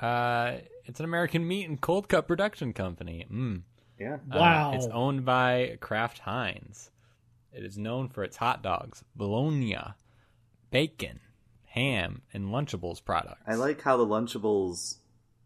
Uh, 0.00 0.54
it's 0.86 0.98
an 0.98 1.04
American 1.04 1.46
meat 1.46 1.68
and 1.68 1.80
cold 1.80 2.08
cut 2.08 2.26
production 2.26 2.72
company. 2.72 3.26
Mm. 3.32 3.62
Yeah. 3.98 4.14
Uh, 4.30 4.38
Wow. 4.38 4.72
it's 4.74 4.86
owned 4.86 5.24
by 5.24 5.78
Kraft 5.80 6.18
Heinz. 6.20 6.90
It 7.52 7.64
is 7.64 7.78
known 7.78 8.08
for 8.08 8.24
its 8.24 8.36
hot 8.36 8.62
dogs, 8.62 9.04
bologna, 9.14 9.76
bacon, 10.72 11.20
ham, 11.66 12.22
and 12.32 12.46
Lunchables 12.46 13.04
products. 13.04 13.42
I 13.46 13.54
like 13.54 13.80
how 13.82 13.96
the 13.96 14.06
Lunchables 14.06 14.96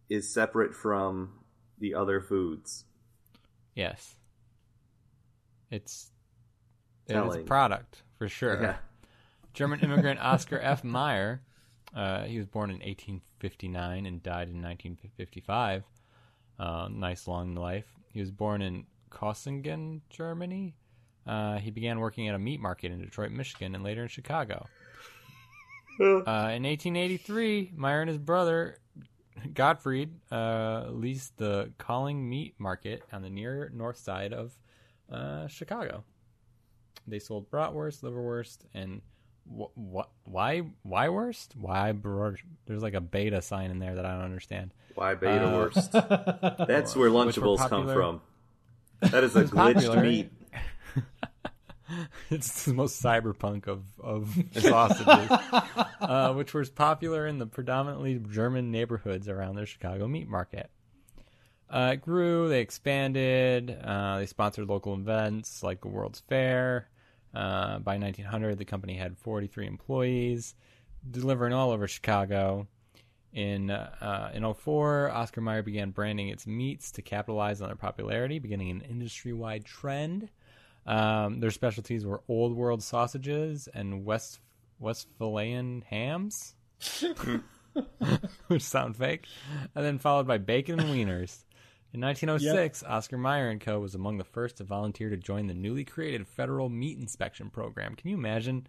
is 0.09 0.33
separate 0.33 0.75
from 0.75 1.35
the 1.79 1.95
other 1.95 2.23
foods. 2.23 2.87
Yes. 3.75 4.15
It's 5.71 6.11
it 7.09 7.17
is 7.17 7.37
a 7.37 7.41
product 7.41 8.03
for 8.19 8.29
sure. 8.29 8.61
Yeah. 8.61 8.77
German 9.55 9.81
immigrant 9.81 10.21
Oscar 10.23 10.59
F. 10.61 10.85
Mayer. 10.85 11.43
Uh, 11.95 12.25
he 12.25 12.39
was 12.39 12.47
born 12.47 12.71
in 12.71 12.77
1859 12.77 14.07
and 14.07 14.23
died 14.23 14.49
in 14.49 14.63
1955. 14.63 15.85
Uh, 16.59 16.89
nice 16.91 17.27
long 17.27 17.55
life. 17.55 17.87
He 18.13 18.21
was 18.21 18.31
born 18.31 18.63
in 18.63 18.87
Kossingen, 19.11 20.03
Germany. 20.11 20.77
Uh, 21.27 21.59
he 21.59 21.71
began 21.71 22.01
working 22.01 22.29
at 22.29 22.35
a 22.35 22.39
meat 22.39 22.61
market 22.61 22.91
in 22.91 23.01
Detroit, 23.01 23.31
Michigan, 23.31 23.75
and 23.75 23.85
later 23.85 24.03
in 24.03 24.09
Chicago. 24.09 24.67
Uh, 26.01 26.55
in 26.55 26.63
1883, 26.63 27.73
Mayer 27.77 28.03
and 28.03 28.09
his 28.09 28.19
brother 28.19 28.79
Gottfried 29.53 30.15
uh, 30.31 30.87
leased 30.91 31.37
the 31.39 31.73
Kolling 31.79 32.29
Meat 32.29 32.55
Market 32.59 33.03
on 33.13 33.23
the 33.23 33.31
near 33.31 33.71
north 33.75 33.99
side 33.99 34.33
of 34.33 34.57
uh, 35.11 35.49
Chicago. 35.49 36.05
They 37.09 37.19
sold 37.19 37.51
bratwurst, 37.51 38.01
liverwurst, 38.03 38.59
and 38.75 39.01
wh- 39.47 39.77
what? 39.77 40.11
Why? 40.25 40.63
Why 40.83 41.09
worst? 41.09 41.55
Why? 41.59 41.93
br- 41.93 42.31
There's 42.67 42.83
like 42.83 42.95
a 42.95 43.01
beta 43.01 43.43
sign 43.43 43.71
in 43.71 43.79
there 43.79 43.95
that 43.95 44.05
I 44.07 44.13
don't 44.15 44.25
understand. 44.25 44.73
Why 44.95 45.15
beta 45.15 45.49
Uh, 45.49 45.57
worst? 45.57 45.93
That's 45.93 46.95
where 46.97 47.11
Lunchables 47.19 47.67
come 47.69 47.87
from. 47.87 48.21
That 49.01 49.23
is 49.25 49.37
a 49.37 49.45
glitched 49.45 49.75
popular. 49.75 50.03
meat. 50.03 50.33
it's 52.31 52.65
the 52.65 52.75
most 52.75 53.03
cyberpunk 53.03 53.67
of 53.67 53.85
of 54.01 54.37
sausages, 54.59 55.31
uh, 56.01 56.33
which 56.35 56.53
was 56.53 56.69
popular 56.69 57.27
in 57.27 57.39
the 57.39 57.47
predominantly 57.47 58.21
German 58.31 58.71
neighborhoods 58.71 59.29
around 59.29 59.55
the 59.55 59.65
Chicago 59.67 60.07
meat 60.09 60.29
market. 60.29 60.71
Uh, 61.71 61.91
it 61.95 62.01
grew, 62.01 62.49
they 62.49 62.61
expanded, 62.63 63.79
uh, 63.85 64.19
they 64.19 64.25
sponsored 64.27 64.67
local 64.69 64.95
events 64.95 65.63
like 65.63 65.83
the 65.83 65.89
World's 65.89 66.21
Fair. 66.21 66.89
Uh, 67.39 67.79
by 67.79 67.97
1900, 67.99 68.59
the 68.59 68.65
company 68.65 68.97
had 68.97 69.17
43 69.17 69.69
employees, 69.69 70.57
delivering 71.09 71.53
all 71.53 71.71
over 71.71 71.87
Chicago. 71.87 72.67
In 73.33 73.71
uh, 73.71 74.33
in 74.35 74.53
04, 74.53 75.13
Oscar 75.13 75.41
Mayer 75.41 75.63
began 75.63 75.91
branding 75.91 76.31
its 76.31 76.49
meats 76.49 76.91
to 76.93 77.03
capitalize 77.03 77.61
on 77.61 77.69
their 77.69 77.77
popularity, 77.77 78.41
beginning 78.41 78.71
an 78.71 78.81
industry-wide 78.81 79.65
trend. 79.65 80.31
Um, 80.85 81.39
their 81.39 81.53
specialties 81.53 82.05
were 82.05 82.23
Old 82.27 82.57
World 82.57 82.83
sausages 82.83 83.69
and 83.73 84.05
West 84.05 84.41
Westphalian 84.81 85.85
hams, 85.89 86.57
which 88.49 88.63
sound 88.63 88.97
fake, 88.97 89.27
and 89.77 89.85
then 89.85 89.99
followed 90.01 90.27
by 90.27 90.39
bacon 90.39 90.81
and 90.81 90.89
wieners. 90.89 91.45
In 91.95 92.03
1906, 92.03 92.83
Oscar 92.85 93.17
Mayer 93.17 93.49
and 93.49 93.61
Co. 93.61 93.81
was 93.81 93.95
among 93.95 94.19
the 94.19 94.25
first 94.25 94.59
to 94.59 94.65
volunteer 94.65 95.09
to 95.09 95.17
join 95.17 95.47
the 95.47 95.55
newly 95.55 95.85
created 95.85 96.29
federal 96.29 96.69
meat 96.69 96.99
inspection 96.99 97.49
program. 97.49 97.95
Can 97.95 98.11
you 98.11 98.17
imagine 98.17 98.67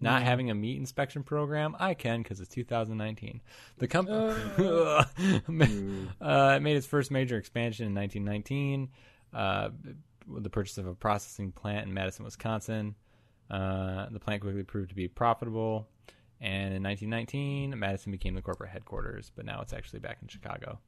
not 0.00 0.22
having 0.22 0.50
a 0.50 0.54
meat 0.54 0.76
inspection 0.76 1.22
program? 1.22 1.76
I 1.78 1.94
can 1.94 2.22
because 2.22 2.40
it's 2.40 2.52
2019. 2.52 3.40
The 3.78 3.86
company 3.86 4.16
uh, 4.58 5.04
it 6.56 6.62
made 6.62 6.76
its 6.76 6.86
first 6.86 7.12
major 7.12 7.36
expansion 7.36 7.86
in 7.86 7.94
1919 7.94 8.88
uh, 9.32 9.68
with 10.26 10.42
the 10.42 10.50
purchase 10.50 10.78
of 10.78 10.88
a 10.88 10.94
processing 10.94 11.52
plant 11.52 11.86
in 11.86 11.94
Madison, 11.94 12.24
Wisconsin. 12.24 12.96
Uh, 13.48 14.06
the 14.10 14.20
plant 14.20 14.42
quickly 14.42 14.64
proved 14.64 14.88
to 14.88 14.96
be 14.96 15.06
profitable, 15.06 15.88
and 16.40 16.74
in 16.74 16.82
1919, 16.82 17.78
Madison 17.78 18.10
became 18.10 18.34
the 18.34 18.42
corporate 18.42 18.70
headquarters. 18.70 19.30
But 19.34 19.44
now 19.44 19.60
it's 19.60 19.72
actually 19.72 20.00
back 20.00 20.18
in 20.20 20.26
Chicago. 20.26 20.80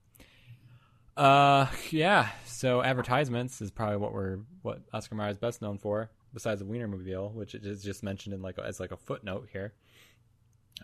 Uh, 1.17 1.67
yeah. 1.91 2.29
So 2.47 2.83
advertisements 2.83 3.61
is 3.61 3.71
probably 3.71 3.97
what 3.97 4.13
we're 4.13 4.39
what 4.63 4.81
Oscar 4.93 5.15
Mayer 5.15 5.31
is 5.31 5.39
best 5.39 5.61
known 5.61 5.79
for, 5.79 6.11
besides 6.33 6.61
the 6.61 6.67
Wienermobile, 6.67 7.33
which 7.35 7.55
is 7.55 7.83
just 7.83 8.03
mentioned 8.03 8.35
in 8.35 8.43
like 8.43 8.59
as 8.59 8.81
like 8.81 8.93
a 8.93 8.97
footnote 8.97 9.49
here. 9.53 9.75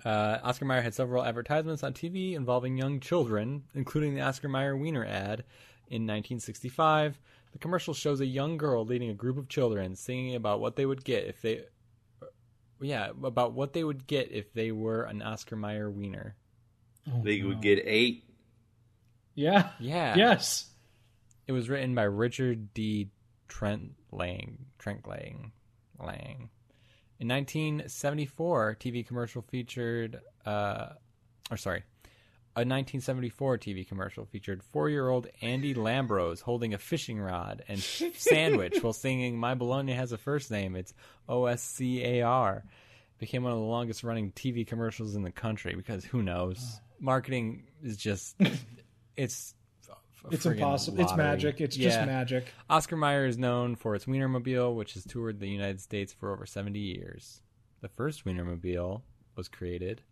Uh, 0.05 0.39
Oscar 0.43 0.65
Mayer 0.65 0.83
had 0.83 0.95
several 0.95 1.25
advertisements 1.25 1.83
on 1.83 1.93
TV 1.93 2.35
involving 2.35 2.77
young 2.77 3.01
children, 3.01 3.65
including 3.75 4.15
the 4.15 4.21
Oscar 4.21 4.49
Mayer 4.49 4.77
Wiener 4.77 5.05
ad 5.05 5.45
in 5.89 6.03
1965. 6.03 7.19
The 7.53 7.59
commercial 7.59 7.95
shows 7.95 8.21
a 8.21 8.27
young 8.27 8.59
girl 8.59 8.85
leading 8.85 9.11
a 9.11 9.15
group 9.15 9.39
of 9.39 9.49
children 9.49 9.97
singing 9.97 10.35
about 10.35 10.61
what 10.61 10.77
they 10.77 10.87
would 10.87 11.05
get 11.05 11.25
if 11.25 11.41
they, 11.41 11.65
yeah, 12.81 13.11
about 13.25 13.55
what 13.55 13.73
they 13.73 13.83
would 13.83 14.07
get 14.07 14.31
if 14.31 14.53
they 14.53 14.71
were 14.71 15.05
an 15.05 15.23
Oscar 15.23 15.57
Mayer 15.57 15.91
Wiener. 15.91 16.37
They 17.23 17.43
would 17.43 17.63
get 17.63 17.81
eight. 17.85 18.25
Yeah. 19.39 19.69
Yeah. 19.79 20.17
Yes. 20.17 20.67
It 21.47 21.53
was 21.53 21.69
written 21.69 21.95
by 21.95 22.03
Richard 22.03 22.75
D. 22.75 23.11
Trent 23.47 23.93
Lang. 24.11 24.67
Trent 24.79 25.07
Lang. 25.07 25.53
Lang. 26.01 26.51
In 27.21 27.29
1974, 27.29 28.77
TV 28.81 29.07
commercial 29.07 29.43
featured, 29.43 30.21
uh, 30.45 30.89
or 31.53 31.57
sorry, 31.57 31.85
a 32.57 32.67
1974 32.67 33.59
TV 33.59 33.87
commercial 33.87 34.25
featured 34.25 34.61
four-year-old 34.61 35.29
Andy 35.41 35.73
Lambros 35.73 36.43
holding 36.43 36.75
a 36.75 36.79
fishing 36.79 37.21
rod 37.21 37.63
and 37.69 37.79
sandwich 38.17 38.83
while 38.83 38.93
singing 38.93 39.39
"My 39.39 39.55
Bologna 39.55 39.93
Has 39.93 40.11
a 40.11 40.19
First 40.19 40.51
Name." 40.51 40.75
It's 40.75 40.93
O 41.29 41.45
S 41.45 41.63
C 41.63 42.03
A 42.03 42.23
R. 42.23 42.65
Became 43.19 43.45
one 43.45 43.53
of 43.53 43.59
the 43.59 43.65
longest-running 43.65 44.33
TV 44.33 44.67
commercials 44.67 45.15
in 45.15 45.23
the 45.23 45.31
country 45.31 45.77
because 45.77 46.05
who 46.05 46.23
knows? 46.25 46.81
Marketing 47.01 47.65
is 47.83 47.97
just 47.97 48.37
it's 49.19 49.55
It's 50.31 50.47
impossible. 50.47 51.01
It's 51.01 51.15
magic. 51.17 51.61
It's 51.61 51.77
just 51.77 51.99
magic. 52.07 52.47
Oscar 52.71 52.97
Mayer 52.97 53.27
is 53.27 53.37
known 53.37 53.77
for 53.77 53.95
its 53.95 54.07
Wienermobile, 54.07 54.75
which 54.75 54.95
has 54.95 55.05
toured 55.05 55.41
the 55.41 55.49
United 55.49 55.81
States 55.81 56.13
for 56.13 56.33
over 56.33 56.47
70 56.47 56.79
years. 56.79 57.41
The 57.81 57.89
first 57.89 58.25
Wienermobile 58.25 59.03
was 59.37 59.49
created 59.49 60.03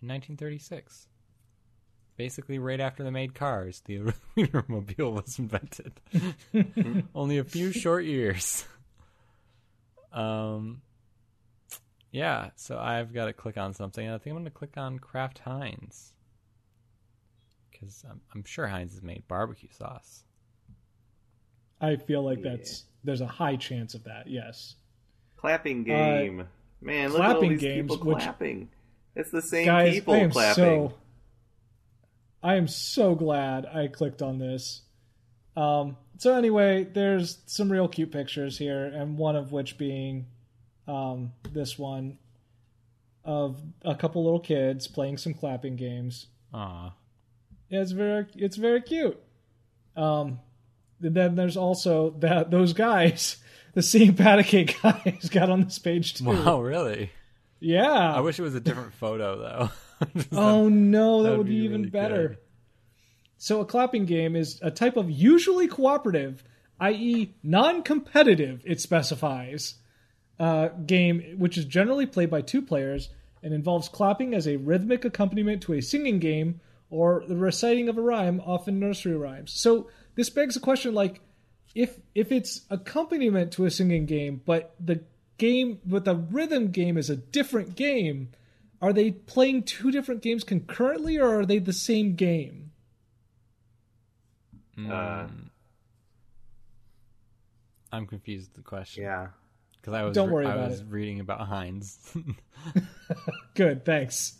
in 0.00 0.08
1936. 0.08 1.08
Basically, 2.16 2.58
right 2.60 2.80
after 2.80 3.02
they 3.02 3.10
made 3.10 3.34
cars, 3.34 3.82
the 3.86 3.98
Wienermobile 4.36 5.12
was 5.12 5.38
invented. 5.38 5.92
Only 7.14 7.38
a 7.38 7.44
few 7.44 7.72
short 7.72 8.04
years. 8.04 8.64
Um, 10.12 10.82
yeah, 12.12 12.50
so 12.54 12.78
I've 12.78 13.12
got 13.12 13.26
to 13.26 13.32
click 13.32 13.56
on 13.56 13.74
something. 13.74 14.08
I 14.08 14.18
think 14.18 14.26
I'm 14.36 14.42
going 14.42 14.44
to 14.44 14.50
click 14.50 14.76
on 14.76 15.00
Kraft 15.00 15.40
Heinz. 15.40 16.12
Because 17.84 18.04
I'm, 18.10 18.20
I'm 18.34 18.44
sure 18.44 18.66
Heinz 18.66 18.92
has 18.94 19.02
made 19.02 19.26
barbecue 19.28 19.68
sauce. 19.70 20.24
I 21.80 21.96
feel 21.96 22.24
like 22.24 22.42
that's 22.42 22.84
there's 23.02 23.20
a 23.20 23.26
high 23.26 23.56
chance 23.56 23.94
of 23.94 24.04
that. 24.04 24.26
Yes. 24.26 24.76
Clapping 25.36 25.84
game. 25.84 26.48
Man, 26.80 27.10
look 27.12 27.20
at 27.20 27.26
all 27.26 27.32
clapping 27.32 27.50
these 27.50 27.60
games, 27.60 27.90
people 27.92 28.06
which- 28.06 28.22
clapping. 28.22 28.70
It's 29.16 29.30
the 29.30 29.42
same 29.42 29.66
Guys, 29.66 29.94
people 29.94 30.14
I 30.14 30.18
am 30.18 30.30
clapping. 30.30 30.54
so 30.64 30.94
I 32.42 32.56
am 32.56 32.66
so 32.66 33.14
glad 33.14 33.64
I 33.64 33.86
clicked 33.86 34.22
on 34.22 34.38
this. 34.38 34.82
Um, 35.56 35.96
so 36.18 36.34
anyway, 36.36 36.84
there's 36.84 37.38
some 37.46 37.70
real 37.70 37.86
cute 37.86 38.10
pictures 38.10 38.58
here, 38.58 38.86
and 38.86 39.16
one 39.16 39.36
of 39.36 39.52
which 39.52 39.78
being 39.78 40.26
um, 40.88 41.32
this 41.52 41.78
one 41.78 42.18
of 43.24 43.62
a 43.82 43.94
couple 43.94 44.24
little 44.24 44.40
kids 44.40 44.88
playing 44.88 45.16
some 45.18 45.32
clapping 45.32 45.76
games. 45.76 46.26
Aw. 46.52 46.92
Yeah, 47.68 47.80
it's 47.82 47.92
very 47.92 48.26
it's 48.36 48.56
very 48.56 48.82
cute. 48.82 49.20
Um, 49.96 50.40
and 51.00 51.14
then 51.14 51.34
there's 51.34 51.56
also 51.56 52.10
that 52.20 52.50
those 52.50 52.72
guys, 52.72 53.36
the 53.74 53.82
seeing 53.82 54.14
Paticate 54.14 54.76
guys, 54.82 55.28
got 55.30 55.50
on 55.50 55.64
this 55.64 55.78
page 55.78 56.14
too. 56.14 56.24
Wow, 56.24 56.60
really? 56.62 57.10
Yeah. 57.60 58.14
I 58.14 58.20
wish 58.20 58.38
it 58.38 58.42
was 58.42 58.54
a 58.54 58.60
different 58.60 58.94
photo 58.94 59.38
though. 59.38 59.70
Oh 60.32 60.68
no, 60.68 61.18
that 61.22 61.30
That'd 61.30 61.38
would 61.38 61.46
be, 61.46 61.60
be 61.60 61.64
even 61.64 61.80
really 61.82 61.90
better. 61.90 62.28
good. 62.28 62.38
So 63.38 63.60
a 63.60 63.64
clapping 63.64 64.04
game 64.06 64.36
is 64.36 64.58
a 64.60 64.70
type 64.70 64.96
of 64.96 65.10
usually 65.10 65.66
cooperative, 65.68 66.42
i.e., 66.80 67.32
non-competitive. 67.42 68.62
It 68.66 68.80
specifies 68.80 69.76
uh, 70.38 70.68
game 70.84 71.36
which 71.38 71.56
is 71.56 71.64
generally 71.64 72.06
played 72.06 72.28
by 72.28 72.42
two 72.42 72.60
players 72.60 73.08
and 73.42 73.54
involves 73.54 73.88
clapping 73.88 74.34
as 74.34 74.46
a 74.46 74.56
rhythmic 74.56 75.04
accompaniment 75.04 75.62
to 75.62 75.74
a 75.74 75.80
singing 75.80 76.18
game 76.18 76.60
or 76.94 77.24
the 77.26 77.36
reciting 77.36 77.88
of 77.88 77.98
a 77.98 78.00
rhyme, 78.00 78.40
often 78.46 78.78
nursery 78.78 79.16
rhymes. 79.16 79.52
So 79.52 79.88
this 80.14 80.30
begs 80.30 80.54
the 80.54 80.60
question: 80.60 80.94
like, 80.94 81.20
if 81.74 81.98
if 82.14 82.30
it's 82.30 82.62
accompaniment 82.70 83.52
to 83.52 83.64
a 83.64 83.70
singing 83.70 84.06
game, 84.06 84.40
but 84.46 84.74
the 84.78 85.00
game 85.38 85.80
but 85.84 86.04
the 86.04 86.14
rhythm 86.14 86.70
game 86.70 86.96
is 86.96 87.10
a 87.10 87.16
different 87.16 87.74
game, 87.74 88.28
are 88.80 88.92
they 88.92 89.10
playing 89.10 89.64
two 89.64 89.90
different 89.90 90.22
games 90.22 90.44
concurrently, 90.44 91.18
or 91.18 91.40
are 91.40 91.46
they 91.46 91.58
the 91.58 91.72
same 91.72 92.14
game? 92.14 92.70
Uh, 94.88 95.26
I'm 97.92 98.06
confused 98.06 98.50
with 98.50 98.56
the 98.64 98.68
question. 98.68 99.04
yeah. 99.04 99.28
Because 99.80 99.94
I 99.94 100.02
was 100.02 100.14
Don't 100.14 100.30
worry 100.30 100.46
I 100.46 100.52
about 100.54 100.70
was 100.70 100.80
it. 100.80 100.86
reading 100.88 101.20
about 101.20 101.40
Heinz. 101.46 101.98
Good, 103.54 103.84
thanks. 103.84 104.38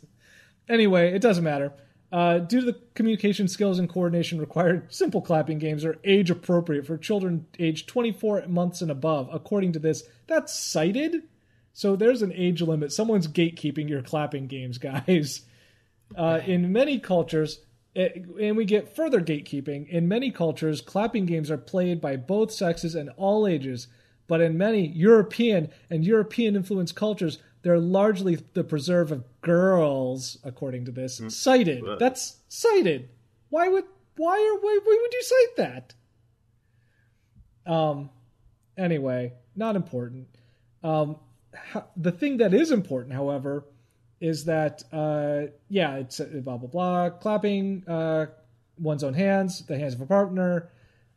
Anyway, 0.68 1.12
it 1.14 1.20
doesn't 1.20 1.44
matter. 1.44 1.72
Uh, 2.14 2.38
due 2.38 2.60
to 2.60 2.66
the 2.66 2.78
communication 2.94 3.48
skills 3.48 3.80
and 3.80 3.88
coordination 3.88 4.38
required, 4.38 4.86
simple 4.94 5.20
clapping 5.20 5.58
games 5.58 5.84
are 5.84 5.98
age 6.04 6.30
appropriate 6.30 6.86
for 6.86 6.96
children 6.96 7.44
aged 7.58 7.88
24 7.88 8.44
months 8.46 8.80
and 8.80 8.88
above. 8.88 9.28
According 9.32 9.72
to 9.72 9.80
this, 9.80 10.04
that's 10.28 10.56
cited. 10.56 11.24
So 11.72 11.96
there's 11.96 12.22
an 12.22 12.32
age 12.32 12.62
limit. 12.62 12.92
Someone's 12.92 13.26
gatekeeping 13.26 13.88
your 13.88 14.00
clapping 14.00 14.46
games, 14.46 14.78
guys. 15.08 15.40
Uh, 16.16 16.38
in 16.46 16.72
many 16.72 17.00
cultures, 17.00 17.62
it, 17.96 18.24
and 18.40 18.56
we 18.56 18.64
get 18.64 18.94
further 18.94 19.20
gatekeeping. 19.20 19.88
In 19.88 20.06
many 20.06 20.30
cultures, 20.30 20.80
clapping 20.80 21.26
games 21.26 21.50
are 21.50 21.58
played 21.58 22.00
by 22.00 22.14
both 22.14 22.52
sexes 22.52 22.94
and 22.94 23.10
all 23.16 23.44
ages. 23.44 23.88
But 24.28 24.40
in 24.40 24.56
many 24.56 24.86
European 24.86 25.68
and 25.90 26.04
European 26.04 26.54
influenced 26.54 26.94
cultures, 26.94 27.38
they're 27.64 27.80
largely 27.80 28.36
the 28.52 28.62
preserve 28.62 29.10
of 29.10 29.24
girls, 29.40 30.38
according 30.44 30.84
to 30.84 30.92
this. 30.92 31.20
Cited. 31.30 31.82
That's 31.98 32.36
cited. 32.48 33.08
Why 33.48 33.68
would 33.68 33.84
why 34.16 34.34
are 34.36 34.60
why, 34.60 34.78
why 34.84 34.98
would 35.02 35.12
you 35.12 35.22
cite 35.22 35.56
that? 35.56 35.94
Um. 37.66 38.10
Anyway, 38.76 39.32
not 39.56 39.76
important. 39.76 40.26
Um, 40.82 41.16
ho- 41.72 41.86
the 41.96 42.12
thing 42.12 42.36
that 42.38 42.52
is 42.52 42.70
important, 42.70 43.14
however, 43.14 43.64
is 44.20 44.44
that 44.44 44.82
uh, 44.92 45.52
yeah, 45.68 45.96
it's 45.96 46.20
uh, 46.20 46.28
blah 46.44 46.58
blah 46.58 46.68
blah, 46.68 47.10
clapping 47.10 47.84
uh, 47.88 48.26
one's 48.78 49.02
own 49.04 49.14
hands, 49.14 49.64
the 49.66 49.78
hands 49.78 49.94
of 49.94 50.00
a 50.00 50.06
partner, 50.06 50.70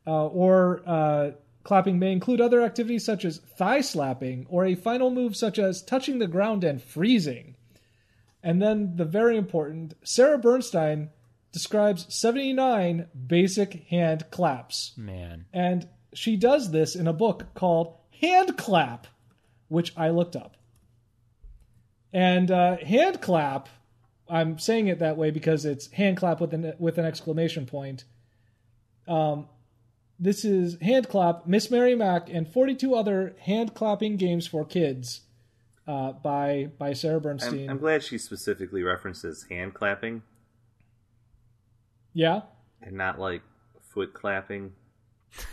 uh, 0.06 0.28
or 0.28 0.82
uh, 0.86 1.32
clapping 1.68 1.99
may 1.99 2.13
include 2.13 2.39
other 2.39 2.61
activities 2.61 3.03
such 3.03 3.26
as 3.26 3.39
thigh 3.57 3.82
slapping 3.82 4.47
or 4.49 4.65
a 4.65 4.74
final 4.74 5.11
move 5.11 5.36
such 5.36 5.59
as 5.59 5.82
touching 5.82 6.18
the 6.18 6.26
ground 6.26 6.63
and 6.63 6.82
freezing. 6.82 7.55
And 8.41 8.61
then 8.61 8.95
the 8.95 9.03
very 9.03 9.36
important 9.36 9.93
Sarah 10.01 10.38
Bernstein 10.38 11.09
describes 11.51 12.05
79 12.15 13.07
basic 13.28 13.84
hand 13.89 14.32
claps. 14.32 14.93
Man. 14.95 15.43
And 15.51 15.89
she 16.13 16.38
does 16.38 16.72
this 16.72 16.95
in 16.95 17.05
a 17.05 17.13
book 17.13 17.53
called 17.53 17.97
Hand 18.22 18.57
Clap, 18.57 19.05
which 19.68 19.91
I 19.97 20.09
looked 20.09 20.38
up. 20.38 20.55
And 22.13 22.49
uh, 22.49 22.78
hand 22.78 23.22
clap, 23.22 23.68
I'm 24.30 24.57
saying 24.57 24.88
it 24.88 24.99
that 24.99 25.18
way 25.18 25.32
because 25.32 25.65
it's 25.65 25.91
hand 25.91 26.15
clap 26.15 26.39
with 26.39 26.53
an 26.53 26.76
with 26.80 26.97
an 26.97 27.03
exclamation 27.05 27.65
point. 27.65 28.05
Um, 29.05 29.49
this 30.20 30.43
is 30.45 30.80
hand 30.82 31.09
clap, 31.09 31.47
Miss 31.47 31.70
Mary 31.70 31.95
Mack, 31.95 32.30
and 32.30 32.47
42 32.47 32.95
other 32.95 33.36
hand 33.41 33.74
clapping 33.74 34.18
games 34.18 34.47
for 34.47 34.65
kids 34.65 35.22
uh, 35.88 36.13
by 36.13 36.70
by 36.78 36.93
Sarah 36.93 37.22
Bernstein. 37.22 37.65
I'm, 37.65 37.72
I'm 37.72 37.78
glad 37.78 38.03
she 38.03 38.18
specifically 38.18 38.84
references 38.84 39.45
hand 39.49 39.74
clapping 39.74 40.24
yeah, 42.18 42.41
and 42.82 42.97
not 42.97 43.20
like 43.20 43.43
foot 43.93 44.11
clapping. 44.15 44.74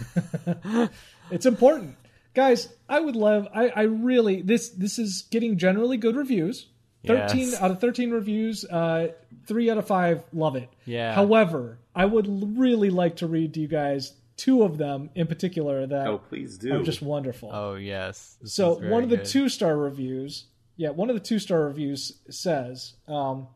it's 1.30 1.44
important, 1.44 1.96
guys. 2.32 2.70
I 2.88 3.00
would 3.00 3.16
love. 3.16 3.46
I, 3.54 3.68
I 3.68 3.82
really 3.82 4.40
this 4.40 4.70
this 4.70 4.98
is 4.98 5.26
getting 5.30 5.58
generally 5.58 5.98
good 5.98 6.16
reviews. 6.16 6.68
Thirteen 7.06 7.50
Yes. 7.50 7.60
out 7.60 7.70
of 7.70 7.82
thirteen 7.82 8.12
reviews. 8.12 8.64
Uh, 8.64 9.08
three 9.46 9.68
out 9.68 9.76
of 9.76 9.86
five 9.86 10.24
love 10.32 10.56
it. 10.56 10.70
Yeah. 10.86 11.12
However, 11.12 11.80
I 11.94 12.06
would 12.06 12.56
really 12.58 12.88
like 12.88 13.16
to 13.16 13.26
read 13.26 13.52
to 13.54 13.60
you 13.60 13.68
guys 13.68 14.14
two 14.37 14.62
of 14.62 14.78
them 14.78 15.11
in 15.14 15.26
particular 15.26 15.87
that 15.87 16.07
Oh, 16.07 16.18
please 16.18 16.59
do. 16.59 16.74
are 16.80 16.82
just 16.82 17.03
wonderful. 17.03 17.51
Oh 17.53 17.74
yes. 17.76 18.37
This 18.41 18.53
So 18.55 18.74
one 18.91 19.03
of 19.05 19.11
the 19.11 19.18
good. 19.18 19.26
two 19.26 19.49
star 19.49 19.76
reviews, 19.76 20.47
yeah, 20.76 20.91
one 20.91 21.09
of 21.11 21.14
the 21.14 21.20
two 21.20 21.39
star 21.39 21.64
reviews 21.64 22.12
says, 22.30 22.95
um, 23.07 23.47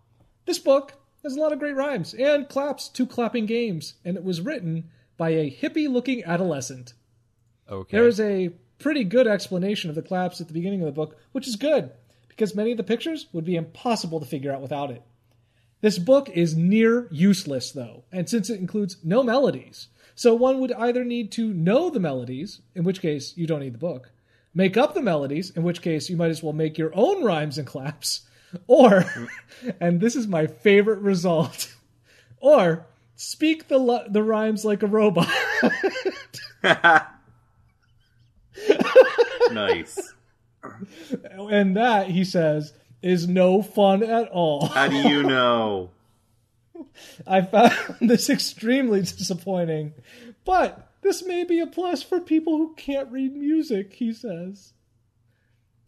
"This 0.46 0.58
book 0.58 0.94
has 1.24 1.36
a 1.36 1.40
lot 1.40 1.52
of 1.52 1.58
great 1.58 1.74
rhymes 1.74 2.14
and 2.14 2.48
claps 2.48 2.88
to 2.90 3.06
clapping 3.06 3.46
games, 3.46 3.94
and 4.04 4.16
it 4.16 4.22
was 4.24 4.40
written 4.40 4.88
by 5.16 5.30
a 5.30 5.50
hippie 5.50 5.88
looking 5.90 6.22
adolescent. 6.24 6.94
Okay. 7.68 7.96
There 7.96 8.06
is 8.06 8.20
a 8.20 8.50
pretty 8.78 9.02
good 9.02 9.26
explanation 9.26 9.90
of 9.90 9.96
the 9.96 10.02
claps 10.02 10.40
at 10.40 10.46
the 10.46 10.54
beginning 10.54 10.80
of 10.80 10.86
the 10.86 10.92
book, 10.92 11.16
which 11.32 11.48
is 11.48 11.56
good 11.56 11.90
because 12.28 12.54
many 12.54 12.70
of 12.70 12.76
the 12.76 12.84
pictures 12.84 13.26
would 13.32 13.44
be 13.44 13.56
impossible 13.56 14.20
to 14.20 14.26
figure 14.26 14.52
out 14.52 14.62
without 14.62 14.92
it. 14.92 15.02
This 15.80 15.98
book 15.98 16.28
is 16.30 16.56
near 16.56 17.08
useless, 17.10 17.72
though, 17.72 18.04
and 18.12 18.28
since 18.28 18.48
it 18.48 18.60
includes 18.60 18.96
no 19.04 19.22
melodies, 19.24 19.88
so 20.18 20.34
one 20.34 20.58
would 20.58 20.72
either 20.72 21.04
need 21.04 21.30
to 21.30 21.54
know 21.54 21.90
the 21.90 22.00
melodies, 22.00 22.60
in 22.74 22.82
which 22.82 23.00
case 23.00 23.36
you 23.36 23.46
don't 23.46 23.60
need 23.60 23.74
the 23.74 23.78
book, 23.78 24.10
make 24.52 24.76
up 24.76 24.92
the 24.92 25.00
melodies, 25.00 25.50
in 25.50 25.62
which 25.62 25.80
case 25.80 26.10
you 26.10 26.16
might 26.16 26.32
as 26.32 26.42
well 26.42 26.52
make 26.52 26.76
your 26.76 26.90
own 26.92 27.22
rhymes 27.22 27.56
and 27.56 27.68
claps, 27.68 28.22
or, 28.66 29.04
and 29.80 30.00
this 30.00 30.16
is 30.16 30.26
my 30.26 30.48
favorite 30.48 30.98
result, 30.98 31.72
or 32.40 32.84
speak 33.14 33.68
the 33.68 34.06
the 34.10 34.24
rhymes 34.24 34.64
like 34.64 34.82
a 34.82 34.88
robot. 34.88 35.28
nice. 39.52 40.14
and 41.48 41.76
that 41.76 42.08
he 42.08 42.24
says 42.24 42.72
is 43.02 43.28
no 43.28 43.62
fun 43.62 44.02
at 44.02 44.26
all. 44.30 44.66
How 44.66 44.88
do 44.88 44.96
you 44.96 45.22
know? 45.22 45.90
I 47.26 47.42
found 47.42 47.72
this 48.00 48.30
extremely 48.30 49.00
disappointing, 49.00 49.94
but 50.44 50.92
this 51.02 51.24
may 51.24 51.44
be 51.44 51.60
a 51.60 51.66
plus 51.66 52.02
for 52.02 52.20
people 52.20 52.56
who 52.56 52.74
can't 52.74 53.10
read 53.10 53.34
music, 53.34 53.94
he 53.94 54.12
says. 54.12 54.72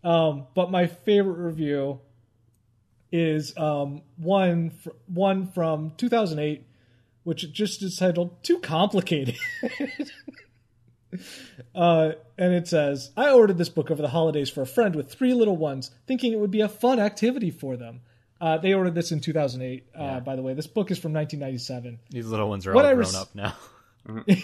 Um, 0.02 0.46
but 0.54 0.70
my 0.70 0.86
favorite 0.86 1.38
review 1.38 2.00
is 3.12 3.56
um, 3.56 4.02
one 4.16 4.70
fr- 4.70 4.90
one 5.06 5.46
from 5.46 5.92
2008, 5.96 6.64
which 7.24 7.52
just 7.52 7.82
is 7.82 7.96
titled 7.96 8.42
"Too 8.42 8.58
Complicated." 8.58 9.36
Uh, 11.74 12.12
and 12.38 12.52
it 12.52 12.68
says, 12.68 13.10
I 13.16 13.30
ordered 13.30 13.58
this 13.58 13.68
book 13.68 13.90
over 13.90 14.02
the 14.02 14.08
holidays 14.08 14.50
for 14.50 14.62
a 14.62 14.66
friend 14.66 14.94
with 14.94 15.10
three 15.10 15.34
little 15.34 15.56
ones, 15.56 15.90
thinking 16.06 16.32
it 16.32 16.38
would 16.38 16.50
be 16.50 16.60
a 16.60 16.68
fun 16.68 16.98
activity 16.98 17.50
for 17.50 17.76
them. 17.76 18.00
Uh, 18.40 18.56
they 18.58 18.72
ordered 18.74 18.94
this 18.94 19.12
in 19.12 19.20
2008, 19.20 19.84
uh, 19.94 20.20
by 20.20 20.34
the 20.36 20.42
way. 20.42 20.54
This 20.54 20.66
book 20.66 20.90
is 20.90 20.98
from 20.98 21.12
1997. 21.12 21.98
These 22.10 22.26
little 22.26 22.48
ones 22.48 22.66
are 22.66 22.72
What 22.72 22.84
all 22.86 22.90
I 22.90 22.94
grown 22.94 23.06
res- 23.06 23.14
up 23.14 23.34
now. 23.34 23.54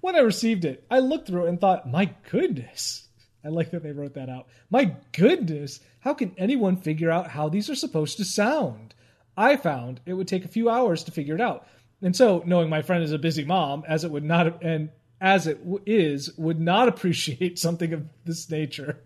When 0.00 0.16
I 0.16 0.20
received 0.20 0.64
it, 0.64 0.84
I 0.90 0.98
looked 0.98 1.28
through 1.28 1.46
it 1.46 1.48
and 1.50 1.60
thought, 1.60 1.88
my 1.88 2.12
goodness. 2.30 3.06
I 3.44 3.48
like 3.48 3.70
that 3.70 3.82
they 3.84 3.92
wrote 3.92 4.14
that 4.14 4.28
out. 4.28 4.48
My 4.70 4.96
goodness, 5.12 5.78
how 6.00 6.14
can 6.14 6.34
anyone 6.36 6.76
figure 6.76 7.10
out 7.10 7.28
how 7.28 7.48
these 7.48 7.70
are 7.70 7.74
supposed 7.76 8.16
to 8.16 8.24
sound? 8.24 8.94
I 9.36 9.56
found 9.56 10.00
it 10.06 10.14
would 10.14 10.28
take 10.28 10.44
a 10.44 10.48
few 10.48 10.68
hours 10.68 11.04
to 11.04 11.12
figure 11.12 11.36
it 11.36 11.40
out. 11.40 11.66
And 12.02 12.16
so, 12.16 12.42
knowing 12.44 12.68
my 12.68 12.82
friend 12.82 13.04
is 13.04 13.12
a 13.12 13.18
busy 13.18 13.44
mom, 13.44 13.84
as 13.86 14.02
it 14.02 14.10
would 14.10 14.24
not, 14.24 14.62
and 14.64 14.90
as 15.20 15.46
it 15.46 15.58
w- 15.60 15.82
is, 15.86 16.36
would 16.36 16.60
not 16.60 16.88
appreciate 16.92 17.58
something 17.60 17.92
of 17.92 18.04
this 18.24 18.50
nature. 18.50 18.98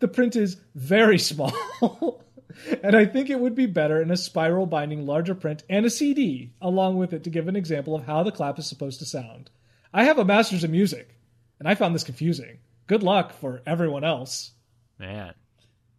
The 0.00 0.08
print 0.08 0.36
is 0.36 0.58
very 0.74 1.18
small. 1.30 2.22
and 2.82 2.94
I 2.96 3.04
think 3.06 3.30
it 3.30 3.40
would 3.40 3.54
be 3.54 3.66
better 3.66 4.00
in 4.00 4.10
a 4.10 4.16
spiral 4.16 4.66
binding 4.66 5.06
larger 5.06 5.34
print 5.34 5.62
and 5.70 5.84
a 5.86 5.90
CD 5.90 6.52
along 6.60 6.96
with 6.98 7.12
it 7.12 7.24
to 7.24 7.30
give 7.30 7.48
an 7.48 7.56
example 7.56 7.94
of 7.94 8.04
how 8.04 8.22
the 8.22 8.32
clap 8.32 8.58
is 8.58 8.66
supposed 8.66 8.98
to 9.00 9.06
sound. 9.06 9.50
I 9.92 10.04
have 10.04 10.18
a 10.18 10.24
master's 10.24 10.64
in 10.64 10.70
music, 10.70 11.16
and 11.58 11.68
I 11.68 11.74
found 11.74 11.94
this 11.94 12.04
confusing. 12.04 12.58
Good 12.86 13.02
luck 13.02 13.32
for 13.32 13.62
everyone 13.66 14.04
else. 14.04 14.52
Man. 14.98 15.34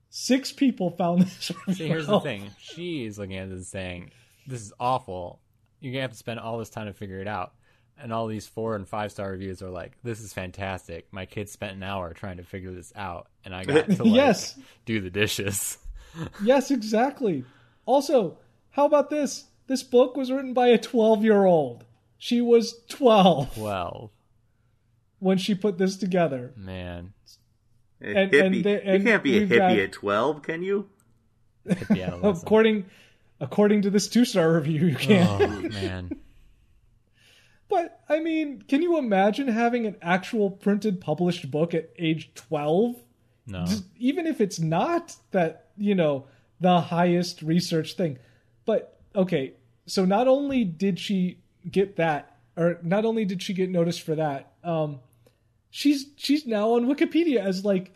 Six 0.10 0.51
people 0.51 0.91
found 0.91 1.24
this. 1.24 1.51
See, 1.76 1.88
here's 1.88 2.08
the 2.08 2.20
thing. 2.20 2.49
She's 2.60 3.18
looking 3.18 3.38
at 3.38 3.49
this 3.49 3.58
and 3.58 3.66
saying, 3.66 4.12
"This 4.45 4.62
is 4.62 4.72
awful. 4.80 5.39
You're 5.80 5.91
gonna 5.93 6.04
have 6.04 6.12
to 6.12 6.18
spend 6.18 6.39
all 6.39 6.58
this 6.60 6.70
time 6.70 6.86
to 6.88 6.93
figure 6.93 7.20
it 7.20 7.28
out." 7.28 7.54
And 7.99 8.12
all 8.14 8.28
these 8.28 8.47
four 8.47 8.76
and 8.76 8.88
five 8.88 9.12
star 9.12 9.32
reviews 9.32 9.62
are 9.64 9.70
like, 9.72 9.93
"This 10.04 10.22
is 10.22 10.34
fantastic. 10.34 11.08
My 11.12 11.26
kids 11.26 11.51
spent 11.51 11.76
an 11.76 11.84
hour 11.84 12.14
trying 12.14 12.38
to 12.38 12.43
figure 12.43 12.72
this 12.72 12.91
out, 12.95 13.28
and 13.45 13.56
I 13.56 13.64
got 13.64 13.86
to 13.89 14.04
like 14.04 14.14
Yes. 14.14 14.58
do 14.86 15.01
the 15.01 15.10
dishes." 15.10 15.78
Yes, 16.43 16.72
exactly. 16.72 17.43
Also, 17.86 18.38
how 18.72 18.86
about 18.86 19.09
this? 19.09 19.45
This 19.68 19.84
book 19.84 20.16
was 20.18 20.32
written 20.32 20.53
by 20.53 20.68
a 20.68 20.78
12 20.78 21.24
year 21.24 21.45
old. 21.45 21.86
She 22.18 22.39
was 22.41 22.82
12 22.89 23.57
Well, 23.57 24.11
when 25.20 25.38
she 25.38 25.55
put 25.55 25.78
this 25.78 25.97
together. 25.97 26.53
man, 26.55 27.14
A 28.01 28.05
And- 28.18 28.32
hippie. 28.32 28.45
and 28.45 28.66
the- 28.66 28.86
and 28.86 29.03
you 29.03 29.09
can't 29.09 29.24
be 29.24 29.38
a 29.38 29.47
hippie 29.47 29.57
got- 29.57 29.72
at 29.80 29.91
12, 29.93 30.41
can 30.43 30.61
you? 30.64 30.89
hippie. 31.68 32.24
According 32.41 32.86
according 33.39 33.82
to 33.82 33.89
this 33.89 34.07
two 34.07 34.24
star 34.26 34.53
review, 34.53 34.86
you 34.88 34.95
can't. 34.95 35.41
oh 35.41 35.61
man, 35.70 36.11
But 37.70 38.01
I 38.07 38.20
mean, 38.20 38.61
can 38.68 38.82
you 38.82 38.97
imagine 38.97 39.47
having 39.47 39.86
an 39.86 39.95
actual 40.01 40.51
printed 40.51 41.01
published 41.01 41.49
book 41.49 41.74
at 41.74 41.89
age 41.97 42.32
12? 42.36 42.95
no. 43.47 43.66
Just- 43.66 43.86
even 43.97 44.28
if 44.28 44.39
it's 44.41 44.59
not 44.59 45.16
that, 45.32 45.62
you 45.78 45.96
know, 45.96 46.26
the 46.60 46.82
highest 46.82 47.42
research 47.42 47.94
thing. 47.94 48.18
But 48.66 49.00
okay, 49.16 49.54
so 49.86 50.06
not 50.06 50.28
only 50.28 50.64
did 50.64 51.00
she 51.00 51.40
get 51.70 51.98
that 51.98 52.38
or 52.56 52.80
not 52.84 53.06
only 53.06 53.26
did 53.26 53.42
she 53.42 53.54
get 53.54 53.70
noticed 53.70 54.02
for 54.02 54.16
that, 54.16 54.54
um 54.64 55.00
she's 55.70 56.06
she's 56.16 56.46
now 56.46 56.74
on 56.74 56.86
Wikipedia 56.86 57.40
as 57.40 57.66
like 57.66 57.92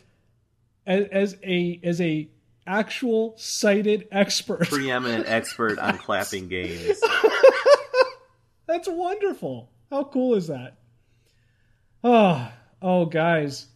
as, 0.86 1.06
as 1.10 1.36
a 1.42 1.80
as 1.82 2.00
a 2.00 2.28
actual 2.66 3.34
cited 3.38 4.06
expert. 4.12 4.60
Preeminent 4.68 5.26
expert 5.26 5.78
on 5.78 5.96
clapping 5.98 6.48
games. 6.48 7.00
That's 8.66 8.88
wonderful. 8.88 9.70
How 9.90 10.04
cool 10.04 10.34
is 10.34 10.48
that? 10.48 10.76
Oh, 12.04 12.52
oh, 12.82 13.06
guys, 13.06 13.66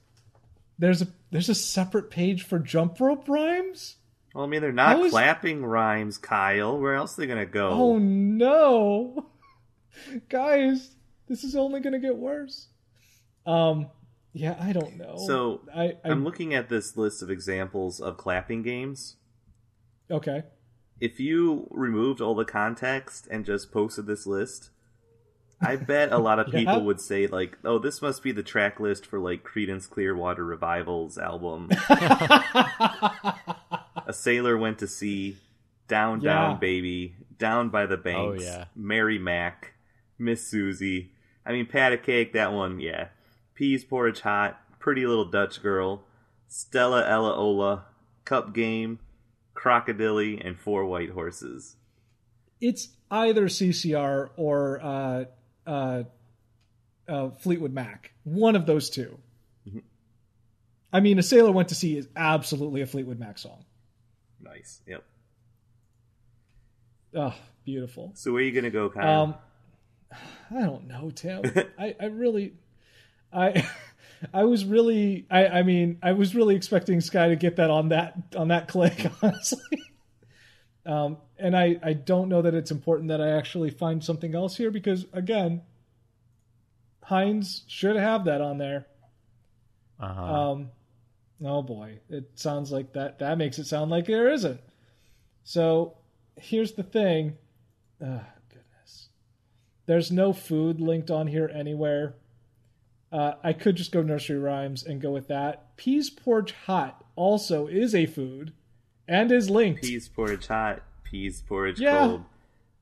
there's 0.78 1.02
a 1.02 1.08
there's 1.32 1.48
a 1.48 1.54
separate 1.54 2.08
page 2.10 2.44
for 2.44 2.60
jump 2.60 3.00
rope 3.00 3.28
rhymes. 3.28 3.96
Well, 4.34 4.44
I 4.44 4.46
mean, 4.46 4.60
they're 4.62 4.70
not 4.72 4.96
How 4.96 5.04
is- 5.04 5.10
clapping 5.10 5.64
rhymes, 5.64 6.16
Kyle. 6.18 6.78
Where 6.78 6.94
else 6.94 7.18
are 7.18 7.22
they 7.22 7.26
gonna 7.26 7.44
go? 7.44 7.70
Oh 7.70 7.98
no, 7.98 9.26
guys, 10.28 10.90
this 11.28 11.44
is 11.44 11.56
only 11.56 11.80
gonna 11.80 11.98
get 11.98 12.16
worse. 12.16 12.68
Um, 13.46 13.88
yeah, 14.32 14.56
I 14.60 14.72
don't 14.72 14.96
know. 14.96 15.16
So, 15.26 15.62
I, 15.74 15.94
I 16.04 16.10
I'm 16.10 16.24
looking 16.24 16.54
at 16.54 16.68
this 16.68 16.96
list 16.96 17.22
of 17.22 17.30
examples 17.30 18.00
of 18.00 18.16
clapping 18.16 18.62
games. 18.62 19.16
okay. 20.10 20.44
If 21.00 21.18
you 21.18 21.66
removed 21.72 22.20
all 22.20 22.36
the 22.36 22.44
context 22.44 23.26
and 23.28 23.44
just 23.44 23.72
posted 23.72 24.06
this 24.06 24.24
list, 24.24 24.70
I 25.62 25.76
bet 25.76 26.12
a 26.12 26.18
lot 26.18 26.38
of 26.38 26.46
people 26.46 26.74
Yeah. 26.74 26.78
would 26.78 27.00
say 27.00 27.26
like, 27.26 27.56
"Oh, 27.64 27.78
this 27.78 28.02
must 28.02 28.22
be 28.22 28.32
the 28.32 28.42
track 28.42 28.80
list 28.80 29.06
for 29.06 29.18
like 29.18 29.44
Creedence 29.44 29.88
Clearwater 29.88 30.44
Revival's 30.44 31.18
album." 31.18 31.70
a 34.06 34.12
sailor 34.12 34.56
went 34.58 34.78
to 34.78 34.86
sea, 34.86 35.36
down, 35.88 36.20
Yeah. 36.20 36.34
down, 36.34 36.60
baby, 36.60 37.14
down 37.38 37.68
by 37.68 37.86
the 37.86 37.96
banks. 37.96 38.42
Oh, 38.42 38.44
yeah. 38.44 38.64
Mary 38.74 39.18
Mack, 39.18 39.74
Miss 40.18 40.46
Susie. 40.46 41.12
I 41.44 41.52
mean, 41.52 41.66
pat 41.66 41.92
a 41.92 41.98
cake. 41.98 42.32
That 42.32 42.52
one, 42.52 42.80
yeah. 42.80 43.08
Peas 43.54 43.84
porridge 43.84 44.20
hot. 44.20 44.58
Pretty 44.78 45.06
little 45.06 45.24
Dutch 45.24 45.62
girl. 45.62 46.04
Stella 46.48 47.06
Ella 47.08 47.34
Ola. 47.34 47.84
Cup 48.24 48.52
game. 48.54 48.98
Crocodile 49.54 50.38
and 50.40 50.58
four 50.58 50.84
white 50.86 51.10
horses. 51.10 51.76
It's 52.60 52.88
either 53.10 53.46
CCR 53.46 54.30
or 54.36 54.80
uh, 54.82 55.24
uh, 55.66 56.02
uh, 57.08 57.30
Fleetwood 57.30 57.72
Mac. 57.72 58.12
One 58.24 58.56
of 58.56 58.66
those 58.66 58.90
2 58.90 59.18
I 60.92 61.00
mean, 61.00 61.18
a 61.18 61.22
sailor 61.22 61.50
went 61.50 61.70
to 61.70 61.74
sea 61.74 61.96
is 61.96 62.06
absolutely 62.14 62.82
a 62.82 62.86
Fleetwood 62.86 63.18
Mac 63.18 63.38
song. 63.38 63.64
Nice. 64.40 64.82
Yep. 64.86 65.04
Oh, 67.14 67.34
beautiful. 67.64 68.12
So 68.14 68.32
where 68.32 68.42
are 68.42 68.44
you 68.44 68.52
gonna 68.52 68.70
go, 68.70 68.90
Kyle? 68.90 69.22
Um, 69.22 69.34
I 70.50 70.60
don't 70.60 70.88
know, 70.88 71.10
Tim. 71.10 71.42
I, 71.78 71.96
I 71.98 72.06
really, 72.06 72.52
I, 73.32 73.66
I 74.34 74.44
was 74.44 74.64
really, 74.64 75.26
I, 75.30 75.46
I 75.46 75.62
mean, 75.62 75.98
I 76.02 76.12
was 76.12 76.34
really 76.34 76.56
expecting 76.56 77.00
Sky 77.00 77.28
to 77.28 77.36
get 77.36 77.56
that 77.56 77.70
on 77.70 77.88
that 77.88 78.14
on 78.36 78.48
that 78.48 78.68
click, 78.68 79.10
honestly. 79.22 79.60
Um, 80.84 81.18
and 81.38 81.56
I, 81.56 81.78
I 81.82 81.92
don't 81.92 82.28
know 82.28 82.42
that 82.42 82.54
it's 82.54 82.70
important 82.70 83.08
that 83.08 83.20
I 83.20 83.30
actually 83.30 83.70
find 83.70 84.02
something 84.02 84.34
else 84.34 84.56
here 84.56 84.70
because 84.70 85.06
again, 85.12 85.62
Heinz 87.04 87.62
should 87.68 87.96
have 87.96 88.24
that 88.24 88.40
on 88.40 88.58
there. 88.58 88.86
Uh-huh. 90.00 90.50
Um, 90.50 90.70
oh 91.44 91.62
boy, 91.62 92.00
it 92.08 92.30
sounds 92.34 92.72
like 92.72 92.92
that. 92.94 93.20
That 93.20 93.38
makes 93.38 93.58
it 93.58 93.66
sound 93.66 93.90
like 93.90 94.06
there 94.06 94.28
isn't. 94.32 94.60
So 95.44 95.96
here's 96.36 96.72
the 96.72 96.82
thing. 96.82 97.36
Oh, 98.00 98.24
goodness. 98.48 99.08
There's 99.86 100.10
no 100.10 100.32
food 100.32 100.80
linked 100.80 101.10
on 101.10 101.28
here 101.28 101.50
anywhere. 101.52 102.14
Uh, 103.12 103.34
I 103.44 103.52
could 103.52 103.76
just 103.76 103.92
go 103.92 104.02
nursery 104.02 104.38
rhymes 104.38 104.82
and 104.82 105.00
go 105.00 105.10
with 105.10 105.28
that. 105.28 105.76
Peas 105.76 106.10
porridge 106.10 106.54
hot 106.66 107.04
also 107.14 107.66
is 107.66 107.94
a 107.94 108.06
food 108.06 108.52
and 109.08 109.30
is 109.32 109.50
linked. 109.50 109.82
Peas 109.82 110.08
porridge 110.08 110.46
hot, 110.46 110.82
peas 111.04 111.42
porridge 111.42 111.80
Yeah. 111.80 111.98
cold, 111.98 112.24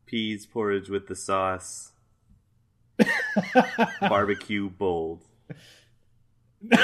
peas 0.06 0.46
porridge 0.46 0.88
with 0.88 1.06
the 1.06 1.16
sauce, 1.16 1.92
barbecue 4.00 4.68
bold. 4.70 5.22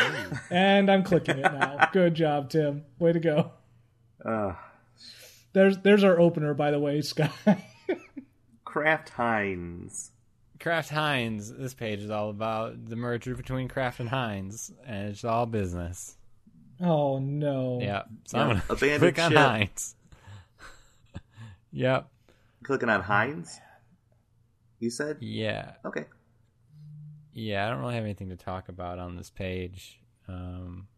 And 0.51 0.91
I'm 0.91 1.03
clicking 1.03 1.39
it 1.39 1.43
now. 1.53 1.89
Good 1.93 2.14
job, 2.14 2.49
Tim. 2.49 2.84
Way 2.99 3.12
to 3.12 3.20
go. 3.20 3.51
Uh, 4.24 4.55
There's 5.53 5.76
there's 5.78 6.03
our 6.03 6.18
opener, 6.18 6.55
by 6.55 6.70
the 6.70 6.78
way, 6.80 7.03
Sky. 7.03 7.30
Kraft 8.64 9.11
Heinz. 9.11 10.12
Kraft 10.61 10.89
Heinz. 10.89 11.53
This 11.53 11.74
page 11.74 12.01
is 12.01 12.11
all 12.11 12.30
about 12.30 12.87
the 12.87 12.97
merger 12.97 13.34
between 13.34 13.68
Kraft 13.68 14.01
and 14.01 14.09
Heinz, 14.09 14.72
and 14.87 15.11
it's 15.11 15.24
all 15.24 15.45
business. 15.45 16.15
Oh 16.80 17.18
no. 17.18 17.78
Yeah. 17.80 18.02
So 18.26 18.36
Yeah, 18.38 18.42
I'm 18.42 18.48
gonna 18.50 18.62
abandoned 18.70 19.00
click 19.00 19.18
on 19.18 19.30
ship. 19.30 19.38
Heinz. 19.38 19.94
yep. 21.72 22.08
Clicking 22.64 22.88
on 22.88 23.02
Heinz. 23.02 23.58
You 24.78 24.90
said 24.90 25.18
Yeah. 25.20 25.72
okay. 25.84 26.04
Yeah. 27.32 27.66
I 27.66 27.70
don't 27.70 27.80
really 27.80 27.94
have 27.94 28.04
anything 28.04 28.28
to 28.30 28.36
talk 28.36 28.68
about 28.68 28.98
on 28.98 29.16
this 29.16 29.30
page. 29.30 29.98
Um, 30.28 30.88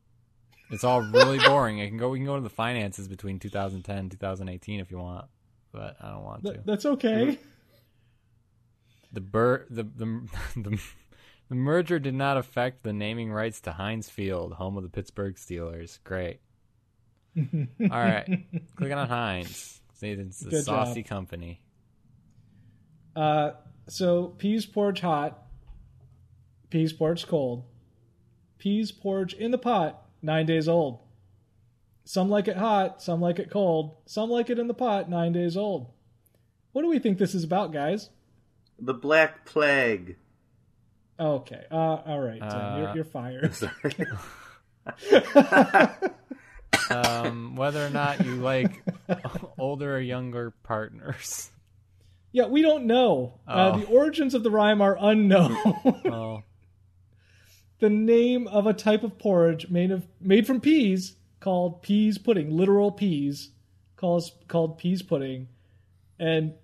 it's 0.71 0.85
all 0.85 1.03
really 1.03 1.39
boring. 1.47 1.81
I 1.81 1.89
can 1.89 1.97
go. 1.97 2.09
We 2.11 2.19
can 2.19 2.27
go 2.27 2.37
to 2.37 2.43
the 2.43 2.49
finances 2.51 3.09
between 3.09 3.39
2010 3.39 3.97
and 3.99 4.11
2018 4.11 4.81
if 4.81 4.91
you 4.91 4.99
want, 4.99 5.27
but 5.73 5.97
I 6.01 6.11
don't 6.11 6.25
want 6.25 6.45
to. 6.45 6.61
That's 6.65 6.87
okay. 6.87 7.39
The 9.13 9.21
bur- 9.21 9.67
the, 9.71 9.85
the 9.85 10.29
the 10.57 10.79
the 11.49 11.55
merger 11.55 11.99
did 11.99 12.15
not 12.15 12.37
affect 12.37 12.83
the 12.83 12.93
naming 12.93 13.33
rights 13.33 13.61
to 13.63 13.73
Heinz 13.73 14.09
Field, 14.09 14.55
home 14.55 14.77
of 14.77 14.83
the 14.83 14.89
Pittsburgh 14.89 15.37
Steelers. 15.37 15.99
Great. 16.05 16.41
All 17.39 17.89
right, 17.89 18.27
clicking 18.77 18.99
on 18.99 19.09
Heinz. 19.09 19.81
See, 19.95 20.11
it's 20.11 20.43
a 20.43 20.51
Good 20.51 20.65
saucy 20.65 21.03
job. 21.03 21.09
company. 21.09 21.61
Uh, 23.15 23.53
so 23.89 24.27
peas 24.39 24.67
porridge 24.67 25.01
hot, 25.01 25.43
peas 26.71 26.93
porridge 26.93 27.27
cold, 27.27 27.65
peas 28.59 28.93
porridge 28.93 29.35
in 29.35 29.51
the 29.51 29.59
pot, 29.59 30.03
nine 30.23 30.47
days 30.47 30.69
old. 30.69 31.01
Some 32.05 32.29
like 32.31 32.49
it 32.49 32.57
hot, 32.57 33.03
some 33.03 33.21
like 33.21 33.39
it 33.39 33.51
cold, 33.51 33.97
some 34.07 34.31
like 34.31 34.51
it 34.51 34.59
in 34.59 34.67
the 34.67 34.75
pot, 34.75 35.11
nine 35.11 35.33
days 35.33 35.57
old. 35.57 35.89
What 36.73 36.83
do 36.83 36.89
we 36.89 36.99
think 36.99 37.19
this 37.19 37.35
is 37.35 37.45
about, 37.45 37.73
guys? 37.73 38.11
The 38.79 38.95
Black 38.95 39.45
Plague. 39.45 40.17
Okay, 41.21 41.65
uh, 41.71 41.75
all 41.75 42.21
right, 42.21 42.41
Uh, 42.41 42.77
you're, 42.79 42.95
you're 42.97 43.05
fired. 43.05 43.55
Sorry. 43.55 43.95
Um, 46.91 47.55
whether 47.57 47.85
or 47.85 47.91
not 47.91 48.25
you 48.25 48.37
like 48.37 48.83
older 49.59 49.97
or 49.97 50.01
younger 50.01 50.53
partners. 50.63 51.51
yeah, 52.33 52.47
we 52.47 52.63
don't 52.63 52.87
know. 52.87 53.41
Uh, 53.47 53.73
Oh. 53.75 53.81
the 53.81 53.87
origins 53.87 54.35
of 54.35 54.43
the 54.43 54.51
rhyme 54.51 54.81
are 54.81 54.97
unknown. 54.99 55.55
Oh, 56.07 56.43
the 57.81 57.91
name 57.91 58.47
of 58.49 58.67
a 58.67 58.73
type 58.73 59.03
of 59.03 59.19
porridge 59.19 59.69
made 59.69 59.91
of 59.91 60.07
made 60.21 60.47
from 60.47 60.61
peas 60.61 61.17
called 61.41 61.83
peas 61.83 62.17
pudding, 62.17 62.51
literal 62.57 62.91
peas, 62.91 63.51
calls 63.97 64.33
called 64.49 64.79
peas 64.79 65.03
pudding, 65.03 65.49
and 66.19 66.55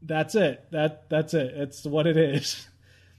that's 0.00 0.34
it. 0.34 0.64
That 0.70 1.08
that's 1.10 1.34
it. 1.34 1.52
It's 1.54 1.84
what 1.84 2.06
it 2.06 2.16
is. 2.16 2.66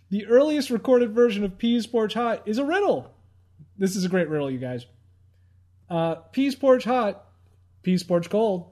The 0.10 0.26
earliest 0.26 0.70
recorded 0.70 1.14
version 1.14 1.43
of 1.43 1.58
peas 1.58 1.86
porridge 1.86 2.14
hot 2.14 2.43
is 2.45 2.58
a 2.58 2.66
riddle. 2.66 3.14
This 3.78 3.95
is 3.95 4.05
a 4.05 4.10
great 4.10 4.30
riddle, 4.30 4.49
you 4.49 4.58
guys. 4.58 4.86
Uh, 5.89 6.16
peas 6.16 6.55
porridge 6.55 6.86
hot, 6.86 7.26
peas 7.84 8.03
porridge 8.03 8.30
cold, 8.30 8.72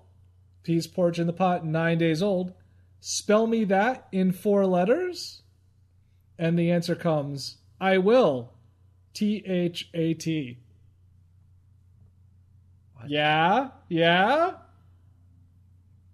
peas 0.63 0.87
porridge 0.87 1.19
in 1.19 1.27
the 1.27 1.33
pot, 1.33 1.65
nine 1.65 1.97
days 1.97 2.21
old. 2.21 2.53
Spell 2.99 3.47
me 3.47 3.65
that 3.65 4.07
in 4.11 4.31
four 4.31 4.65
letters, 4.65 5.43
and 6.39 6.57
the 6.57 6.71
answer 6.71 6.95
comes: 6.95 7.57
I 7.79 7.97
will. 7.99 8.51
T 9.13 9.43
H 9.45 9.89
A 9.93 10.13
T. 10.13 10.57
Yeah, 13.07 13.69
yeah. 13.87 14.53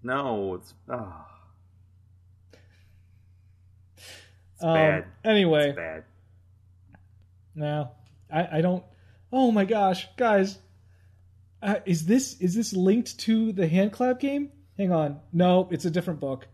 no, 0.04 0.56
it's 0.56 0.74
oh, 0.90 1.26
it's 4.62 4.66
Um, 4.66 4.74
bad. 4.76 5.06
Anyway, 5.24 5.70
It's 5.70 5.76
bad. 5.76 6.04
no, 7.56 7.92
I, 8.32 8.58
I 8.58 8.62
don't. 8.62 8.84
Oh 9.32 9.52
my 9.52 9.66
gosh, 9.66 10.08
guys, 10.18 10.60
uh, 11.62 11.76
is 11.86 12.06
this 12.06 12.40
is 12.42 12.54
this 12.56 12.74
linked 12.74 13.18
to 13.20 13.52
the 13.54 13.68
hand 13.68 13.92
clap 13.92 14.20
game? 14.20 14.52
Hang 14.78 14.92
on, 14.92 15.20
no, 15.34 15.68
it's 15.72 15.86
a 15.86 15.92
different 15.92 16.20
book. 16.20 16.48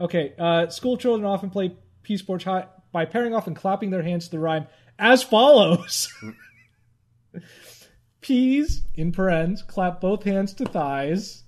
Okay, 0.00 0.32
uh, 0.38 0.68
school 0.68 0.96
children 0.96 1.26
often 1.26 1.50
play 1.50 1.76
Peace 2.02 2.22
Porch 2.22 2.44
Hot 2.44 2.90
by 2.92 3.04
pairing 3.04 3.34
off 3.34 3.46
and 3.46 3.56
clapping 3.56 3.90
their 3.90 4.02
hands 4.02 4.26
to 4.26 4.30
the 4.32 4.38
rhyme 4.38 4.66
as 4.98 5.22
follows. 5.22 6.12
Peas 8.20 8.82
in 8.94 9.10
parens 9.12 9.62
clap 9.62 10.00
both 10.00 10.22
hands 10.24 10.52
to 10.54 10.64
thighs. 10.64 11.42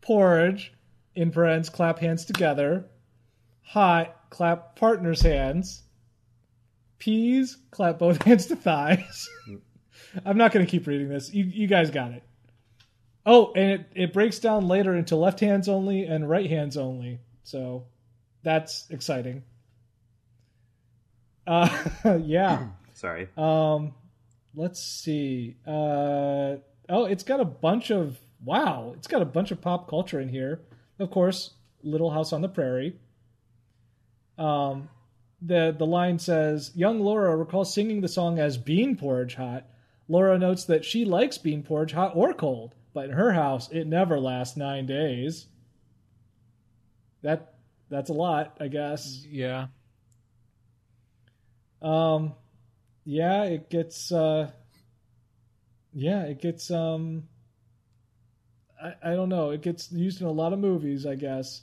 Porridge 0.00 0.72
in 1.14 1.30
parens 1.30 1.68
clap 1.70 1.98
hands 1.98 2.24
together. 2.24 2.86
Hot 3.62 4.14
clap 4.34 4.74
partner's 4.74 5.22
hands. 5.22 5.84
Peas 6.98 7.56
clap 7.70 8.00
both 8.00 8.20
hands 8.24 8.46
to 8.46 8.56
thighs. 8.56 9.28
I'm 10.26 10.36
not 10.36 10.50
going 10.50 10.66
to 10.66 10.70
keep 10.70 10.88
reading 10.88 11.08
this. 11.08 11.32
You, 11.32 11.44
you 11.44 11.68
guys 11.68 11.92
got 11.92 12.10
it. 12.10 12.24
Oh, 13.24 13.52
and 13.54 13.70
it, 13.70 13.86
it 13.94 14.12
breaks 14.12 14.40
down 14.40 14.66
later 14.66 14.92
into 14.96 15.14
left 15.14 15.38
hands 15.38 15.68
only 15.68 16.02
and 16.02 16.28
right 16.28 16.50
hands 16.50 16.76
only. 16.76 17.20
So 17.44 17.84
that's 18.42 18.86
exciting. 18.90 19.44
Uh, 21.46 21.68
yeah. 22.24 22.66
Sorry. 22.92 23.28
Um, 23.36 23.94
let's 24.52 24.82
see. 24.82 25.58
Uh, 25.64 26.56
oh, 26.88 27.04
it's 27.08 27.22
got 27.22 27.38
a 27.38 27.44
bunch 27.44 27.92
of 27.92 28.18
wow. 28.44 28.94
It's 28.96 29.06
got 29.06 29.22
a 29.22 29.26
bunch 29.26 29.52
of 29.52 29.60
pop 29.60 29.88
culture 29.88 30.18
in 30.18 30.28
here. 30.28 30.60
Of 30.98 31.12
course, 31.12 31.54
Little 31.84 32.10
House 32.10 32.32
on 32.32 32.42
the 32.42 32.48
Prairie. 32.48 32.96
Um, 34.38 34.88
the 35.40 35.74
the 35.76 35.86
line 35.86 36.18
says, 36.18 36.72
"Young 36.74 37.00
Laura 37.00 37.36
recalls 37.36 37.72
singing 37.72 38.00
the 38.00 38.08
song 38.08 38.38
as 38.38 38.56
bean 38.56 38.96
porridge 38.96 39.34
hot." 39.34 39.66
Laura 40.08 40.38
notes 40.38 40.64
that 40.64 40.84
she 40.84 41.04
likes 41.04 41.38
bean 41.38 41.62
porridge 41.62 41.92
hot 41.92 42.12
or 42.14 42.34
cold, 42.34 42.74
but 42.92 43.06
in 43.06 43.12
her 43.12 43.32
house 43.32 43.70
it 43.70 43.86
never 43.86 44.18
lasts 44.20 44.56
nine 44.56 44.86
days. 44.86 45.46
That 47.22 47.54
that's 47.88 48.10
a 48.10 48.14
lot, 48.14 48.56
I 48.60 48.68
guess. 48.68 49.24
yeah. 49.28 49.68
Um, 51.80 52.34
yeah, 53.04 53.44
it 53.44 53.68
gets. 53.68 54.10
Uh, 54.10 54.50
yeah, 55.92 56.22
it 56.24 56.40
gets. 56.40 56.70
Um, 56.70 57.28
I 58.82 58.94
I 59.02 59.14
don't 59.14 59.28
know. 59.28 59.50
It 59.50 59.60
gets 59.62 59.92
used 59.92 60.20
in 60.20 60.26
a 60.26 60.32
lot 60.32 60.52
of 60.52 60.58
movies, 60.58 61.06
I 61.06 61.14
guess. 61.14 61.62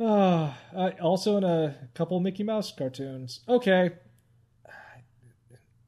Uh, 0.00 0.52
I, 0.76 0.90
also 1.00 1.36
in 1.36 1.44
a 1.44 1.74
couple 1.94 2.20
Mickey 2.20 2.44
Mouse 2.44 2.72
cartoons. 2.76 3.40
Okay. 3.48 3.90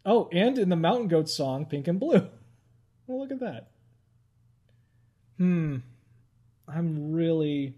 Oh, 0.05 0.29
and 0.33 0.59
in 0.59 0.69
the 0.69 0.77
Mountain 0.77 1.09
Goats 1.09 1.35
song 1.35 1.67
"Pink 1.67 1.89
and 1.89 2.01
Blue." 2.01 2.27
Well, 3.07 3.19
look 3.19 3.33
at 3.33 3.41
that. 3.41 3.71
Hmm. 5.37 5.79
I'm 6.69 7.11
really. 7.11 7.75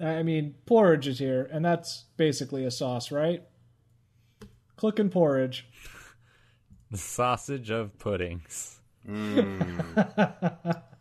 I 0.00 0.22
mean, 0.22 0.54
porridge 0.66 1.08
is 1.08 1.18
here, 1.18 1.48
and 1.52 1.64
that's 1.64 2.04
basically 2.16 2.64
a 2.64 2.70
sauce, 2.70 3.10
right? 3.10 3.42
Clicking 4.76 5.10
porridge. 5.10 5.66
The 6.92 6.96
sausage 6.98 7.70
of 7.70 7.98
puddings. 7.98 8.78
Mm. 9.08 10.82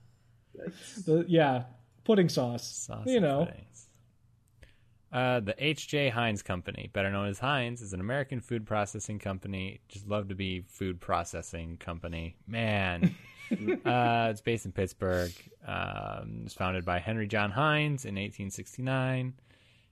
The, 1.06 1.26
yeah, 1.28 1.64
pudding 2.04 2.30
sauce. 2.30 2.86
Sauce 2.88 3.08
you 3.08 3.20
know, 3.20 3.46
puddings. 3.46 3.71
Uh, 5.12 5.42
the 5.42 5.54
H.J. 5.58 6.10
Heinz 6.10 6.42
Company, 6.42 6.90
better 6.94 7.12
known 7.12 7.28
as 7.28 7.40
Heinz, 7.40 7.82
is 7.82 7.92
an 7.92 8.00
American 8.00 8.40
food 8.40 8.66
processing 8.66 9.20
company. 9.20 9.82
Just 9.90 10.08
love 10.08 10.30
to 10.30 10.36
be 10.36 10.62
food 10.68 11.02
processing 11.02 11.78
company. 11.78 12.38
Man. 12.48 13.16
uh, 13.86 14.28
it's 14.32 14.40
based 14.40 14.66
in 14.66 14.72
Pittsburgh. 14.72 15.34
Um, 15.68 16.38
it 16.40 16.44
was 16.46 16.54
founded 16.54 16.86
by 16.86 17.00
Henry 17.00 17.28
John 17.28 17.52
Heinz 17.52 18.06
in 18.06 18.16
1869. 18.16 19.34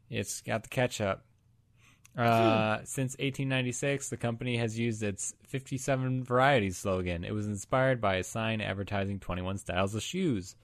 It's 0.10 0.42
got 0.42 0.64
the 0.64 0.70
ketchup. 0.70 1.24
Uh, 2.18 2.80
since 2.84 3.14
1896, 3.14 4.10
the 4.10 4.18
company 4.18 4.58
has 4.58 4.80
used 4.80 5.04
its 5.04 5.34
57 5.48 6.24
varieties 6.24 6.78
slogan. 6.78 7.24
It 7.24 7.34
was 7.34 7.48
inspired 7.48 8.02
by 8.02 8.16
a 8.16 8.24
sign 8.24 8.62
advertising 8.62 9.20
21 9.20 9.58
styles 9.58 9.96
of 9.96 10.02
shoes. 10.02 10.56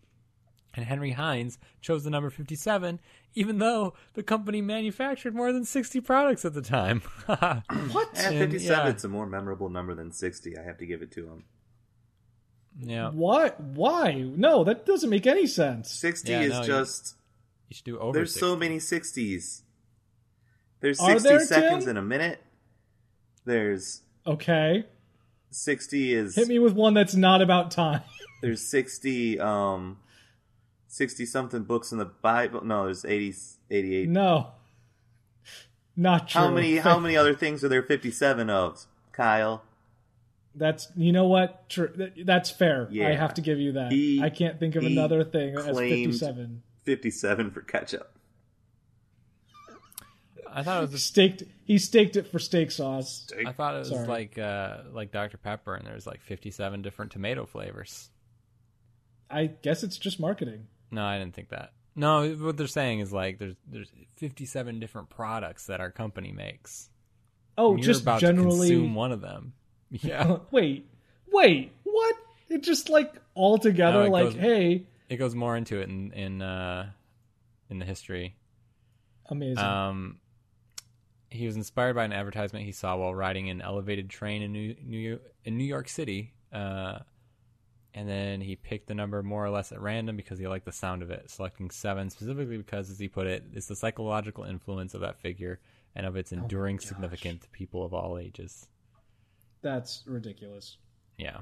And 0.76 0.86
Henry 0.86 1.12
Heinz 1.12 1.58
chose 1.82 2.04
the 2.04 2.10
number 2.10 2.30
57, 2.30 3.00
even 3.34 3.60
though 3.60 3.94
the 4.14 4.24
company 4.24 4.62
manufactured 4.62 5.34
more 5.34 5.54
than 5.54 5.64
60 5.64 6.02
products 6.02 6.44
at 6.44 6.54
the 6.54 6.62
time. 6.62 7.02
What? 7.28 8.10
Eh, 8.16 8.30
And, 8.30 8.40
57 8.40 8.62
yeah. 8.88 8.94
is 8.94 9.04
a 9.06 9.08
more 9.08 9.26
memorable 9.26 9.70
number 9.70 9.94
than 9.96 10.12
60. 10.12 10.58
I 10.58 10.64
have 10.64 10.78
to 10.80 10.86
give 10.86 11.02
it 11.02 11.12
to 11.14 11.26
him. 11.28 11.44
yeah, 12.80 13.10
What? 13.10 13.60
Why? 13.60 14.14
No, 14.14 14.64
that 14.66 14.86
doesn't 14.86 15.10
make 15.10 15.26
any 15.28 15.48
sense. 15.48 15.92
60 15.92 16.32
Yeah, 16.32 16.42
is 16.42 16.50
no, 16.52 16.64
just. 16.64 17.16
you 17.70 17.76
should 17.76 17.86
do 17.86 18.00
over. 18.00 18.14
There's 18.18 18.32
60. 18.34 18.40
so 18.40 18.56
many 18.56 18.78
60s. 18.80 19.62
There's 20.82 21.00
60 21.00 21.30
there, 21.30 21.40
seconds 21.40 21.86
Tim? 21.86 21.92
in 21.92 21.98
a 21.98 22.02
minute. 22.02 22.42
There's 23.46 24.02
Okay. 24.28 24.86
60 25.52 26.14
is. 26.14 26.36
Hit 26.36 26.48
me 26.50 26.60
with 26.60 26.74
one 26.74 26.94
that's 26.94 27.16
not 27.16 27.42
about 27.42 27.72
time. 27.72 28.02
There's 28.42 28.62
60 28.62 29.40
um 29.40 29.98
60 30.96 31.26
something 31.26 31.64
books 31.64 31.92
in 31.92 31.98
the 31.98 32.06
Bible. 32.06 32.64
No, 32.64 32.86
there's 32.86 33.04
80 33.04 33.36
88. 33.70 34.08
No. 34.10 34.52
Not 35.98 36.30
true. 36.30 36.42
how 36.42 36.50
many 36.50 36.78
how 36.78 37.00
many 37.00 37.18
other 37.18 37.36
things 37.36 37.66
are 37.66 37.68
there 37.68 37.84
57 37.84 38.50
of? 38.50 38.86
Kyle. 39.12 39.64
That's 40.56 40.88
you 40.96 41.12
know 41.12 41.28
what? 41.28 41.68
True. 41.68 42.12
That's 42.24 42.50
fair. 42.50 42.88
Yeah. 42.92 43.10
I 43.10 43.16
have 43.16 43.34
to 43.34 43.42
give 43.42 43.60
you 43.60 43.74
that. 43.74 43.92
He- 43.92 44.22
I 44.22 44.30
can't 44.30 44.58
think 44.58 44.78
of 44.78 44.86
another 44.86 45.26
thing 45.26 45.58
as 45.58 45.66
57. 45.78 46.64
57 46.84 47.52
for 47.52 47.62
ketchup. 47.62 48.12
I 50.50 50.64
thought 50.64 50.78
it 50.78 50.82
was 50.84 50.92
just, 50.92 51.08
Staked. 51.08 51.44
He 51.66 51.78
staked 51.78 52.16
it 52.16 52.28
for 52.32 52.40
steak 52.40 52.72
sauce. 52.72 53.28
I 53.46 53.52
thought 53.52 53.76
it 53.76 53.80
was 53.80 53.90
Sorry. 53.90 54.08
like 54.08 54.38
uh, 54.38 54.78
like 54.94 55.12
Dr 55.12 55.36
Pepper, 55.38 55.76
and 55.76 55.86
there's 55.86 56.08
like 56.08 56.22
57 56.22 56.82
different 56.82 57.12
tomato 57.12 57.46
flavors. 57.46 58.10
I 59.30 59.48
guess 59.48 59.84
it's 59.84 59.98
just 59.98 60.22
marketing. 60.22 60.68
No, 60.96 61.06
I 61.06 61.20
didn't 61.20 61.36
think 61.36 61.50
that. 61.50 61.74
No, 61.96 62.28
what 62.36 62.58
they're 62.58 62.68
saying 62.68 63.00
is 63.00 63.14
like 63.14 63.38
there's 63.38 63.56
there's 63.68 63.92
57 64.18 64.80
different 64.80 65.10
products 65.10 65.68
that 65.68 65.80
our 65.80 65.92
company 65.92 66.32
makes. 66.32 66.90
Oh, 67.58 67.76
you're 67.76 67.84
just 67.86 68.02
about 68.02 68.20
to 68.20 68.26
generally. 68.28 68.68
consume 68.70 68.96
one 68.96 69.12
of 69.12 69.22
them. 69.22 69.54
Yeah, 69.92 70.40
wait, 70.52 70.90
wait, 71.32 71.72
what? 71.84 72.16
It 72.50 72.64
just 72.64 72.90
like 72.90 73.14
all 73.34 73.58
together, 73.58 74.06
No, 74.06 74.10
like, 74.10 74.26
goes- 74.26 74.36
hey, 74.36 74.88
it 75.10 75.18
goes 75.18 75.36
more 75.36 75.56
into 75.56 75.80
it 75.80 75.88
in 75.88 76.12
in 76.12 76.42
uh, 76.42 76.90
in 77.70 77.80
the 77.80 77.86
history. 77.86 78.36
amazing. 79.30 79.60
Um, 79.64 80.20
he 81.30 81.46
was 81.46 81.56
inspired 81.56 81.96
by 81.96 82.04
an 82.04 82.14
advertisement 82.14 82.66
he 82.66 82.72
saw 82.72 82.98
while 82.98 83.14
riding 83.16 83.50
an 83.50 83.62
elevated 83.62 84.10
train 84.10 84.42
in 84.42 84.52
New 84.52 84.76
New 84.84 85.20
in 85.46 85.58
New 85.58 85.64
York 85.66 85.88
City. 85.88 86.34
Uh, 86.52 87.00
and 87.96 88.10
then 88.10 88.42
he 88.42 88.58
picked 88.58 88.88
the 88.88 88.94
number 88.94 89.24
more 89.24 89.46
or 89.46 89.50
less 89.50 89.72
at 89.72 89.80
random 89.80 90.18
because 90.18 90.38
he 90.38 90.48
liked 90.48 90.66
the 90.66 90.72
sound 90.74 91.02
of 91.02 91.10
it, 91.10 91.32
selecting 91.32 91.72
seven 91.72 92.10
specifically 92.10 92.58
because, 92.58 92.92
as 92.92 93.00
he 93.00 93.08
put 93.08 93.26
it, 93.26 93.46
it's 93.54 93.68
the 93.68 93.76
psychological 93.76 94.44
influence 94.44 94.94
of 94.94 95.00
that 95.00 95.18
figure 95.22 95.62
and 95.96 96.06
of 96.06 96.18
its 96.18 96.34
enduring 96.34 96.76
gosh. 96.76 96.88
significance 96.88 97.44
to 97.44 97.50
people 97.50 97.86
of 97.86 97.94
all 97.94 98.18
ages. 98.18 98.68
That's 99.62 100.04
ridiculous. 100.06 100.76
Yeah. 101.18 101.40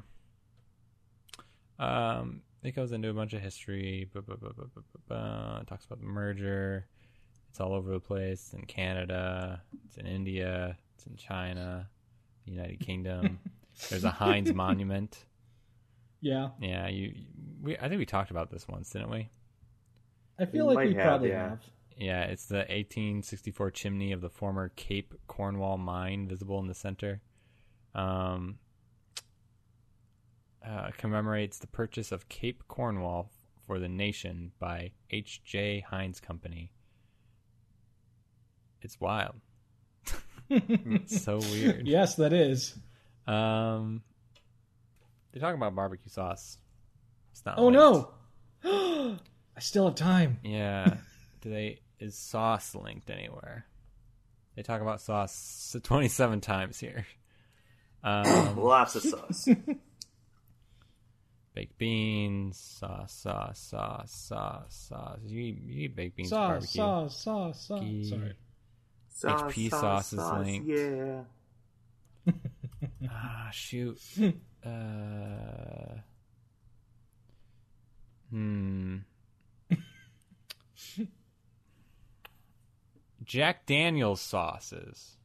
Um, 1.79 2.43
it 2.61 2.75
goes 2.75 2.91
into 2.91 3.09
a 3.09 3.13
bunch 3.13 3.33
of 3.33 3.41
history. 3.41 4.07
It 4.13 4.13
talks 4.13 5.85
about 5.85 5.99
the 5.99 6.05
merger. 6.05 6.85
It's 7.49 7.59
all 7.59 7.73
over 7.73 7.91
the 7.91 7.99
place. 7.99 8.43
It's 8.45 8.53
in 8.53 8.65
Canada. 8.65 9.63
It's 9.87 9.97
in 9.97 10.05
India. 10.05 10.77
It's 10.95 11.07
in 11.07 11.15
China. 11.15 11.89
The 12.45 12.51
United 12.51 12.79
Kingdom. 12.79 13.39
There's 13.89 14.03
a 14.03 14.11
Heinz 14.11 14.53
monument. 14.53 15.25
Yeah, 16.23 16.49
Yeah, 16.61 16.87
you. 16.87 17.13
We 17.61 17.77
I 17.77 17.89
think 17.89 17.99
we 17.99 18.05
talked 18.05 18.31
about 18.31 18.49
this 18.49 18.65
once, 18.67 18.89
didn't 18.89 19.09
we? 19.09 19.29
I 20.39 20.45
feel 20.45 20.67
We 20.67 20.75
like 20.75 20.87
we 20.87 20.95
have, 20.95 21.03
probably 21.03 21.29
yeah. 21.29 21.49
have. 21.49 21.59
Yeah, 21.97 22.23
it's 22.23 22.45
the 22.45 22.59
1864 22.59 23.71
chimney 23.71 24.13
of 24.13 24.21
the 24.21 24.29
former 24.29 24.69
Cape 24.69 25.13
Cornwall 25.27 25.77
mine 25.77 26.27
visible 26.27 26.59
in 26.59 26.67
the 26.67 26.73
center. 26.73 27.21
Um, 27.93 28.57
uh, 30.65 30.91
commemorates 30.97 31.59
the 31.59 31.67
purchase 31.67 32.11
of 32.13 32.29
Cape 32.29 32.63
Cornwall 32.69 33.29
for 33.67 33.77
the 33.79 33.89
nation 33.89 34.53
by 34.59 34.91
H.J. 35.11 35.81
Heinz 35.89 36.19
Company. 36.21 36.71
It's 38.81 38.99
wild. 38.99 39.35
it's 40.49 41.21
so 41.21 41.37
weird. 41.37 41.87
Yes, 41.87 42.15
that 42.15 42.33
is. 42.33 42.77
Um, 43.27 44.01
they're 45.33 45.41
talking 45.41 45.57
about 45.57 45.75
barbecue 45.75 46.09
sauce. 46.09 46.57
It's 47.31 47.45
not. 47.45 47.55
Oh 47.57 47.67
linked. 47.67 48.07
no, 48.63 48.63
I 49.57 49.59
still 49.59 49.85
have 49.87 49.95
time. 49.95 50.39
Yeah. 50.43 50.97
Do 51.41 51.49
they 51.49 51.81
is 51.99 52.15
sauce 52.17 52.75
linked 52.75 53.09
anywhere? 53.09 53.65
They 54.55 54.61
talk 54.61 54.81
about 54.81 55.01
sauce 55.01 55.75
27 55.83 56.41
times 56.41 56.79
here. 56.79 57.05
Um, 58.05 58.57
Lots 58.57 58.97
of 58.97 59.01
sauce. 59.03 59.47
baked 61.55 61.77
beans, 61.77 62.57
sauce, 62.57 63.13
sauce, 63.13 63.57
sauce, 63.57 64.11
sauce, 64.11 64.75
sauce. 64.89 65.19
You 65.25 65.39
eat, 65.39 65.61
you 65.63 65.83
eat 65.85 65.95
baked 65.95 66.17
beans 66.17 66.27
for 66.27 66.35
Sauce, 66.35 66.49
barbecue. 66.49 66.81
sauce, 66.81 67.23
sauce, 67.23 67.65
sauce. 67.65 67.79
Key. 67.79 68.09
Sorry. 68.09 68.33
Sauce, 69.07 69.41
HP 69.53 69.69
sauce, 69.69 70.07
sauce 70.07 70.13
is 70.13 70.45
linked. 70.45 70.67
Yeah. 70.67 71.21
Ah, 73.09 73.47
shoot. 73.53 73.97
Uh, 74.65 75.99
hmm. 78.29 78.97
Jack 83.23 83.65
Daniels 83.65 84.21
sauces. 84.21 85.17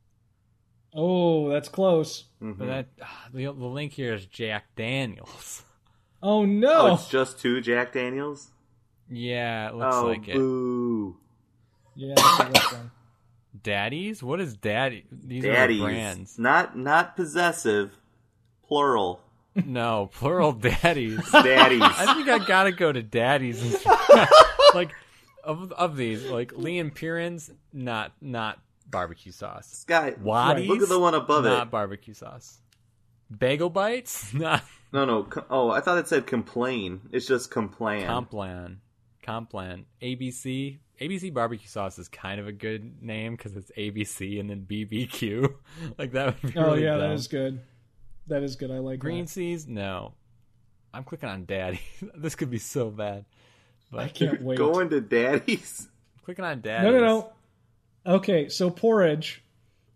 Oh, 0.95 1.49
that's 1.51 1.69
close. 1.69 2.25
But 2.41 2.67
that 2.67 2.87
ah, 3.03 3.29
the, 3.33 3.45
the 3.45 3.53
link 3.53 3.93
here 3.93 4.15
is 4.15 4.27
Jack 4.27 4.75
Daniels. 4.77 5.63
Oh 6.23 6.41
Oh, 6.41 6.45
no. 6.45 6.95
it's 6.95 7.09
just 7.09 7.39
two 7.39 7.61
Jack 7.61 7.93
Daniels? 7.93 8.51
Yeah, 9.09 9.69
it 9.69 9.77
looks 9.77 9.97
oh, 9.97 10.07
like 10.07 10.29
it. 10.29 10.35
boo. 10.35 11.17
yeah, 11.95 12.15
that's 12.17 12.41
a 12.41 12.45
rough 12.45 12.73
one. 12.73 12.91
Daddies? 13.63 14.23
What 14.23 14.41
is 14.41 14.57
daddy? 14.57 15.05
These 15.11 15.45
Daddies. 15.45 15.81
are 15.81 15.85
brands. 15.85 16.39
Not 16.39 16.77
not 16.77 17.17
possessive. 17.17 17.97
Plural. 18.67 19.21
No, 19.65 20.11
plural 20.15 20.53
daddies. 20.53 21.21
Daddies. 21.33 21.83
I 21.83 22.15
think 22.15 22.29
I 22.29 22.39
gotta 22.45 22.73
go 22.73 22.91
to 22.93 23.03
daddies. 23.03 23.85
like 24.75 24.93
of 25.45 25.73
of 25.73 25.97
these, 25.97 26.25
like 26.27 26.53
Lea 26.57 26.79
and 26.79 26.95
Perrins, 26.95 27.51
not 27.73 28.13
not 28.21 28.59
barbecue 28.89 29.33
sauce. 29.33 29.69
Sky. 29.69 30.15
Waddies, 30.23 30.69
Look 30.69 30.83
at 30.83 30.89
the 30.89 30.99
one 30.99 31.15
above 31.15 31.45
not 31.45 31.67
it. 31.69 31.71
barbecue 31.71 32.15
sauce. 32.15 32.59
Bagel 33.37 33.69
bites, 33.71 34.33
not 34.35 34.63
No, 34.93 35.05
no. 35.05 35.25
co- 35.25 35.45
Oh, 35.51 35.71
I 35.71 35.81
thought 35.81 35.99
it 35.99 36.09
said 36.09 36.27
complain. 36.27 37.01
It's 37.13 37.27
just 37.27 37.51
complan. 37.51 38.07
Complan. 38.07 38.77
Complan. 39.23 39.85
ABC. 40.03 40.79
ABC 41.01 41.33
barbecue 41.33 41.69
sauce 41.69 41.99
is 41.99 42.09
kind 42.09 42.41
of 42.41 42.49
a 42.49 42.53
good 42.53 43.03
name 43.03 43.37
because 43.37 43.55
it's 43.57 43.71
ABC 43.77 44.41
and 44.41 44.49
then 44.51 44.67
BBQ. 44.69 45.53
like 45.99 46.13
that 46.13 46.43
would 46.43 46.55
be 46.55 46.59
Oh 46.59 46.63
really 46.71 46.85
yeah, 46.85 46.97
that 46.97 47.03
dumb. 47.09 47.13
is 47.13 47.29
good. 47.29 47.61
That 48.29 48.43
is 48.43 48.57
good. 48.57 48.71
I 48.71 48.79
like 48.79 48.99
Green 48.99 49.25
that. 49.25 49.31
Seas? 49.31 49.67
No. 49.67 50.13
I'm 50.93 51.05
clicking 51.05 51.29
on 51.29 51.45
Daddy. 51.45 51.81
this 52.17 52.35
could 52.35 52.51
be 52.51 52.59
so 52.59 52.91
bad. 52.91 53.25
But 53.91 54.01
I 54.01 54.09
can't 54.09 54.43
wait. 54.43 54.59
Going 54.59 54.91
to 54.91 55.01
daddies. 55.01 55.89
clicking 56.25 56.45
on 56.45 56.61
Daddy. 56.61 56.87
No, 56.87 56.93
no, 56.93 57.05
no. 57.05 57.33
Okay, 58.07 58.49
so 58.49 58.71
porridge, 58.71 59.43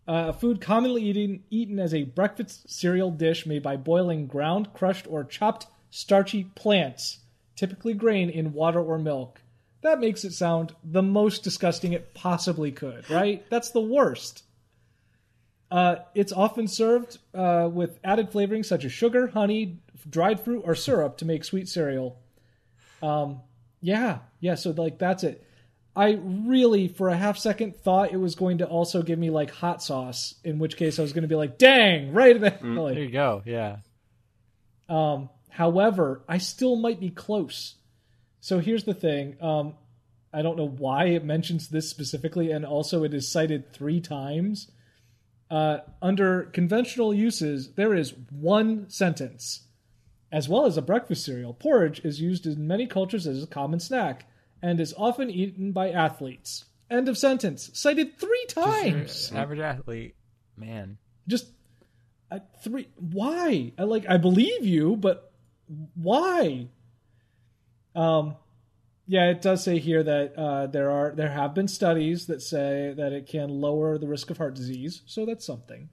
uh, 0.07 0.25
a 0.29 0.33
food 0.33 0.61
commonly 0.61 1.03
eaten 1.03 1.43
eaten 1.49 1.79
as 1.79 1.93
a 1.93 2.03
breakfast 2.03 2.69
cereal 2.69 3.11
dish 3.11 3.45
made 3.45 3.63
by 3.63 3.77
boiling 3.77 4.27
ground, 4.27 4.73
crushed, 4.73 5.07
or 5.07 5.23
chopped 5.23 5.67
starchy 5.89 6.45
plants, 6.55 7.19
typically 7.55 7.93
grain, 7.93 8.29
in 8.29 8.53
water 8.53 8.81
or 8.81 8.97
milk. 8.97 9.41
That 9.81 9.99
makes 9.99 10.23
it 10.23 10.33
sound 10.33 10.75
the 10.83 11.03
most 11.03 11.43
disgusting 11.43 11.93
it 11.93 12.13
possibly 12.13 12.71
could, 12.71 13.09
right? 13.09 13.45
That's 13.49 13.71
the 13.71 13.81
worst. 13.81 14.43
Uh, 15.73 15.95
it's 16.13 16.31
often 16.31 16.67
served 16.67 17.17
uh, 17.33 17.67
with 17.71 17.97
added 18.03 18.29
flavorings 18.31 18.65
such 18.67 18.85
as 18.85 18.91
sugar, 18.91 19.25
honey, 19.27 19.79
dried 20.07 20.39
fruit, 20.39 20.61
or 20.65 20.75
syrup 20.75 21.17
to 21.17 21.25
make 21.25 21.43
sweet 21.43 21.67
cereal. 21.67 22.19
Um, 23.01 23.39
yeah, 23.81 24.19
yeah. 24.39 24.53
So 24.53 24.69
like 24.69 24.99
that's 24.99 25.23
it. 25.23 25.43
I 25.95 26.19
really, 26.23 26.87
for 26.87 27.09
a 27.09 27.17
half 27.17 27.37
second, 27.39 27.75
thought 27.75 28.11
it 28.13 28.17
was 28.17 28.35
going 28.35 28.59
to 28.59 28.65
also 28.67 29.01
give 29.01 29.17
me 29.17 29.31
like 29.31 29.49
hot 29.49 29.81
sauce. 29.81 30.35
In 30.43 30.59
which 30.59 30.77
case, 30.77 30.99
I 30.99 31.01
was 31.01 31.11
going 31.11 31.23
to 31.23 31.27
be 31.27 31.35
like, 31.35 31.57
"Dang!" 31.57 32.13
Right 32.13 32.39
there. 32.39 32.59
There 32.61 32.69
Like, 32.71 32.97
you 32.97 33.09
go. 33.09 33.41
Yeah. 33.45 33.77
um, 34.89 35.29
however, 35.49 36.21
I 36.27 36.37
still 36.37 36.75
might 36.75 36.99
be 36.99 37.09
close. 37.09 37.75
So 38.41 38.59
here's 38.59 38.83
the 38.83 38.93
thing. 38.93 39.37
Um, 39.41 39.73
I 40.31 40.41
don't 40.43 40.57
know 40.57 40.67
why 40.67 41.05
it 41.05 41.23
mentions 41.23 41.69
this 41.69 41.89
specifically, 41.89 42.51
and 42.51 42.63
also 42.65 43.03
it 43.03 43.13
is 43.13 43.31
cited 43.31 43.71
three 43.73 44.01
times. 44.01 44.69
Uh, 45.53 45.81
under 46.01 46.45
conventional 46.45 47.13
uses, 47.13 47.73
there 47.73 47.93
is 47.93 48.15
one 48.31 48.89
sentence. 48.89 49.67
As 50.31 50.49
well 50.49 50.65
as 50.65 50.77
a 50.77 50.81
breakfast 50.81 51.23
cereal, 51.23 51.53
porridge 51.53 52.01
is 52.03 52.19
used 52.19 52.47
in 52.47 52.65
many 52.65 52.87
cultures 52.87 53.27
as 53.27 53.43
a 53.43 53.47
common 53.47 53.79
snack 53.79 54.25
and 54.63 54.79
is 54.79 54.95
often 54.97 55.29
eaten 55.29 55.71
by 55.71 55.91
athletes. 55.91 56.65
End 56.89 57.07
of 57.07 57.19
sentence. 57.19 57.69
Cited 57.73 58.17
three 58.17 58.45
times. 58.47 59.31
Average 59.35 59.59
athlete, 59.59 60.15
man. 60.57 60.97
Just 61.27 61.45
uh, 62.31 62.39
three. 62.63 62.87
Why? 62.95 63.73
I 63.77 63.83
like. 63.83 64.09
I 64.09 64.17
believe 64.17 64.65
you, 64.65 64.95
but 64.95 65.31
why? 65.93 66.65
Um, 67.93 68.37
yeah, 69.05 69.29
it 69.29 69.41
does 69.41 69.63
say 69.63 69.79
here 69.79 70.01
that 70.03 70.37
uh, 70.37 70.67
there 70.67 70.89
are 70.89 71.11
there 71.11 71.29
have 71.29 71.53
been 71.53 71.67
studies 71.67 72.27
that 72.27 72.41
say 72.41 72.93
that 72.95 73.11
it 73.11 73.27
can 73.27 73.49
lower 73.49 73.97
the 73.97 74.07
risk 74.07 74.29
of 74.29 74.37
heart 74.37 74.55
disease, 74.55 75.01
so 75.05 75.25
that's 75.25 75.45
something. 75.45 75.89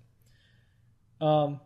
Um, 1.21 1.61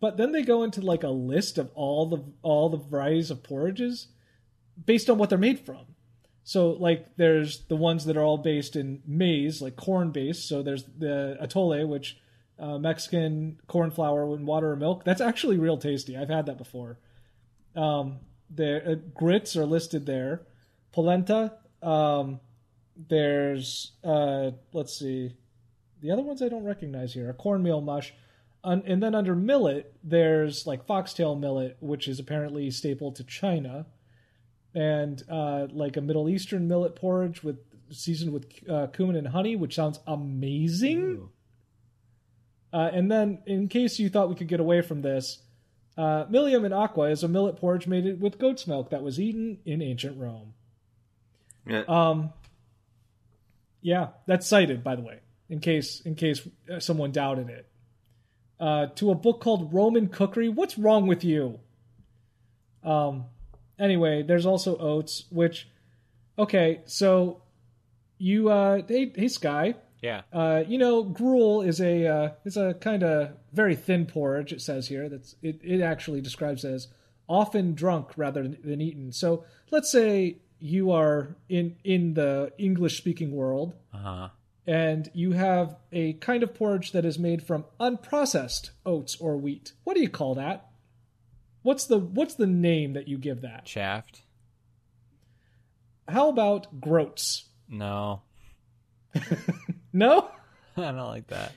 but 0.00 0.16
then 0.16 0.32
they 0.32 0.42
go 0.42 0.62
into 0.62 0.80
like 0.80 1.02
a 1.02 1.08
list 1.08 1.58
of 1.58 1.70
all 1.74 2.06
the 2.06 2.22
all 2.42 2.68
the 2.68 2.76
varieties 2.76 3.30
of 3.30 3.42
porridges 3.42 4.08
based 4.84 5.10
on 5.10 5.18
what 5.18 5.30
they're 5.30 5.38
made 5.38 5.60
from. 5.60 5.86
So 6.44 6.70
like 6.70 7.16
there's 7.16 7.64
the 7.66 7.76
ones 7.76 8.04
that 8.04 8.16
are 8.16 8.22
all 8.22 8.38
based 8.38 8.76
in 8.76 9.02
maize, 9.06 9.62
like 9.62 9.76
corn 9.76 10.10
based. 10.10 10.46
So 10.48 10.62
there's 10.62 10.84
the 10.84 11.38
atole, 11.40 11.88
which 11.88 12.18
uh, 12.58 12.78
Mexican 12.78 13.58
corn 13.66 13.90
flour 13.90 14.32
and 14.34 14.46
water 14.46 14.72
or 14.72 14.76
milk. 14.76 15.04
That's 15.04 15.20
actually 15.20 15.58
real 15.58 15.78
tasty. 15.78 16.16
I've 16.16 16.28
had 16.28 16.46
that 16.46 16.58
before. 16.58 16.98
Um, 17.74 18.20
the 18.54 18.92
uh, 18.92 18.94
grits 19.14 19.56
are 19.56 19.66
listed 19.66 20.06
there. 20.06 20.42
Polenta. 20.92 21.54
Um, 21.82 22.40
there's 22.96 23.92
uh, 24.04 24.52
let's 24.72 24.96
see, 24.98 25.34
the 26.00 26.10
other 26.10 26.22
ones 26.22 26.42
I 26.42 26.48
don't 26.48 26.64
recognize 26.64 27.14
here. 27.14 27.30
A 27.30 27.34
cornmeal 27.34 27.80
mush. 27.80 28.14
Un- 28.62 28.82
and 28.86 29.02
then 29.02 29.14
under 29.14 29.34
millet, 29.34 29.94
there's 30.02 30.66
like 30.66 30.86
foxtail 30.86 31.34
millet, 31.34 31.76
which 31.80 32.08
is 32.08 32.18
apparently 32.18 32.70
staple 32.70 33.12
to 33.12 33.24
China, 33.24 33.86
and 34.74 35.22
uh, 35.28 35.66
like 35.70 35.96
a 35.96 36.00
Middle 36.00 36.28
Eastern 36.28 36.66
millet 36.66 36.96
porridge 36.96 37.42
with 37.42 37.58
seasoned 37.90 38.32
with 38.32 38.46
uh, 38.68 38.86
cumin 38.88 39.16
and 39.16 39.28
honey, 39.28 39.56
which 39.56 39.74
sounds 39.74 40.00
amazing. 40.06 41.28
Uh, 42.72 42.90
and 42.92 43.10
then, 43.10 43.38
in 43.46 43.68
case 43.68 43.98
you 43.98 44.08
thought 44.08 44.28
we 44.28 44.34
could 44.34 44.48
get 44.48 44.60
away 44.60 44.80
from 44.80 45.02
this, 45.02 45.42
uh, 45.96 46.24
Milium 46.26 46.64
in 46.64 46.72
Aqua 46.72 47.10
is 47.10 47.22
a 47.22 47.28
millet 47.28 47.56
porridge 47.56 47.86
made 47.86 48.20
with 48.20 48.38
goat's 48.38 48.66
milk 48.66 48.90
that 48.90 49.02
was 49.02 49.18
eaten 49.18 49.58
in 49.64 49.82
ancient 49.82 50.18
Rome. 50.18 50.54
Yeah. 51.66 51.84
Um, 51.88 52.32
yeah, 53.80 54.08
that's 54.26 54.46
cited, 54.46 54.82
by 54.82 54.96
the 54.96 55.02
way, 55.02 55.20
in 55.48 55.60
case 55.60 56.00
in 56.00 56.14
case 56.14 56.46
uh, 56.72 56.80
someone 56.80 57.12
doubted 57.12 57.48
it. 57.48 57.68
Uh, 58.60 58.86
to 58.94 59.10
a 59.10 59.14
book 59.14 59.40
called 59.40 59.72
Roman 59.72 60.08
Cookery. 60.08 60.48
What's 60.48 60.78
wrong 60.78 61.06
with 61.06 61.24
you? 61.24 61.60
Um. 62.82 63.26
Anyway, 63.76 64.22
there's 64.22 64.46
also 64.46 64.76
oats, 64.76 65.24
which, 65.30 65.68
okay, 66.38 66.82
so 66.84 67.42
you, 68.18 68.48
uh, 68.48 68.82
hey, 68.86 69.10
hey, 69.12 69.26
Sky, 69.26 69.74
Yeah. 70.04 70.22
uh, 70.32 70.62
you 70.68 70.76
know, 70.78 71.02
gruel 71.02 71.62
is 71.62 71.80
a 71.80 72.06
uh, 72.06 72.28
is 72.44 72.56
a 72.56 72.74
kind 72.74 73.02
of 73.02 73.30
very 73.52 73.74
thin 73.76 74.04
porridge. 74.06 74.52
It 74.52 74.60
says 74.60 74.88
here 74.88 75.08
that's 75.08 75.34
it. 75.42 75.60
It 75.64 75.80
actually 75.80 76.20
describes 76.20 76.64
as 76.64 76.88
often 77.26 77.74
drunk 77.74 78.12
rather 78.16 78.46
than 78.46 78.80
eaten. 78.82 79.12
So 79.12 79.44
let's 79.70 79.90
say 79.90 80.38
you 80.60 80.90
are 80.92 81.36
in 81.48 81.76
in 81.84 82.14
the 82.14 82.52
English 82.58 82.98
speaking 82.98 83.32
world 83.32 83.74
Uh 83.94 83.98
huh. 83.98 84.28
and 84.66 85.10
you 85.14 85.32
have 85.32 85.76
a 85.92 86.12
kind 86.14 86.42
of 86.42 86.54
porridge 86.54 86.92
that 86.92 87.04
is 87.06 87.18
made 87.18 87.42
from 87.42 87.64
unprocessed 87.80 88.70
oats 88.84 89.16
or 89.20 89.36
wheat. 89.38 89.72
What 89.84 89.94
do 89.96 90.02
you 90.02 90.10
call 90.10 90.34
that? 90.34 90.68
What's 91.62 91.86
the 91.86 91.98
what's 91.98 92.34
the 92.34 92.46
name 92.46 92.92
that 92.92 93.08
you 93.08 93.16
give 93.18 93.40
that? 93.40 93.66
Shaft. 93.66 94.20
How 96.08 96.28
about 96.28 96.78
groats? 96.80 97.44
No. 97.70 98.20
No. 99.94 100.28
I 100.76 100.82
don't 100.82 100.96
like 100.98 101.28
that. 101.28 101.52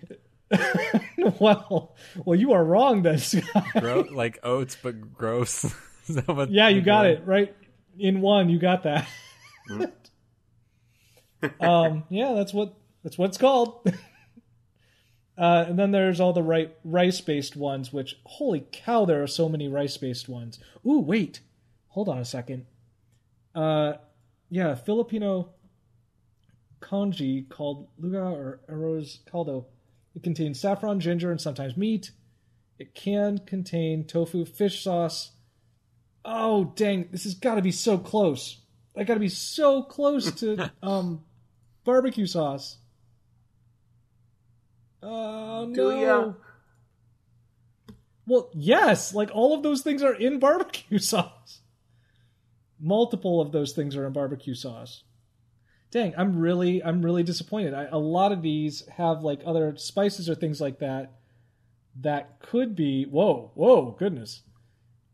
well, 1.42 1.96
well, 2.24 2.40
you 2.40 2.54
are 2.54 2.64
wrong, 2.64 3.02
then. 3.02 3.20
Gro- 3.80 4.06
like 4.12 4.40
oats, 4.44 4.78
but 4.82 5.14
gross. 5.14 5.66
Is 6.08 6.16
that 6.16 6.28
what 6.30 6.50
Yeah, 6.52 6.70
you 6.70 6.82
got 6.82 7.06
it 7.08 7.24
right 7.26 7.54
in 8.00 8.22
one. 8.22 8.50
You 8.50 8.60
got 8.60 8.84
that. 8.84 9.06
um, 11.60 12.04
yeah, 12.10 12.34
that's 12.34 12.54
what 12.54 12.76
that's 13.04 13.18
what 13.18 13.26
it's 13.30 13.38
called. 13.38 13.92
uh, 15.38 15.66
and 15.68 15.78
then 15.78 15.92
there's 15.92 16.20
all 16.22 16.32
the 16.34 16.42
right 16.44 16.74
rice 16.86 17.20
based 17.20 17.56
ones. 17.58 17.92
Which 17.92 18.18
holy 18.26 18.66
cow, 18.72 19.04
there 19.06 19.22
are 19.22 19.28
so 19.28 19.50
many 19.50 19.68
rice 19.68 19.98
based 19.98 20.30
ones. 20.30 20.60
Ooh, 20.86 21.00
wait, 21.00 21.42
hold 21.90 22.08
on 22.08 22.20
a 22.20 22.26
second. 22.26 22.66
Uh, 23.54 23.94
yeah, 24.50 24.76
Filipino 24.76 25.50
congee 26.80 27.46
called 27.50 27.88
lugaw 28.02 28.34
or 28.34 28.60
arroz 28.70 29.20
caldo. 29.32 29.66
It 30.16 30.24
contains 30.24 30.60
saffron, 30.60 31.00
ginger, 31.00 31.32
and 31.32 31.40
sometimes 31.40 31.78
meat. 31.78 32.12
It 32.80 32.94
can 32.94 33.40
contain 33.40 34.06
tofu, 34.06 34.46
fish 34.46 34.84
sauce, 34.84 35.32
Oh 36.30 36.74
dang! 36.76 37.08
This 37.10 37.24
has 37.24 37.36
got 37.36 37.56
to 37.56 37.62
be 37.62 37.72
so 37.72 37.98
close. 37.98 38.58
I 38.98 39.06
got 39.06 39.14
to 39.14 39.20
be 39.22 39.30
so 39.30 39.82
close 39.82 40.30
to 40.42 40.72
um 40.84 41.24
barbecue 41.86 42.26
sauce. 42.26 42.78
Oh 45.02 45.72
Do 45.74 45.92
no! 45.92 46.02
ya? 46.02 46.34
Well, 48.28 48.50
yes. 48.54 49.14
Like 49.14 49.30
all 49.34 49.56
of 49.56 49.64
those 49.64 49.82
things 49.84 50.04
are 50.04 50.14
in 50.14 50.38
barbecue 50.38 51.00
sauce. 51.00 51.62
Multiple 52.78 53.40
of 53.40 53.54
those 53.54 53.72
things 53.72 53.96
are 53.96 54.06
in 54.06 54.12
barbecue 54.12 54.54
sauce. 54.54 55.04
Dang! 55.90 56.14
I'm 56.18 56.38
really, 56.38 56.84
I'm 56.84 57.02
really 57.02 57.24
disappointed. 57.24 57.74
I, 57.74 57.86
a 57.86 57.98
lot 57.98 58.32
of 58.32 58.42
these 58.42 58.86
have 58.88 59.22
like 59.22 59.40
other 59.46 59.76
spices 59.78 60.30
or 60.30 60.36
things 60.36 60.60
like 60.60 60.80
that 60.80 61.14
that 62.02 62.40
could 62.40 62.76
be. 62.76 63.06
Whoa! 63.06 63.52
Whoa! 63.56 63.96
Goodness. 63.98 64.42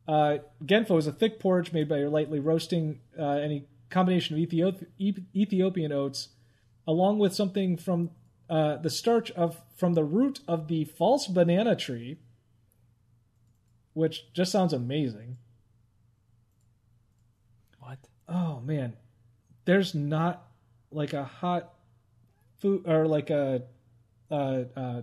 Uh, 0.07 0.39
Genfo 0.63 0.97
is 0.97 1.07
a 1.07 1.13
thick 1.13 1.39
porridge 1.39 1.71
made 1.71 1.87
by 1.87 1.99
lightly 2.03 2.39
roasting 2.39 2.99
uh, 3.17 3.23
any 3.23 3.67
combination 3.89 4.35
of 4.35 4.49
Ethiop- 4.49 4.85
Ethiopian 5.35 5.91
oats, 5.91 6.29
along 6.87 7.19
with 7.19 7.33
something 7.33 7.77
from 7.77 8.09
uh, 8.49 8.77
the 8.77 8.89
starch 8.89 9.31
of 9.31 9.61
from 9.77 9.93
the 9.93 10.03
root 10.03 10.39
of 10.47 10.67
the 10.67 10.85
false 10.85 11.27
banana 11.27 11.75
tree, 11.75 12.17
which 13.93 14.33
just 14.33 14.51
sounds 14.51 14.73
amazing. 14.73 15.37
What? 17.79 17.99
Oh 18.27 18.59
man, 18.59 18.97
there's 19.65 19.95
not 19.95 20.47
like 20.93 21.13
a 21.13 21.23
hot 21.23 21.73
food 22.59 22.87
or 22.87 23.07
like 23.07 23.29
a 23.29 23.63
uh, 24.31 24.63
uh, 24.75 25.01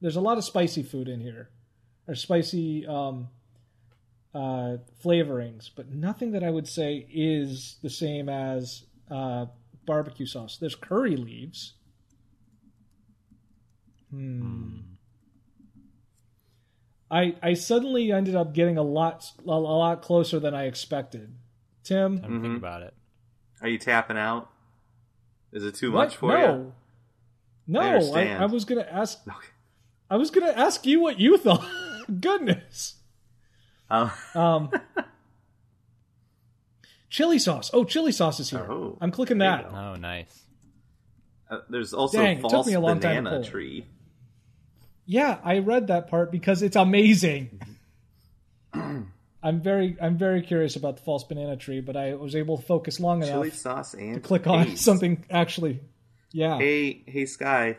there's 0.00 0.16
a 0.16 0.20
lot 0.20 0.38
of 0.38 0.44
spicy 0.44 0.82
food 0.82 1.08
in 1.08 1.20
here, 1.20 1.50
or 2.08 2.14
spicy 2.14 2.86
um, 2.86 3.28
uh, 4.34 4.78
flavorings, 5.04 5.70
but 5.74 5.90
nothing 5.90 6.32
that 6.32 6.42
I 6.42 6.50
would 6.50 6.66
say 6.66 7.06
is 7.12 7.76
the 7.82 7.90
same 7.90 8.28
as 8.28 8.84
uh, 9.10 9.46
barbecue 9.86 10.26
sauce. 10.26 10.56
There's 10.56 10.74
curry 10.74 11.16
leaves. 11.16 11.74
Hmm. 14.10 14.78
I 17.10 17.34
I 17.42 17.54
suddenly 17.54 18.12
ended 18.12 18.36
up 18.36 18.54
getting 18.54 18.78
a 18.78 18.82
lot 18.82 19.30
a 19.46 19.50
lot 19.50 20.02
closer 20.02 20.40
than 20.40 20.54
I 20.54 20.64
expected. 20.64 21.34
Tim, 21.84 22.20
Time 22.20 22.36
to 22.36 22.48
think 22.48 22.58
about 22.58 22.82
it. 22.82 22.94
Are 23.62 23.68
you 23.68 23.78
tapping 23.78 24.16
out? 24.16 24.49
Is 25.52 25.64
it 25.64 25.74
too 25.74 25.92
What? 25.92 26.08
much 26.08 26.16
for 26.16 26.32
no. 26.32 26.54
you? 26.54 26.72
No, 27.66 27.80
I 27.80 28.20
I. 28.20 28.42
I 28.42 28.46
was 28.46 28.64
gonna 28.64 28.86
ask. 28.90 29.18
Okay. 29.26 29.36
I 30.08 30.16
was 30.16 30.30
gonna 30.30 30.52
ask 30.52 30.86
you 30.86 31.00
what 31.00 31.18
you 31.20 31.36
thought. 31.38 31.64
Goodness. 32.20 32.96
Um, 33.88 34.10
Um, 34.34 34.70
chili 37.08 37.38
sauce. 37.38 37.70
Oh, 37.72 37.84
chili 37.84 38.12
sauce 38.12 38.40
is 38.40 38.50
here. 38.50 38.66
Oh, 38.70 38.96
I'm 39.00 39.10
clicking 39.10 39.38
that. 39.38 39.66
Oh, 39.72 39.96
nice. 39.96 40.42
uh, 41.50 41.58
there's 41.68 41.92
also 41.92 42.18
Dang, 42.18 42.38
it 42.38 42.42
took 42.42 42.50
false 42.50 42.66
me 42.66 42.74
a 42.74 42.80
long 42.80 42.98
banana 42.98 43.30
pull 43.30 43.44
tree. 43.44 43.86
Yeah, 45.06 45.38
I 45.42 45.58
read 45.58 45.88
that 45.88 46.08
part 46.08 46.30
because 46.30 46.62
it's 46.62 46.76
amazing. 46.76 47.60
I'm 49.42 49.62
very, 49.62 49.96
I'm 50.00 50.18
very 50.18 50.42
curious 50.42 50.76
about 50.76 50.96
the 50.96 51.02
false 51.02 51.24
banana 51.24 51.56
tree, 51.56 51.80
but 51.80 51.96
I 51.96 52.14
was 52.14 52.36
able 52.36 52.58
to 52.58 52.62
focus 52.62 53.00
long 53.00 53.22
enough 53.22 53.54
sauce 53.54 53.94
and 53.94 54.14
to 54.14 54.20
click 54.20 54.46
on 54.46 54.64
paste. 54.66 54.84
something 54.84 55.24
actually. 55.30 55.80
Yeah. 56.32 56.58
Hey, 56.58 57.02
hey, 57.06 57.26
Sky, 57.26 57.76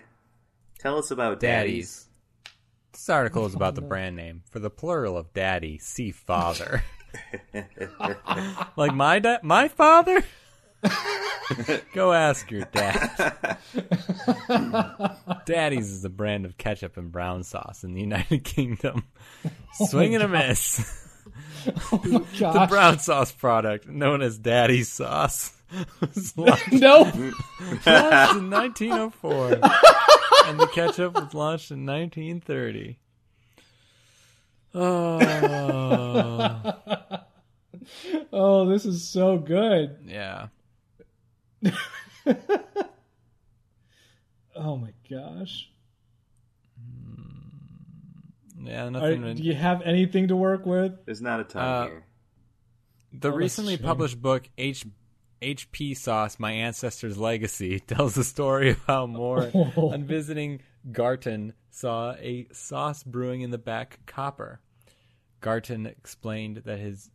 tell 0.79 0.97
us 0.97 1.11
about 1.11 1.39
daddies. 1.39 1.73
Daddies. 1.73 2.07
This 2.93 3.09
article 3.09 3.45
is 3.45 3.53
about 3.53 3.75
the 3.75 3.81
brand 3.81 4.15
name. 4.15 4.43
For 4.49 4.59
the 4.59 4.69
plural 4.69 5.17
of 5.17 5.33
daddy, 5.33 5.77
see 5.77 6.11
father. 6.11 6.83
like 8.77 8.93
my 8.93 9.19
da- 9.19 9.39
my 9.43 9.67
father? 9.67 10.23
Go 11.93 12.13
ask 12.13 12.49
your 12.49 12.65
dad. 12.71 13.57
Daddy's 15.45 15.91
is 15.91 16.05
a 16.05 16.09
brand 16.09 16.45
of 16.45 16.57
ketchup 16.57 16.97
and 16.97 17.11
brown 17.11 17.43
sauce 17.43 17.83
in 17.83 17.93
the 17.93 18.01
United 18.01 18.43
Kingdom. 18.43 19.03
Oh 19.79 19.87
Swing 19.87 20.15
and 20.15 20.23
a 20.23 20.27
miss. 20.27 21.09
Oh 21.91 21.97
the 22.03 22.25
Gosh. 22.39 22.69
brown 22.69 22.97
sauce 22.99 23.31
product, 23.31 23.87
known 23.87 24.21
as 24.23 24.37
Daddy's 24.39 24.89
sauce, 24.91 25.53
was 26.01 26.35
launched 26.37 26.71
in 26.71 26.79
1904, 28.49 29.51
and 30.47 30.59
the 30.59 30.67
ketchup 30.73 31.13
was 31.13 31.33
launched 31.35 31.69
in 31.71 31.85
1930. 31.85 32.97
Oh, 34.73 35.19
Oh, 38.33 38.69
this 38.69 38.85
is 38.85 39.07
so 39.07 39.37
good. 39.37 39.97
yeah. 40.07 40.47
Oh 44.55 44.77
my 44.77 44.93
gosh. 45.09 45.69
Yeah, 48.63 48.89
nothing. 48.89 49.21
right, 49.21 49.27
to- 49.35 49.41
do 49.41 49.43
you 49.43 49.53
have 49.55 49.81
anything 49.81 50.27
to 50.29 50.35
work 50.35 50.65
with? 50.65 51.05
There's 51.05 51.21
not 51.21 51.39
a 51.39 51.43
ton 51.43 51.61
Uh, 51.63 51.85
here. 51.85 52.03
The 53.13 53.29
Oh, 53.31 53.35
recently 53.35 53.77
published 53.77 54.21
book 54.21 54.49
H 54.57 54.85
HP 55.41 55.97
Sauce: 55.97 56.37
My 56.39 56.51
Ancestors' 56.51 57.17
Legacy 57.17 57.79
tells 57.87 58.15
the 58.15 58.23
story 58.23 58.69
of 58.71 58.83
how 58.85 59.07
Moore, 59.07 59.49
Oh. 59.55 59.91
on 59.91 60.05
visiting 60.05 60.61
Garton, 60.91 61.53
saw 61.71 62.13
a 62.19 62.47
sauce 62.51 63.03
brewing 63.03 63.41
in 63.41 63.49
the 63.51 63.57
back 63.57 63.99
copper. 64.05 64.61
Garton 65.39 65.85
explained 65.87 66.57
that 66.65 66.79
his 66.79 67.09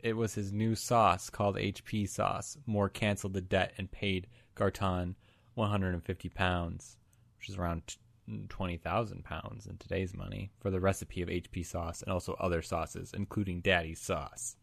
it 0.00 0.14
was 0.16 0.34
his 0.34 0.52
new 0.52 0.74
sauce 0.74 1.30
called 1.30 1.56
HP 1.56 2.08
sauce. 2.08 2.56
Moore 2.66 2.88
canceled 2.88 3.32
the 3.34 3.40
debt 3.40 3.72
and 3.78 3.90
paid 3.90 4.26
Garton 4.54 5.16
150 5.54 6.28
pounds, 6.28 6.96
which 7.38 7.48
is 7.48 7.56
around 7.56 7.96
t- 8.28 8.44
20,000 8.48 9.24
pounds 9.24 9.66
in 9.66 9.76
today's 9.78 10.14
money, 10.14 10.50
for 10.60 10.70
the 10.70 10.80
recipe 10.80 11.22
of 11.22 11.28
HP 11.28 11.64
sauce 11.66 12.02
and 12.02 12.12
also 12.12 12.34
other 12.34 12.62
sauces, 12.62 13.12
including 13.14 13.60
Daddy's 13.60 14.00
sauce. 14.00 14.56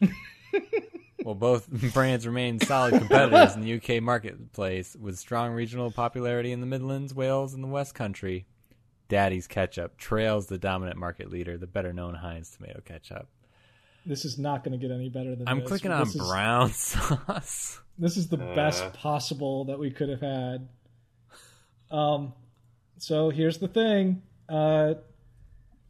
Well, 1.22 1.34
both 1.34 1.68
brands 1.92 2.26
remain 2.26 2.58
solid 2.60 2.94
competitors 2.94 3.54
in 3.54 3.60
the 3.60 3.74
UK 3.74 4.02
marketplace 4.02 4.96
with 4.98 5.18
strong 5.18 5.52
regional 5.52 5.90
popularity 5.90 6.50
in 6.50 6.60
the 6.62 6.66
Midlands, 6.66 7.14
Wales, 7.14 7.52
and 7.52 7.62
the 7.62 7.68
West 7.68 7.94
Country. 7.94 8.46
Daddy's 9.10 9.46
ketchup 9.46 9.98
trails 9.98 10.46
the 10.46 10.56
dominant 10.56 10.96
market 10.96 11.30
leader, 11.30 11.58
the 11.58 11.66
better 11.66 11.92
known 11.92 12.14
Heinz 12.14 12.50
tomato 12.50 12.80
ketchup. 12.80 13.28
This 14.06 14.24
is 14.24 14.38
not 14.38 14.64
going 14.64 14.72
to 14.72 14.78
get 14.78 14.94
any 14.94 15.10
better 15.10 15.36
than 15.36 15.46
I'm 15.46 15.58
this. 15.60 15.68
clicking 15.68 15.90
on 15.92 16.04
this 16.06 16.14
is, 16.14 16.26
brown 16.26 16.70
sauce. 16.72 17.80
This 17.98 18.16
is 18.16 18.28
the 18.28 18.38
Uh. 18.42 18.54
best 18.54 18.90
possible 18.94 19.66
that 19.66 19.78
we 19.78 19.90
could 19.90 20.08
have 20.08 20.22
had. 20.22 20.68
Um, 21.90 22.32
so 23.00 23.30
here's 23.30 23.58
the 23.58 23.68
thing: 23.68 24.22
uh, 24.48 24.94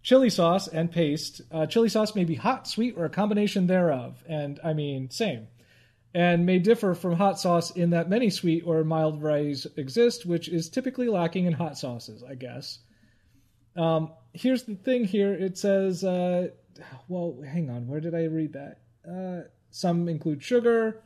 chili 0.02 0.30
sauce 0.30 0.68
and 0.68 0.90
paste. 0.90 1.42
Uh, 1.50 1.66
chili 1.66 1.88
sauce 1.88 2.14
may 2.14 2.24
be 2.24 2.34
hot, 2.34 2.66
sweet, 2.66 2.94
or 2.96 3.04
a 3.04 3.10
combination 3.10 3.66
thereof. 3.66 4.22
And 4.28 4.60
I 4.64 4.72
mean, 4.72 5.10
same. 5.10 5.48
And 6.12 6.44
may 6.44 6.58
differ 6.58 6.94
from 6.94 7.14
hot 7.14 7.38
sauce 7.38 7.70
in 7.70 7.90
that 7.90 8.10
many 8.10 8.30
sweet 8.30 8.64
or 8.66 8.82
mild 8.82 9.20
varieties 9.20 9.66
exist, 9.76 10.26
which 10.26 10.48
is 10.48 10.68
typically 10.68 11.08
lacking 11.08 11.44
in 11.44 11.52
hot 11.52 11.78
sauces, 11.78 12.24
I 12.24 12.34
guess. 12.34 12.78
Um, 13.76 14.12
here's 14.32 14.64
the 14.64 14.74
thing 14.74 15.04
here 15.04 15.32
it 15.32 15.56
says, 15.56 16.02
uh, 16.02 16.48
well, 17.06 17.38
hang 17.46 17.70
on, 17.70 17.86
where 17.86 18.00
did 18.00 18.14
I 18.14 18.24
read 18.24 18.54
that? 18.54 18.80
Uh, 19.08 19.48
some 19.70 20.08
include 20.08 20.42
sugar, 20.42 21.00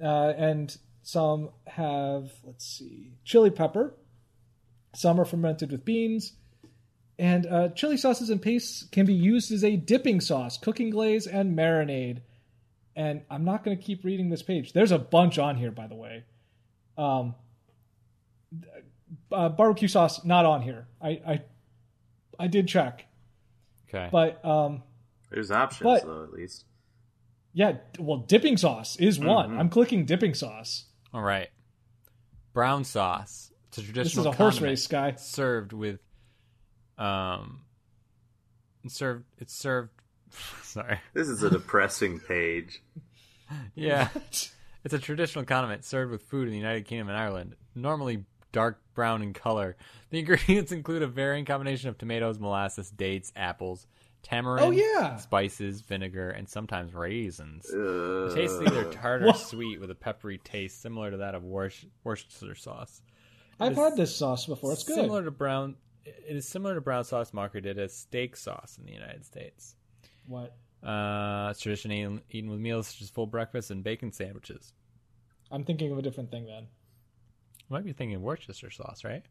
uh, 0.00 0.32
and 0.36 0.76
some 1.02 1.50
have, 1.66 2.30
let's 2.44 2.64
see, 2.64 3.14
chili 3.24 3.50
pepper. 3.50 3.94
Some 4.98 5.20
are 5.20 5.24
fermented 5.24 5.70
with 5.70 5.84
beans. 5.84 6.32
And 7.20 7.46
uh, 7.46 7.68
chili 7.68 7.96
sauces 7.96 8.30
and 8.30 8.42
pastes 8.42 8.82
can 8.90 9.06
be 9.06 9.14
used 9.14 9.52
as 9.52 9.62
a 9.62 9.76
dipping 9.76 10.20
sauce, 10.20 10.58
cooking 10.58 10.90
glaze, 10.90 11.28
and 11.28 11.56
marinade. 11.56 12.18
And 12.96 13.22
I'm 13.30 13.44
not 13.44 13.62
going 13.62 13.76
to 13.76 13.82
keep 13.82 14.04
reading 14.04 14.28
this 14.28 14.42
page. 14.42 14.72
There's 14.72 14.90
a 14.90 14.98
bunch 14.98 15.38
on 15.38 15.54
here, 15.56 15.70
by 15.70 15.86
the 15.86 15.94
way. 15.94 16.24
Um, 16.96 17.36
uh, 19.30 19.48
barbecue 19.50 19.86
sauce 19.86 20.24
not 20.24 20.44
on 20.46 20.62
here. 20.62 20.88
I 21.00 21.08
I, 21.26 21.40
I 22.40 22.46
did 22.48 22.66
check, 22.66 23.06
Okay. 23.88 24.08
but 24.10 24.44
um, 24.44 24.82
There's 25.30 25.52
options 25.52 25.84
but- 25.84 26.04
though, 26.04 26.24
at 26.24 26.32
least. 26.32 26.64
yeah. 27.52 27.76
Well, 28.00 28.18
dipping 28.18 28.56
sauce 28.56 28.96
is 28.96 29.20
one. 29.20 29.56
I'm 29.56 29.68
clicking 29.70 30.06
dipping 30.06 30.34
sauce. 30.34 30.86
All 31.14 31.22
right. 31.22 31.48
Brown 32.52 32.82
sauce. 32.82 33.52
It's 33.78 33.88
a 33.88 33.92
traditional 33.92 34.24
This 34.24 34.32
is 34.34 34.38
a 34.40 34.42
horse 34.42 34.60
race, 34.60 34.86
guy. 34.86 35.14
served 35.16 35.72
with 35.72 36.00
um 36.98 37.60
served 38.88 39.24
it's 39.38 39.54
served 39.54 39.90
sorry. 40.62 40.98
This 41.14 41.28
is 41.28 41.42
a 41.42 41.50
depressing 41.50 42.20
page. 42.20 42.82
Yeah. 43.74 44.08
It's 44.84 44.92
a 44.92 44.98
traditional 44.98 45.46
condiment 45.46 45.82
served 45.82 46.10
with 46.12 46.20
food 46.22 46.48
in 46.48 46.50
the 46.52 46.58
United 46.58 46.84
Kingdom 46.84 47.08
and 47.08 47.16
Ireland, 47.16 47.56
normally 47.74 48.24
dark 48.52 48.78
brown 48.94 49.22
in 49.22 49.32
color. 49.32 49.74
The 50.10 50.18
ingredients 50.18 50.70
include 50.78 51.00
a 51.02 51.06
varying 51.06 51.46
combination 51.46 51.88
of 51.88 51.96
tomatoes, 51.96 52.38
molasses, 52.38 52.90
dates, 52.90 53.32
apples, 53.34 53.86
tamarind, 54.22 54.66
Oh, 54.66 54.70
yeah. 54.70 55.16
spices, 55.16 55.80
vinegar, 55.80 56.28
and 56.28 56.46
sometimes 56.46 56.92
raisins. 56.92 57.70
Uh, 57.72 58.28
The 58.28 58.32
taste 58.34 58.54
is 58.56 58.60
either 58.68 58.84
tart 58.92 59.22
or 59.22 59.32
sweet 59.32 59.80
with 59.80 59.90
a 59.90 59.94
peppery 59.94 60.36
taste 60.44 60.82
similar 60.82 61.10
to 61.10 61.16
that 61.16 61.34
of 61.34 61.42
Worcestershire 61.42 62.54
sauce. 62.54 63.00
I've 63.60 63.76
had 63.76 63.96
this 63.96 64.14
sauce 64.16 64.46
before. 64.46 64.72
It's 64.72 64.84
good. 64.84 64.96
Similar 64.96 65.24
to 65.24 65.30
brown 65.30 65.76
it 66.04 66.36
is 66.36 66.48
similar 66.48 66.74
to 66.74 66.80
brown 66.80 67.04
sauce 67.04 67.32
marketed 67.34 67.78
as 67.78 67.94
steak 67.94 68.36
sauce 68.36 68.78
in 68.78 68.86
the 68.86 68.92
United 68.92 69.24
States. 69.24 69.74
What? 70.26 70.56
Uh, 70.82 71.48
it's 71.50 71.60
traditionally 71.60 72.00
eaten- 72.00 72.22
eaten 72.30 72.50
with 72.50 72.60
meals 72.60 72.86
such 72.88 73.02
as 73.02 73.10
full 73.10 73.26
breakfast 73.26 73.70
and 73.70 73.82
bacon 73.84 74.12
sandwiches. 74.12 74.72
I'm 75.50 75.64
thinking 75.64 75.90
of 75.92 75.98
a 75.98 76.02
different 76.02 76.30
thing 76.30 76.46
then. 76.46 76.62
You 76.64 77.66
might 77.74 77.84
be 77.84 77.92
thinking 77.92 78.22
Worcestershire 78.22 78.70
sauce, 78.70 79.04
right? 79.04 79.24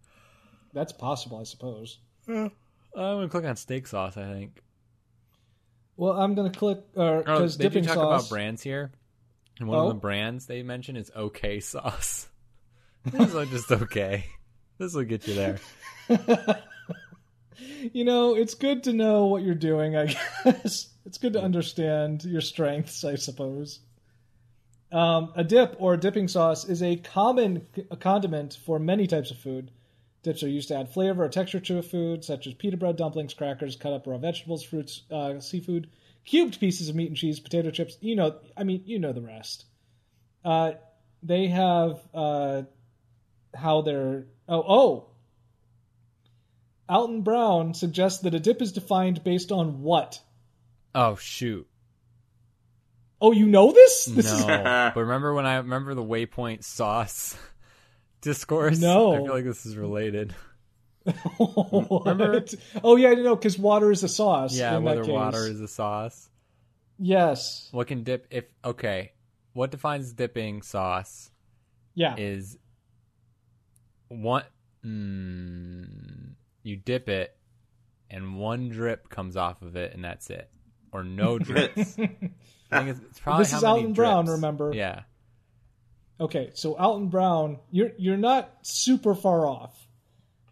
That's 0.73 0.91
possible, 0.91 1.39
I 1.39 1.43
suppose. 1.43 1.99
Uh, 2.27 2.33
I'm 2.43 2.49
gonna 2.95 3.29
click 3.29 3.45
on 3.45 3.55
steak 3.55 3.87
sauce. 3.87 4.17
I 4.17 4.23
think. 4.25 4.61
Well, 5.95 6.13
I'm 6.13 6.35
gonna 6.35 6.51
click 6.51 6.79
or 6.95 7.23
Oh, 7.27 7.47
they 7.47 7.47
do 7.47 7.57
dipping 7.69 7.83
talk 7.85 7.95
sauce. 7.95 8.25
about 8.25 8.29
brands 8.29 8.61
here, 8.61 8.91
and 9.59 9.67
one 9.67 9.79
Oh. 9.79 9.83
of 9.83 9.95
the 9.95 9.99
brands 9.99 10.45
they 10.45 10.61
mention 10.63 10.95
is 10.97 11.11
OK 11.15 11.59
sauce. 11.59 12.27
this 13.11 13.33
is 13.33 13.49
just 13.49 13.71
okay. 13.71 14.25
This 14.77 14.93
will 14.93 15.03
get 15.03 15.27
you 15.27 15.33
there. 15.33 15.59
you 17.93 18.05
know, 18.05 18.35
it's 18.35 18.53
good 18.53 18.83
to 18.83 18.93
know 18.93 19.25
what 19.25 19.43
you're 19.43 19.55
doing. 19.55 19.95
I 19.95 20.05
guess 20.43 20.89
it's 21.05 21.17
good 21.17 21.33
to 21.33 21.41
understand 21.41 22.23
your 22.23 22.41
strengths. 22.41 23.03
I 23.03 23.15
suppose. 23.15 23.79
Um, 24.91 25.33
a 25.35 25.43
dip 25.43 25.75
or 25.79 25.97
dipping 25.97 26.27
sauce 26.27 26.63
is 26.63 26.81
a 26.81 26.95
common 26.95 27.67
condiment 27.99 28.57
for 28.65 28.79
many 28.79 29.05
types 29.07 29.31
of 29.31 29.37
food. 29.37 29.71
Dips 30.23 30.43
are 30.43 30.49
used 30.49 30.69
to 30.69 30.77
add 30.77 30.89
flavor 30.89 31.23
or 31.23 31.29
texture 31.29 31.59
to 31.59 31.77
a 31.77 31.81
food, 31.81 32.23
such 32.23 32.47
as 32.47 32.53
pita 32.53 32.77
bread, 32.77 32.95
dumplings, 32.95 33.33
crackers, 33.33 33.75
cut 33.75 33.93
up 33.93 34.07
raw 34.07 34.17
vegetables, 34.17 34.63
fruits, 34.63 35.03
uh, 35.11 35.39
seafood, 35.39 35.89
cubed 36.25 36.59
pieces 36.59 36.89
of 36.89 36.95
meat 36.95 37.07
and 37.07 37.17
cheese, 37.17 37.39
potato 37.39 37.69
chips. 37.69 37.97
You 38.01 38.15
know, 38.15 38.35
I 38.55 38.63
mean, 38.63 38.83
you 38.85 38.99
know 38.99 39.13
the 39.13 39.21
rest. 39.21 39.65
Uh, 40.43 40.73
they 41.23 41.47
have 41.47 41.99
uh, 42.13 42.63
how 43.57 43.81
they're. 43.81 44.25
Oh, 44.47 44.63
oh. 44.67 45.05
Alton 46.89 47.21
Brown 47.21 47.73
suggests 47.73 48.21
that 48.21 48.33
a 48.33 48.39
dip 48.39 48.61
is 48.61 48.71
defined 48.71 49.23
based 49.23 49.51
on 49.51 49.81
what? 49.81 50.21
Oh 50.95 51.15
shoot. 51.15 51.67
Oh, 53.19 53.31
you 53.31 53.45
know 53.45 53.71
this? 53.71 54.05
This 54.15 54.31
no, 54.31 54.47
is 54.47 54.47
but 54.47 54.95
remember 54.95 55.33
when 55.33 55.45
I 55.45 55.57
remember 55.57 55.95
the 55.95 56.03
Waypoint 56.03 56.63
sauce 56.63 57.35
discourse? 58.21 58.79
No. 58.79 59.13
I 59.13 59.17
feel 59.17 59.33
like 59.33 59.43
this 59.43 59.65
is 59.65 59.75
related. 59.75 60.33
What? 61.37 62.53
Oh 62.83 62.97
yeah, 62.97 63.09
I 63.09 63.13
know 63.15 63.35
because 63.35 63.57
water 63.57 63.91
is 63.91 64.03
a 64.03 64.09
sauce. 64.09 64.57
Yeah, 64.57 64.77
whether 64.77 65.05
water 65.05 65.47
is 65.47 65.61
a 65.61 65.67
sauce. 65.67 66.29
Yes. 66.99 67.69
What 67.71 67.87
can 67.87 68.03
dip 68.03 68.27
if 68.29 68.45
okay? 68.63 69.11
What 69.53 69.71
defines 69.71 70.11
dipping 70.13 70.61
sauce 70.63 71.31
Yeah. 71.95 72.15
is 72.17 72.57
one. 74.09 74.43
Mm, 74.85 76.33
you 76.63 76.75
dip 76.77 77.09
it, 77.09 77.35
and 78.09 78.37
one 78.37 78.69
drip 78.69 79.09
comes 79.09 79.35
off 79.37 79.61
of 79.61 79.75
it, 79.75 79.93
and 79.93 80.03
that's 80.03 80.29
it, 80.29 80.49
or 80.91 81.03
no 81.03 81.37
drips. 81.39 81.97
I 82.71 82.79
think 82.83 82.89
it's, 82.89 82.99
it's 83.09 83.19
probably 83.19 83.43
This 83.43 83.51
how 83.51 83.57
is 83.57 83.63
many 83.63 83.75
Alton 83.79 83.93
Brown, 83.93 84.25
drips. 84.25 84.35
remember? 84.37 84.71
Yeah. 84.73 85.01
Okay, 86.19 86.51
so 86.53 86.75
Alton 86.75 87.09
Brown, 87.09 87.59
you're 87.71 87.91
you're 87.97 88.17
not 88.17 88.51
super 88.63 89.13
far 89.13 89.45
off. 89.47 89.87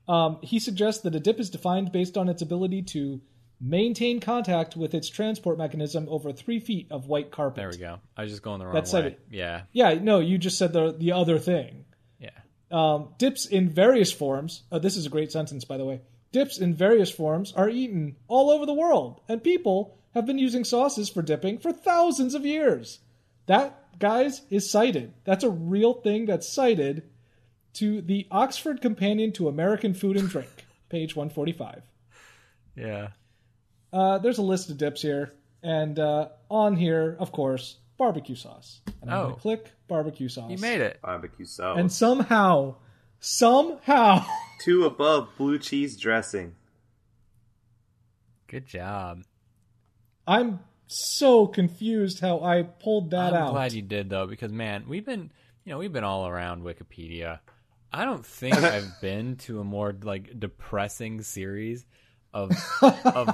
Um, 0.07 0.37
he 0.43 0.59
suggests 0.59 1.01
that 1.03 1.15
a 1.15 1.19
dip 1.19 1.39
is 1.39 1.49
defined 1.49 1.91
based 1.91 2.17
on 2.17 2.29
its 2.29 2.41
ability 2.41 2.83
to 2.83 3.21
Maintain 3.61 4.19
contact 4.19 4.75
with 4.75 4.93
its 4.93 5.07
transport 5.09 5.57
mechanism 5.57 6.07
over 6.09 6.33
three 6.33 6.59
feet 6.59 6.87
of 6.91 7.07
white 7.07 7.31
carpet. 7.31 7.55
There 7.61 7.69
we 7.69 7.77
go. 7.77 7.99
I 8.17 8.23
was 8.23 8.31
just 8.31 8.43
going 8.43 8.59
the 8.59 8.65
wrong 8.65 8.73
That's 8.75 8.91
way. 8.91 9.07
it. 9.07 9.19
Yeah, 9.31 9.61
Yeah, 9.71 9.93
no, 9.93 10.19
you 10.19 10.37
just 10.37 10.57
said 10.57 10.73
the 10.73 10.91
the 10.91 11.13
other 11.13 11.39
thing. 11.39 11.85
Um, 12.75 13.13
dips 13.17 13.45
in 13.45 13.69
various 13.69 14.11
forms. 14.11 14.63
Uh, 14.69 14.79
this 14.79 14.97
is 14.97 15.05
a 15.05 15.09
great 15.09 15.31
sentence, 15.31 15.63
by 15.63 15.77
the 15.77 15.85
way. 15.85 16.01
Dips 16.33 16.57
in 16.57 16.73
various 16.73 17.09
forms 17.09 17.53
are 17.53 17.69
eaten 17.69 18.17
all 18.27 18.49
over 18.49 18.65
the 18.65 18.73
world, 18.73 19.21
and 19.29 19.41
people 19.41 19.97
have 20.13 20.25
been 20.25 20.37
using 20.37 20.65
sauces 20.65 21.07
for 21.07 21.21
dipping 21.21 21.57
for 21.57 21.71
thousands 21.71 22.35
of 22.35 22.45
years. 22.45 22.99
That, 23.45 23.97
guys, 23.97 24.41
is 24.49 24.69
cited. 24.69 25.13
That's 25.23 25.45
a 25.45 25.49
real 25.49 25.93
thing 25.93 26.25
that's 26.25 26.49
cited 26.49 27.03
to 27.75 28.01
the 28.01 28.27
Oxford 28.29 28.81
Companion 28.81 29.31
to 29.33 29.47
American 29.47 29.93
Food 29.93 30.17
and 30.17 30.27
Drink, 30.27 30.65
page 30.89 31.15
145. 31.15 31.81
Yeah. 32.75 33.07
Uh, 33.93 34.17
there's 34.17 34.39
a 34.39 34.41
list 34.41 34.69
of 34.69 34.77
dips 34.77 35.01
here, 35.01 35.31
and 35.63 35.97
uh, 35.97 36.27
on 36.49 36.75
here, 36.75 37.15
of 37.21 37.31
course, 37.31 37.77
barbecue 37.97 38.35
sauce. 38.35 38.81
And 39.01 39.09
I'm 39.11 39.17
Oh. 39.17 39.23
going 39.23 39.35
to 39.35 39.41
click 39.41 39.71
barbecue 39.87 40.27
sauce. 40.29 40.51
You 40.51 40.57
made 40.57 40.81
it. 40.81 40.99
Barbecue 41.01 41.45
sauce. 41.45 41.77
And 41.79 41.91
somehow, 41.91 42.75
somehow, 43.19 44.25
Two 44.63 44.85
above 44.85 45.29
blue 45.37 45.59
cheese 45.59 45.97
dressing. 45.97 46.55
Good 48.47 48.65
job. 48.65 49.23
I'm 50.27 50.59
so 50.87 51.45
confused 51.47 52.19
how 52.19 52.41
I 52.41 52.63
pulled 52.63 53.11
that 53.11 53.33
out. 53.33 53.47
I'm 53.47 53.53
glad 53.53 53.73
you 53.73 53.81
did 53.81 54.09
though, 54.09 54.27
because 54.27 54.51
man, 54.51 54.85
we've 54.87 55.05
been 55.05 55.31
you 55.63 55.71
know 55.71 55.77
we've 55.77 55.91
been 55.93 56.03
all 56.03 56.27
around 56.27 56.63
Wikipedia. 56.63 57.39
I 57.91 58.05
don't 58.05 58.25
think 58.25 58.55
I've 58.63 58.99
been 59.01 59.35
to 59.37 59.59
a 59.59 59.63
more 59.63 59.95
like 60.03 60.39
depressing 60.39 61.21
series 61.21 61.85
of 62.33 62.51
of 62.81 63.33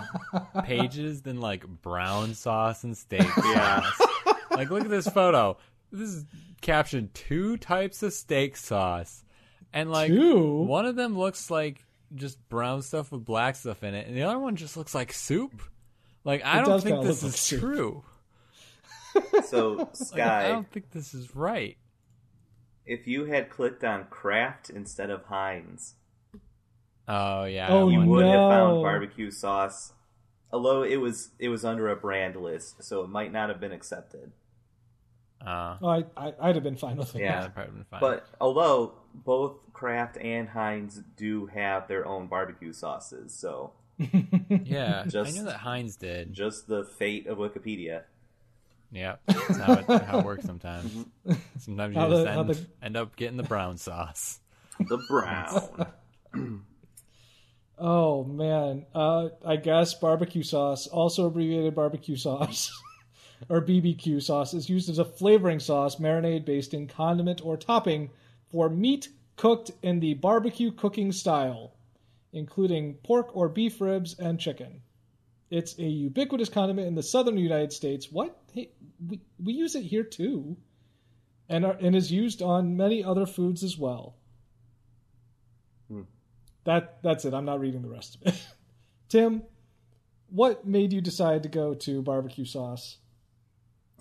pages 0.63 1.21
than 1.21 1.39
like 1.39 1.65
brown 1.67 2.33
sauce 2.33 2.83
and 2.83 2.97
steak 2.97 3.27
Yeah. 3.43 3.81
sauce. 3.81 4.07
Like 4.51 4.69
look 4.69 4.83
at 4.83 4.89
this 4.89 5.07
photo. 5.07 5.57
This 5.91 6.09
is 6.09 6.25
captioned 6.61 7.13
two 7.13 7.57
types 7.57 8.03
of 8.03 8.13
steak 8.13 8.55
sauce, 8.55 9.23
and 9.73 9.89
like 9.91 10.09
Two? 10.09 10.63
one 10.63 10.85
of 10.85 10.95
them 10.95 11.17
looks 11.17 11.49
like 11.49 11.85
just 12.15 12.37
brown 12.49 12.81
stuff 12.81 13.11
with 13.11 13.25
black 13.25 13.55
stuff 13.55 13.83
in 13.83 13.93
it, 13.93 14.07
and 14.07 14.15
the 14.15 14.23
other 14.23 14.39
one 14.39 14.55
just 14.55 14.77
looks 14.77 14.93
like 14.95 15.11
soup. 15.13 15.61
Like 16.23 16.43
I 16.45 16.59
It 16.59 16.65
don't 16.65 16.69
does 16.69 16.83
think 16.83 16.97
kinda 16.97 17.07
this 17.07 17.23
look 17.23 17.29
is 17.29 17.33
like 17.33 17.39
soup. 17.39 17.59
true. 17.59 18.03
So, 19.41 19.89
Like, 20.13 20.27
I 20.27 20.43
Sky, 20.43 20.47
don't 20.49 20.69
think 20.71 20.91
this 20.91 21.13
is 21.13 21.35
right. 21.35 21.77
if 22.85 23.07
you 23.07 23.25
had 23.25 23.49
clicked 23.49 23.83
on 23.83 24.05
Kraft 24.09 24.69
instead 24.69 25.09
of 25.09 25.25
Heinz, 25.25 25.95
Oh 27.07 27.45
yeah. 27.45 27.67
Oh, 27.69 27.89
you 27.89 28.01
I 28.01 28.05
would 28.05 28.25
have 28.25 28.33
no. 28.33 28.49
found 28.49 28.81
barbecue 28.81 29.31
sauce. 29.31 29.93
Although 30.53 30.83
it 30.83 30.97
was 30.97 31.31
it 31.39 31.49
was 31.49 31.65
under 31.65 31.89
a 31.89 31.95
brand 31.95 32.35
list, 32.35 32.83
so 32.83 33.03
it 33.03 33.09
might 33.09 33.31
not 33.31 33.49
have 33.49 33.59
been 33.59 33.71
accepted. 33.71 34.31
Uh, 35.45 35.77
Oh, 35.81 35.87
I, 35.87 36.03
I, 36.15 36.33
I'd 36.41 36.55
have 36.55 36.63
been 36.63 36.75
fine 36.75 36.97
with 36.97 37.15
it. 37.15 37.21
Yeah. 37.21 37.39
that'd 37.39 37.53
probably 37.55 37.73
been 37.73 37.83
fine. 37.85 37.99
But 37.99 38.27
although 38.39 38.93
both 39.13 39.55
Kraft 39.73 40.17
and 40.17 40.47
Heinz 40.47 41.01
do 41.17 41.47
have 41.47 41.87
their 41.87 42.05
own 42.05 42.27
barbecue 42.27 42.73
sauces, 42.73 43.33
so 43.33 43.71
yeah, 43.97 45.03
I 45.05 45.07
just- 45.09 45.35
knew 45.35 45.43
that 45.45 45.57
Heinz 45.57 45.95
did. 45.95 46.33
just 46.33 46.67
the 46.67 46.83
fate 46.83 47.27
of 47.27 47.37
Wikipedia. 47.39 48.03
Yeah, 48.93 49.15
that's 49.25 49.57
how 49.57 49.73
it, 49.73 49.85
how 50.03 50.19
it 50.19 50.25
works 50.25 50.43
sometimes. 50.45 51.05
Sometimes 51.59 51.95
you 51.95 52.01
How 52.01 52.09
just 52.09 52.23
the- 52.25 52.29
end, 52.31 52.49
the- 52.49 52.65
end 52.85 52.97
up 52.97 53.15
getting 53.15 53.37
the 53.37 53.43
brown 53.43 53.77
sauce. 53.77 54.39
The 54.79 54.97
brown. 55.09 56.61
Oh 57.83 58.23
man, 58.23 58.85
uh, 58.93 59.29
I 59.43 59.55
guess 59.55 59.95
barbecue 59.95 60.43
sauce, 60.43 60.85
also 60.85 61.25
abbreviated 61.25 61.73
barbecue 61.73 62.15
sauce, 62.15 62.71
or 63.49 63.61
BBQ 63.61 64.21
sauce, 64.21 64.53
is 64.53 64.69
used 64.69 64.89
as 64.89 64.99
a 64.99 65.05
flavoring 65.05 65.59
sauce, 65.59 65.97
marinade, 65.97 66.45
basting, 66.45 66.87
condiment, 66.87 67.43
or 67.43 67.57
topping 67.57 68.09
for 68.51 68.69
meat 68.69 69.09
cooked 69.35 69.71
in 69.81 69.99
the 69.99 70.13
barbecue 70.13 70.71
cooking 70.71 71.11
style, 71.11 71.73
including 72.33 72.93
pork 73.03 73.35
or 73.35 73.49
beef 73.49 73.81
ribs 73.81 74.15
and 74.19 74.39
chicken. 74.39 74.81
It's 75.49 75.77
a 75.79 75.83
ubiquitous 75.83 76.49
condiment 76.49 76.87
in 76.87 76.95
the 76.95 77.03
southern 77.03 77.37
United 77.37 77.73
States. 77.73 78.11
What? 78.11 78.37
Hey, 78.53 78.71
we, 79.05 79.19
we 79.43 79.53
use 79.53 79.75
it 79.75 79.83
here 79.83 80.03
too, 80.03 80.57
and 81.49 81.65
are, 81.65 81.77
and 81.81 81.95
is 81.95 82.11
used 82.11 82.41
on 82.41 82.77
many 82.77 83.03
other 83.03 83.25
foods 83.25 83.63
as 83.63 83.77
well. 83.77 84.15
Hmm. 85.89 86.03
That 86.63 86.99
that's 87.03 87.25
it. 87.25 87.33
I'm 87.33 87.45
not 87.45 87.59
reading 87.59 87.81
the 87.81 87.89
rest 87.89 88.15
of 88.15 88.27
it. 88.27 88.47
Tim, 89.09 89.43
what 90.29 90.65
made 90.65 90.93
you 90.93 91.01
decide 91.01 91.43
to 91.43 91.49
go 91.49 91.73
to 91.73 92.01
barbecue 92.01 92.45
sauce? 92.45 92.97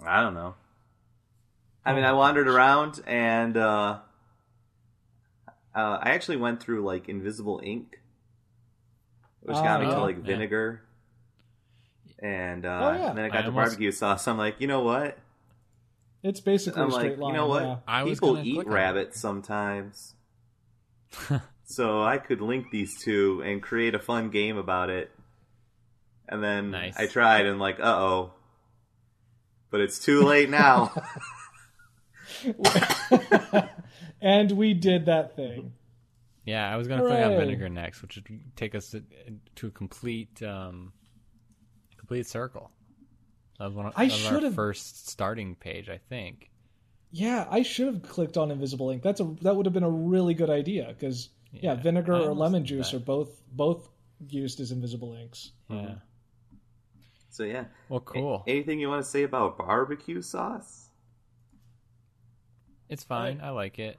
I 0.07 0.23
don't 0.23 0.35
know. 0.35 0.55
I 1.85 1.95
mean, 1.95 2.05
I 2.05 2.13
wandered 2.13 2.47
around 2.49 3.01
and 3.07 3.57
uh, 3.57 3.99
uh, 5.75 5.99
I 6.03 6.11
actually 6.11 6.37
went 6.37 6.63
through 6.63 6.85
like 6.85 7.09
Invisible 7.09 7.61
Ink, 7.65 8.01
which 9.41 9.57
Ah, 9.57 9.63
got 9.63 9.81
me 9.81 9.87
yeah. 9.89 9.95
to 9.95 10.01
like 10.01 10.17
Yeah. 10.17 10.23
vinegar, 10.25 10.83
and 12.19 12.67
uh, 12.67 12.69
Oh, 12.69 12.99
yeah. 12.99 13.09
and 13.11 13.19
then 13.19 13.25
I 13.25 13.29
got 13.29 13.39
I 13.39 13.43
to 13.43 13.47
almost- 13.49 13.65
barbecue 13.71 13.93
sauce. 13.93 14.27
I'm 14.29 14.37
like, 14.39 14.61
you 14.61 14.67
know 14.67 14.81
what? 14.83 15.19
It's 16.23 16.41
basically 16.41 16.83
I'm 16.83 16.89
a 16.89 16.93
straight 16.93 17.11
like, 17.13 17.19
line. 17.19 17.31
you 17.31 17.37
know 17.41 17.47
what? 17.47 17.63
yeah. 17.63 17.77
I 17.89 18.03
was 18.03 18.19
People 18.19 18.35
gonna 18.35 18.47
eat 18.47 18.55
click 18.55 18.67
on 18.67 18.73
it. 18.73 18.77
rabbits 18.77 19.21
sometimes, 19.21 20.15
so 21.65 22.03
I 22.03 22.19
could 22.19 22.43
link 22.43 22.67
these 22.71 23.01
two 23.03 23.43
and 23.45 23.63
create 23.63 23.95
a 23.95 23.99
fun 23.99 24.29
game 24.31 24.59
about 24.59 24.91
it. 24.91 25.11
And 26.29 26.43
then 26.45 26.71
Nice. 26.73 26.97
I 26.99 27.07
tried 27.07 27.47
and 27.47 27.59
like, 27.59 27.81
uh 27.81 27.85
oh, 27.85 28.33
but 29.71 29.81
it's 29.81 29.99
too 29.99 30.23
late 30.23 30.51
now. 30.51 30.93
and 34.21 34.53
we 34.53 34.75
did 34.75 35.07
that 35.07 35.37
thing. 35.37 35.73
Yeah, 36.45 36.73
I 36.73 36.77
was 36.77 36.89
gonna 36.89 37.03
click 37.03 37.25
on 37.25 37.37
vinegar 37.37 37.69
next, 37.69 38.03
which 38.03 38.17
would 38.17 38.27
take 38.57 38.75
us 38.75 38.91
to, 38.91 39.03
to 39.57 39.67
a 39.69 39.71
complete 39.71 40.43
um, 40.43 40.93
complete 41.99 42.27
circle. 42.27 42.71
That 43.59 43.67
was 43.67 43.75
one 43.75 43.87
of, 43.87 43.93
I 43.95 44.07
that 44.07 44.13
was 44.13 44.27
our 44.27 44.33
should've- 44.33 44.55
first 44.55 45.09
starting 45.09 45.55
page, 45.55 45.89
I 45.89 45.99
think. 46.09 46.51
Yeah, 47.13 47.47
I 47.51 47.63
should 47.63 47.87
have 47.89 48.03
clicked 48.03 48.37
on 48.37 48.51
invisible 48.53 48.91
ink. 48.91 49.03
That's 49.03 49.21
a 49.21 49.25
that 49.43 49.55
would 49.57 49.67
have 49.67 49.73
been 49.73 49.83
a 49.83 49.91
really 49.91 50.33
good 50.35 50.51
idea 50.51 50.87
because 50.89 51.29
yeah, 51.53 51.61
Yeah, 51.63 51.75
vinegar 51.75 52.15
I 52.15 52.21
or 52.21 52.33
lemon 52.35 52.65
juice 52.65 52.93
that. 52.93 52.99
are 52.99 53.01
both 53.01 53.43
both 53.53 53.89
used 54.29 54.61
as 54.61 54.71
invisible 54.71 55.15
inks. 55.15 55.51
Yeah. 55.69 55.97
So 57.31 57.45
yeah. 57.45 57.65
Well, 57.89 58.01
cool. 58.01 58.43
Anything 58.47 58.81
you 58.81 58.89
want 58.89 59.05
to 59.05 59.11
say 59.11 59.23
about 59.23 59.59
barbecue 59.59 60.23
sauce? 60.23 60.89
It's 62.89 63.05
fine. 63.05 63.41
I 63.43 63.51
like 63.51 63.79
it. 63.79 63.99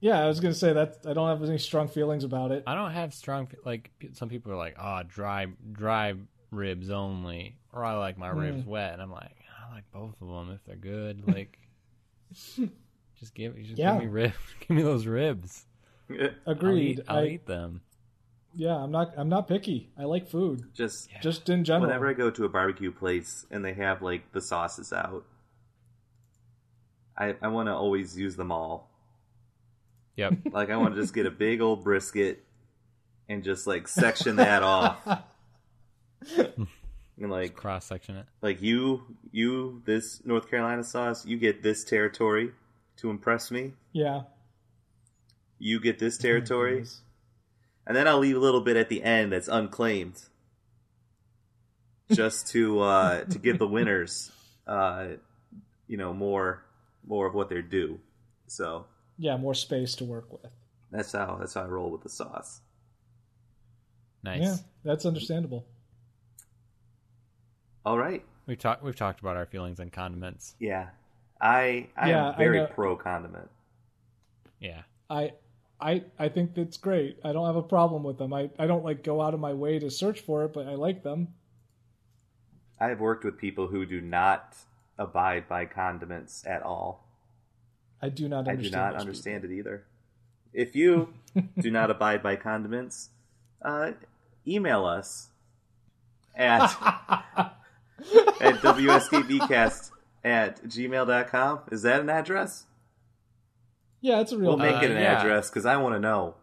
Yeah, 0.00 0.20
I 0.20 0.26
was 0.26 0.40
gonna 0.40 0.54
say 0.54 0.72
that 0.72 0.98
I 1.06 1.12
don't 1.12 1.28
have 1.28 1.48
any 1.48 1.58
strong 1.58 1.86
feelings 1.86 2.24
about 2.24 2.50
it. 2.50 2.64
I 2.66 2.74
don't 2.74 2.90
have 2.90 3.14
strong 3.14 3.48
like 3.64 3.90
some 4.14 4.28
people 4.28 4.50
are 4.52 4.56
like, 4.56 4.76
oh, 4.80 5.02
dry 5.06 5.46
dry 5.70 6.14
ribs 6.50 6.90
only, 6.90 7.56
or 7.72 7.84
I 7.84 7.94
like 7.96 8.18
my 8.18 8.28
Hmm. 8.30 8.38
ribs 8.38 8.66
wet, 8.66 8.94
and 8.94 9.02
I'm 9.02 9.12
like, 9.12 9.36
I 9.70 9.72
like 9.74 9.84
both 9.92 10.20
of 10.20 10.28
them 10.28 10.50
if 10.50 10.64
they're 10.64 10.76
good. 10.76 11.22
Like, 11.26 11.58
just 13.18 13.34
give 13.34 13.56
just 13.62 13.76
Yeah. 13.76 13.94
give 13.94 13.96
me 13.96 14.06
rib, 14.06 14.32
give 14.60 14.70
me 14.70 14.82
those 14.82 15.06
ribs. 15.06 15.66
I'll 16.10 16.46
Agreed. 16.46 16.98
eat, 16.98 17.00
I'll 17.08 17.18
I, 17.18 17.24
eat 17.24 17.46
them. 17.46 17.82
Yeah, 18.54 18.76
I'm 18.76 18.90
not 18.90 19.12
I'm 19.16 19.28
not 19.28 19.48
picky. 19.48 19.90
I 19.98 20.04
like 20.04 20.28
food, 20.28 20.62
Just 20.74 21.08
just 21.22 21.48
in 21.48 21.64
general. 21.64 21.86
whenever 21.86 22.08
I 22.08 22.12
go 22.12 22.30
to 22.30 22.44
a 22.44 22.48
barbecue 22.48 22.90
place 22.92 23.46
and 23.50 23.64
they 23.64 23.74
have 23.74 24.02
like 24.02 24.32
the 24.32 24.40
sauces 24.40 24.92
out, 24.92 25.24
I 27.16 27.34
I 27.42 27.48
want 27.48 27.68
to 27.68 27.74
always 27.74 28.16
use 28.18 28.36
them 28.36 28.52
all. 28.52 28.90
Yep. 30.16 30.34
Like 30.52 30.70
I 30.70 30.76
want 30.76 30.94
to 30.94 31.00
just 31.00 31.14
get 31.14 31.26
a 31.26 31.30
big 31.30 31.60
old 31.60 31.82
brisket 31.84 32.44
and 33.28 33.42
just 33.42 33.66
like 33.66 33.88
section 33.88 34.36
that 34.36 34.62
off. 34.62 34.98
And 37.20 37.30
like 37.30 37.54
Cross 37.54 37.86
section 37.86 38.16
it. 38.16 38.26
like 38.40 38.62
you 38.62 39.02
you 39.30 39.82
this 39.84 40.24
North 40.24 40.48
Carolina 40.50 40.82
sauce, 40.82 41.24
you 41.26 41.36
get 41.38 41.62
this 41.62 41.84
territory 41.84 42.52
to 42.96 43.10
impress 43.10 43.50
me. 43.50 43.72
yeah. 43.92 44.22
You 45.58 45.78
get 45.78 45.98
this 46.00 46.18
territory. 46.18 46.82
Oh 46.84 46.88
And 47.86 47.96
then 47.96 48.06
I'll 48.06 48.18
leave 48.18 48.36
a 48.36 48.40
little 48.40 48.60
bit 48.60 48.76
at 48.76 48.88
the 48.88 49.02
end 49.02 49.32
that's 49.32 49.48
unclaimed. 49.48 50.20
Just 52.10 52.48
to 52.48 52.80
uh 52.80 53.24
to 53.30 53.38
give 53.38 53.58
the 53.58 53.66
winners 53.66 54.30
uh 54.66 55.06
you 55.88 55.96
know 55.96 56.12
more 56.12 56.62
more 57.06 57.26
of 57.26 57.34
what 57.34 57.48
they're 57.48 57.62
due. 57.62 57.98
So 58.46 58.86
Yeah, 59.18 59.36
more 59.36 59.54
space 59.54 59.94
to 59.96 60.04
work 60.04 60.30
with. 60.32 60.50
that's 60.90 61.12
how 61.12 61.36
that's 61.40 61.54
how 61.54 61.62
I 61.62 61.66
roll 61.66 61.90
with 61.90 62.02
the 62.02 62.08
sauce. 62.10 62.60
Nice. 64.22 64.42
Yeah, 64.42 64.56
that's 64.84 65.04
understandable. 65.06 65.64
All 67.84 67.98
right. 67.98 68.24
We've 68.46 68.58
talked 68.58 68.82
we've 68.82 68.96
talked 68.96 69.20
about 69.20 69.36
our 69.36 69.46
feelings 69.46 69.80
on 69.80 69.90
condiments. 69.90 70.54
Yeah. 70.60 70.88
I 71.40 71.88
I 71.96 72.10
Yeah, 72.10 72.28
am 72.30 72.36
very 72.36 72.58
know. 72.58 72.66
pro 72.66 72.94
condiment. 72.96 73.50
Yeah. 74.60 74.82
I 75.10 75.32
I 75.82 76.04
I 76.18 76.28
think 76.28 76.54
that's 76.54 76.76
great. 76.76 77.18
I 77.24 77.32
don't 77.32 77.46
have 77.46 77.56
a 77.56 77.62
problem 77.62 78.04
with 78.04 78.18
them. 78.18 78.32
I, 78.32 78.50
I 78.58 78.66
don't 78.66 78.84
like 78.84 79.02
go 79.02 79.20
out 79.20 79.34
of 79.34 79.40
my 79.40 79.52
way 79.52 79.78
to 79.78 79.90
search 79.90 80.20
for 80.20 80.44
it, 80.44 80.52
but 80.52 80.66
I 80.66 80.74
like 80.74 81.02
them. 81.02 81.28
I 82.80 82.88
have 82.88 83.00
worked 83.00 83.24
with 83.24 83.38
people 83.38 83.68
who 83.68 83.84
do 83.84 84.00
not 84.00 84.56
abide 84.98 85.48
by 85.48 85.66
condiments 85.66 86.44
at 86.46 86.62
all. 86.62 87.06
I 88.00 88.08
do 88.08 88.28
not 88.28 88.48
I 88.48 88.52
understand. 88.52 88.72
do 88.72 88.78
not 88.78 88.94
understand 88.96 89.44
it 89.44 89.50
either. 89.50 89.84
If 90.52 90.76
you 90.76 91.14
do 91.58 91.70
not 91.70 91.90
abide 91.90 92.22
by 92.22 92.36
condiments, 92.36 93.10
uh, 93.62 93.92
email 94.46 94.84
us 94.84 95.28
at 96.34 96.62
at 98.40 98.60
wskbcast 98.60 99.90
at 100.24 100.62
gmail.com. 100.64 101.60
Is 101.70 101.82
that 101.82 102.00
an 102.00 102.10
address? 102.10 102.66
People. 104.02 104.16
Yeah, 104.16 104.20
it's 104.20 104.32
a 104.32 104.38
real. 104.38 104.50
We'll 104.50 104.58
make 104.58 104.76
Uh, 104.76 104.84
it 104.84 104.90
an 104.90 104.96
yeah. 104.98 105.20
address 105.20 105.48
because 105.48 105.64
I 105.66 105.76
want 105.78 105.94
to 105.94 106.00
know. 106.00 106.34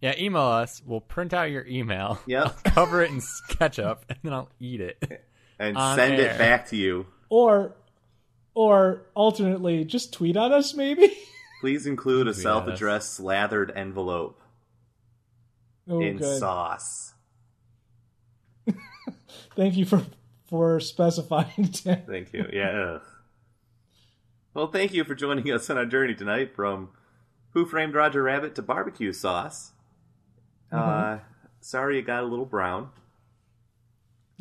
Yeah, 0.00 0.14
email 0.18 0.42
us. 0.42 0.82
We'll 0.84 1.00
print 1.02 1.32
out 1.34 1.50
your 1.50 1.66
email. 1.66 2.18
Yep. 2.26 2.64
Cover 2.64 3.02
it 3.02 3.10
in 3.10 3.20
ketchup, 3.50 4.04
and 4.08 4.18
then 4.22 4.32
I'll 4.32 4.48
eat 4.60 4.80
it. 4.80 5.26
And 5.58 5.76
send 5.76 6.14
air. 6.14 6.30
it 6.30 6.38
back 6.38 6.68
to 6.70 6.76
you. 6.76 7.06
or, 7.28 7.76
or 8.54 9.02
alternately, 9.14 9.84
just 9.84 10.10
tweet 10.10 10.34
at 10.38 10.52
us 10.52 10.72
maybe. 10.72 11.12
Please 11.60 11.86
include 11.86 12.28
a 12.28 12.32
self 12.32 12.66
addressed 12.66 13.12
slathered 13.12 13.70
envelope 13.76 14.40
Oh, 15.86 16.00
in 16.00 16.16
good. 16.16 16.38
sauce. 16.38 17.12
Thank 19.54 19.76
you 19.76 19.84
for 19.84 20.02
for 20.48 20.80
specifying. 20.80 21.68
Tim. 21.72 22.00
Thank 22.06 22.32
you. 22.32 22.46
Yeah. 22.50 22.98
Ugh. 24.50 24.54
Well, 24.54 24.66
thank 24.70 24.92
you 24.92 25.04
for 25.04 25.14
joining 25.14 25.50
us 25.52 25.70
on 25.70 25.78
our 25.78 25.86
journey 25.86 26.14
tonight 26.14 26.54
from 26.54 26.90
Who 27.50 27.64
Framed 27.66 27.94
Roger 27.94 28.22
Rabbit 28.22 28.54
to 28.56 28.62
barbecue 28.62 29.12
sauce. 29.12 29.72
Uh, 30.72 31.18
sorry 31.60 31.98
it 31.98 32.02
got 32.02 32.22
a 32.22 32.26
little 32.26 32.44
brown. 32.46 32.90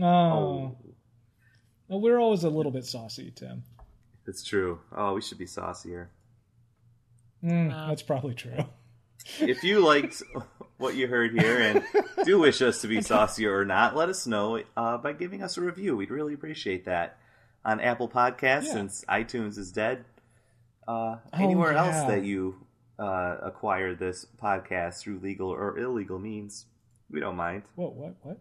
Oh. 0.02 0.76
Well, 1.88 2.02
we're 2.02 2.20
always 2.20 2.44
a 2.44 2.50
little 2.50 2.72
bit 2.72 2.86
saucy, 2.86 3.32
Tim. 3.36 3.64
It's 4.28 4.44
true. 4.44 4.80
Oh, 4.96 5.16
we 5.16 5.22
should 5.22 5.40
be 5.40 5.48
saucier. 5.48 6.12
Mm, 7.44 7.74
Uh. 7.74 7.88
that's 7.90 8.04
probably 8.04 8.36
true. 8.36 8.58
If 9.40 9.64
you 9.64 9.80
liked 9.80 10.22
what 10.78 10.96
you 10.96 11.08
heard 11.08 11.38
here 11.40 11.60
and 11.60 11.84
do 12.26 12.40
wish 12.40 12.62
us 12.62 12.82
to 12.82 12.88
be 12.88 13.02
saucier 13.04 13.58
or 13.58 13.66
not, 13.66 13.96
let 13.96 14.10
us 14.10 14.26
know 14.28 14.62
uh, 14.78 14.98
by 14.98 15.14
giving 15.14 15.42
us 15.44 15.58
a 15.58 15.62
review. 15.62 15.98
We'd 15.98 16.10
really 16.12 16.34
appreciate 16.34 16.86
that 16.86 17.18
on 17.66 17.80
Apple 17.80 18.08
Podcasts 18.10 18.66
Yeah. 18.66 18.74
since 18.74 19.04
iTunes 19.10 19.58
is 19.58 19.72
dead. 19.72 20.06
Uh, 20.88 21.18
anywhere 21.34 21.74
yeah. 21.74 21.86
else 21.86 22.08
that 22.08 22.24
you 22.24 22.66
uh, 22.98 23.38
acquire 23.44 23.94
this 23.96 24.26
podcast 24.42 25.02
through 25.02 25.20
legal 25.20 25.50
or 25.50 25.78
illegal 25.78 26.18
means, 26.20 26.66
we 27.12 27.20
don't 27.20 27.36
mind. 27.36 27.64
What? 27.76 27.94
What? 27.96 28.16
What? 28.24 28.40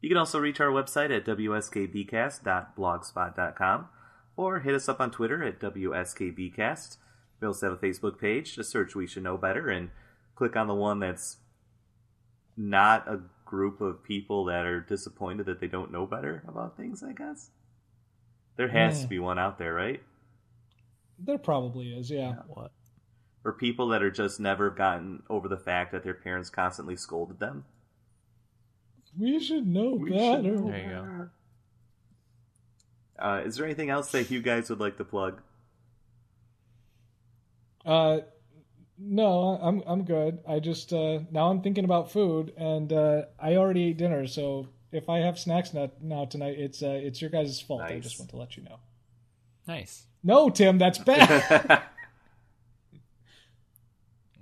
You 0.00 0.08
can 0.10 0.18
also 0.18 0.38
reach 0.38 0.60
our 0.60 0.68
website 0.68 1.10
at 1.16 1.24
wskbcast.blogspot.com 1.24 3.88
or 4.36 4.60
hit 4.60 4.74
us 4.74 4.88
up 4.88 5.00
on 5.00 5.10
Twitter 5.10 5.42
at 5.42 5.58
wskbcast. 5.60 6.96
We 7.40 7.46
also 7.46 7.70
have 7.70 7.82
a 7.82 7.86
Facebook 7.86 8.18
page. 8.20 8.54
Just 8.56 8.70
search 8.70 8.94
We 8.94 9.06
Should 9.06 9.22
Know 9.24 9.36
Better 9.36 9.68
and 9.68 9.90
click 10.34 10.56
on 10.56 10.68
the 10.68 10.74
one 10.74 11.00
that's 11.00 11.38
not 12.56 13.06
a 13.08 13.20
group 13.44 13.80
of 13.80 14.02
people 14.02 14.44
that 14.46 14.64
are 14.64 14.80
disappointed 14.80 15.46
that 15.46 15.60
they 15.60 15.66
don't 15.66 15.92
know 15.92 16.06
better 16.06 16.42
about 16.48 16.76
things, 16.76 17.02
I 17.02 17.12
guess. 17.12 17.50
There 18.56 18.68
has 18.68 19.02
to 19.02 19.06
be 19.06 19.18
one 19.18 19.38
out 19.38 19.58
there, 19.58 19.74
right? 19.74 20.02
There 21.18 21.38
probably 21.38 21.92
is. 21.92 22.10
Yeah. 22.10 22.36
What? 22.48 22.72
Or 23.44 23.52
people 23.52 23.88
that 23.88 24.02
are 24.02 24.10
just 24.10 24.40
never 24.40 24.70
gotten 24.70 25.22
over 25.30 25.48
the 25.48 25.56
fact 25.58 25.92
that 25.92 26.02
their 26.02 26.14
parents 26.14 26.50
constantly 26.50 26.96
scolded 26.96 27.38
them. 27.38 27.64
We 29.18 29.38
should 29.40 29.66
know 29.66 29.90
We 29.94 30.10
should 30.10 30.18
better. 30.18 30.56
know 30.56 30.70
There 30.70 30.82
you 30.82 30.88
go. 30.90 31.28
Uh, 33.18 33.42
is 33.46 33.56
there 33.56 33.64
anything 33.64 33.88
else 33.88 34.10
that 34.12 34.30
you 34.30 34.42
guys 34.42 34.68
would 34.68 34.80
like 34.80 34.96
to 34.98 35.04
plug? 35.04 35.40
Uh, 37.84 38.18
no, 38.98 39.58
I'm 39.62 39.82
I'm 39.86 40.04
good. 40.04 40.40
I 40.46 40.58
just 40.58 40.92
uh, 40.92 41.20
now 41.30 41.50
I'm 41.50 41.62
thinking 41.62 41.84
about 41.84 42.10
food, 42.10 42.52
and 42.56 42.92
uh, 42.92 43.22
I 43.38 43.56
already 43.56 43.84
ate 43.84 43.96
dinner. 43.96 44.26
So 44.26 44.68
if 44.96 45.08
I 45.08 45.18
have 45.20 45.38
snacks 45.38 45.72
now, 45.74 45.90
now 46.02 46.24
tonight, 46.24 46.56
it's 46.58 46.82
uh, 46.82 46.88
it's 47.02 47.20
your 47.20 47.30
guys' 47.30 47.60
fault. 47.60 47.82
I 47.82 47.98
just 48.00 48.18
want 48.18 48.30
to 48.30 48.36
let 48.36 48.56
you 48.56 48.62
know. 48.64 48.78
Nice. 49.68 50.06
No, 50.24 50.48
Tim, 50.50 50.78
that's 50.78 50.98
bad. 50.98 51.82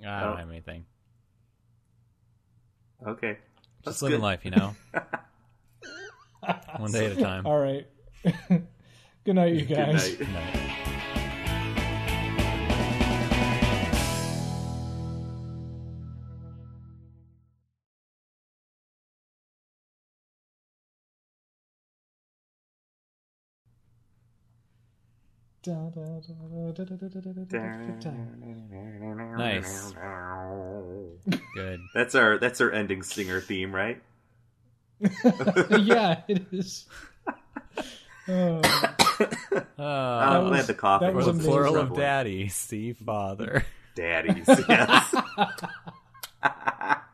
I 0.06 0.20
don't 0.20 0.32
Oh. 0.34 0.36
have 0.36 0.50
anything. 0.50 0.84
okay. 3.06 3.38
Just 3.84 4.02
living 4.02 4.18
good. 4.18 4.22
life, 4.24 4.44
you 4.44 4.50
know. 4.50 4.74
One 6.78 6.92
day 6.92 7.06
at 7.06 7.12
a 7.18 7.20
time. 7.22 7.46
All 7.46 7.58
right. 7.58 7.86
good 9.24 9.34
night, 9.34 9.54
you 9.54 9.64
Good 9.66 9.76
guys. 9.76 10.08
night. 10.10 10.18
Good 10.18 10.28
night. 10.32 11.00
Nice. 29.36 29.92
Good. 31.54 31.80
That's 31.94 32.14
our 32.14 32.38
that's 32.38 32.60
our 32.60 32.70
ending 32.70 33.02
singer 33.02 33.40
theme, 33.40 33.74
right? 33.74 34.00
yeah, 35.80 36.22
it 36.28 36.44
is. 36.52 36.86
Oh, 38.26 38.62
Uh, 39.78 39.82
I'm 39.82 40.44
was- 40.44 40.50
glad 40.50 40.66
the 40.66 40.72
coffee 40.74 41.04
that 41.04 41.14
was 41.14 41.26
the 41.26 41.32
was 41.32 41.36
amazing. 41.44 41.52
plural 41.52 41.76
of 41.76 41.94
daddy, 41.94 42.48
see 42.48 42.94
father. 42.94 43.66
Daddies, 43.94 44.46
yes. 44.66 45.14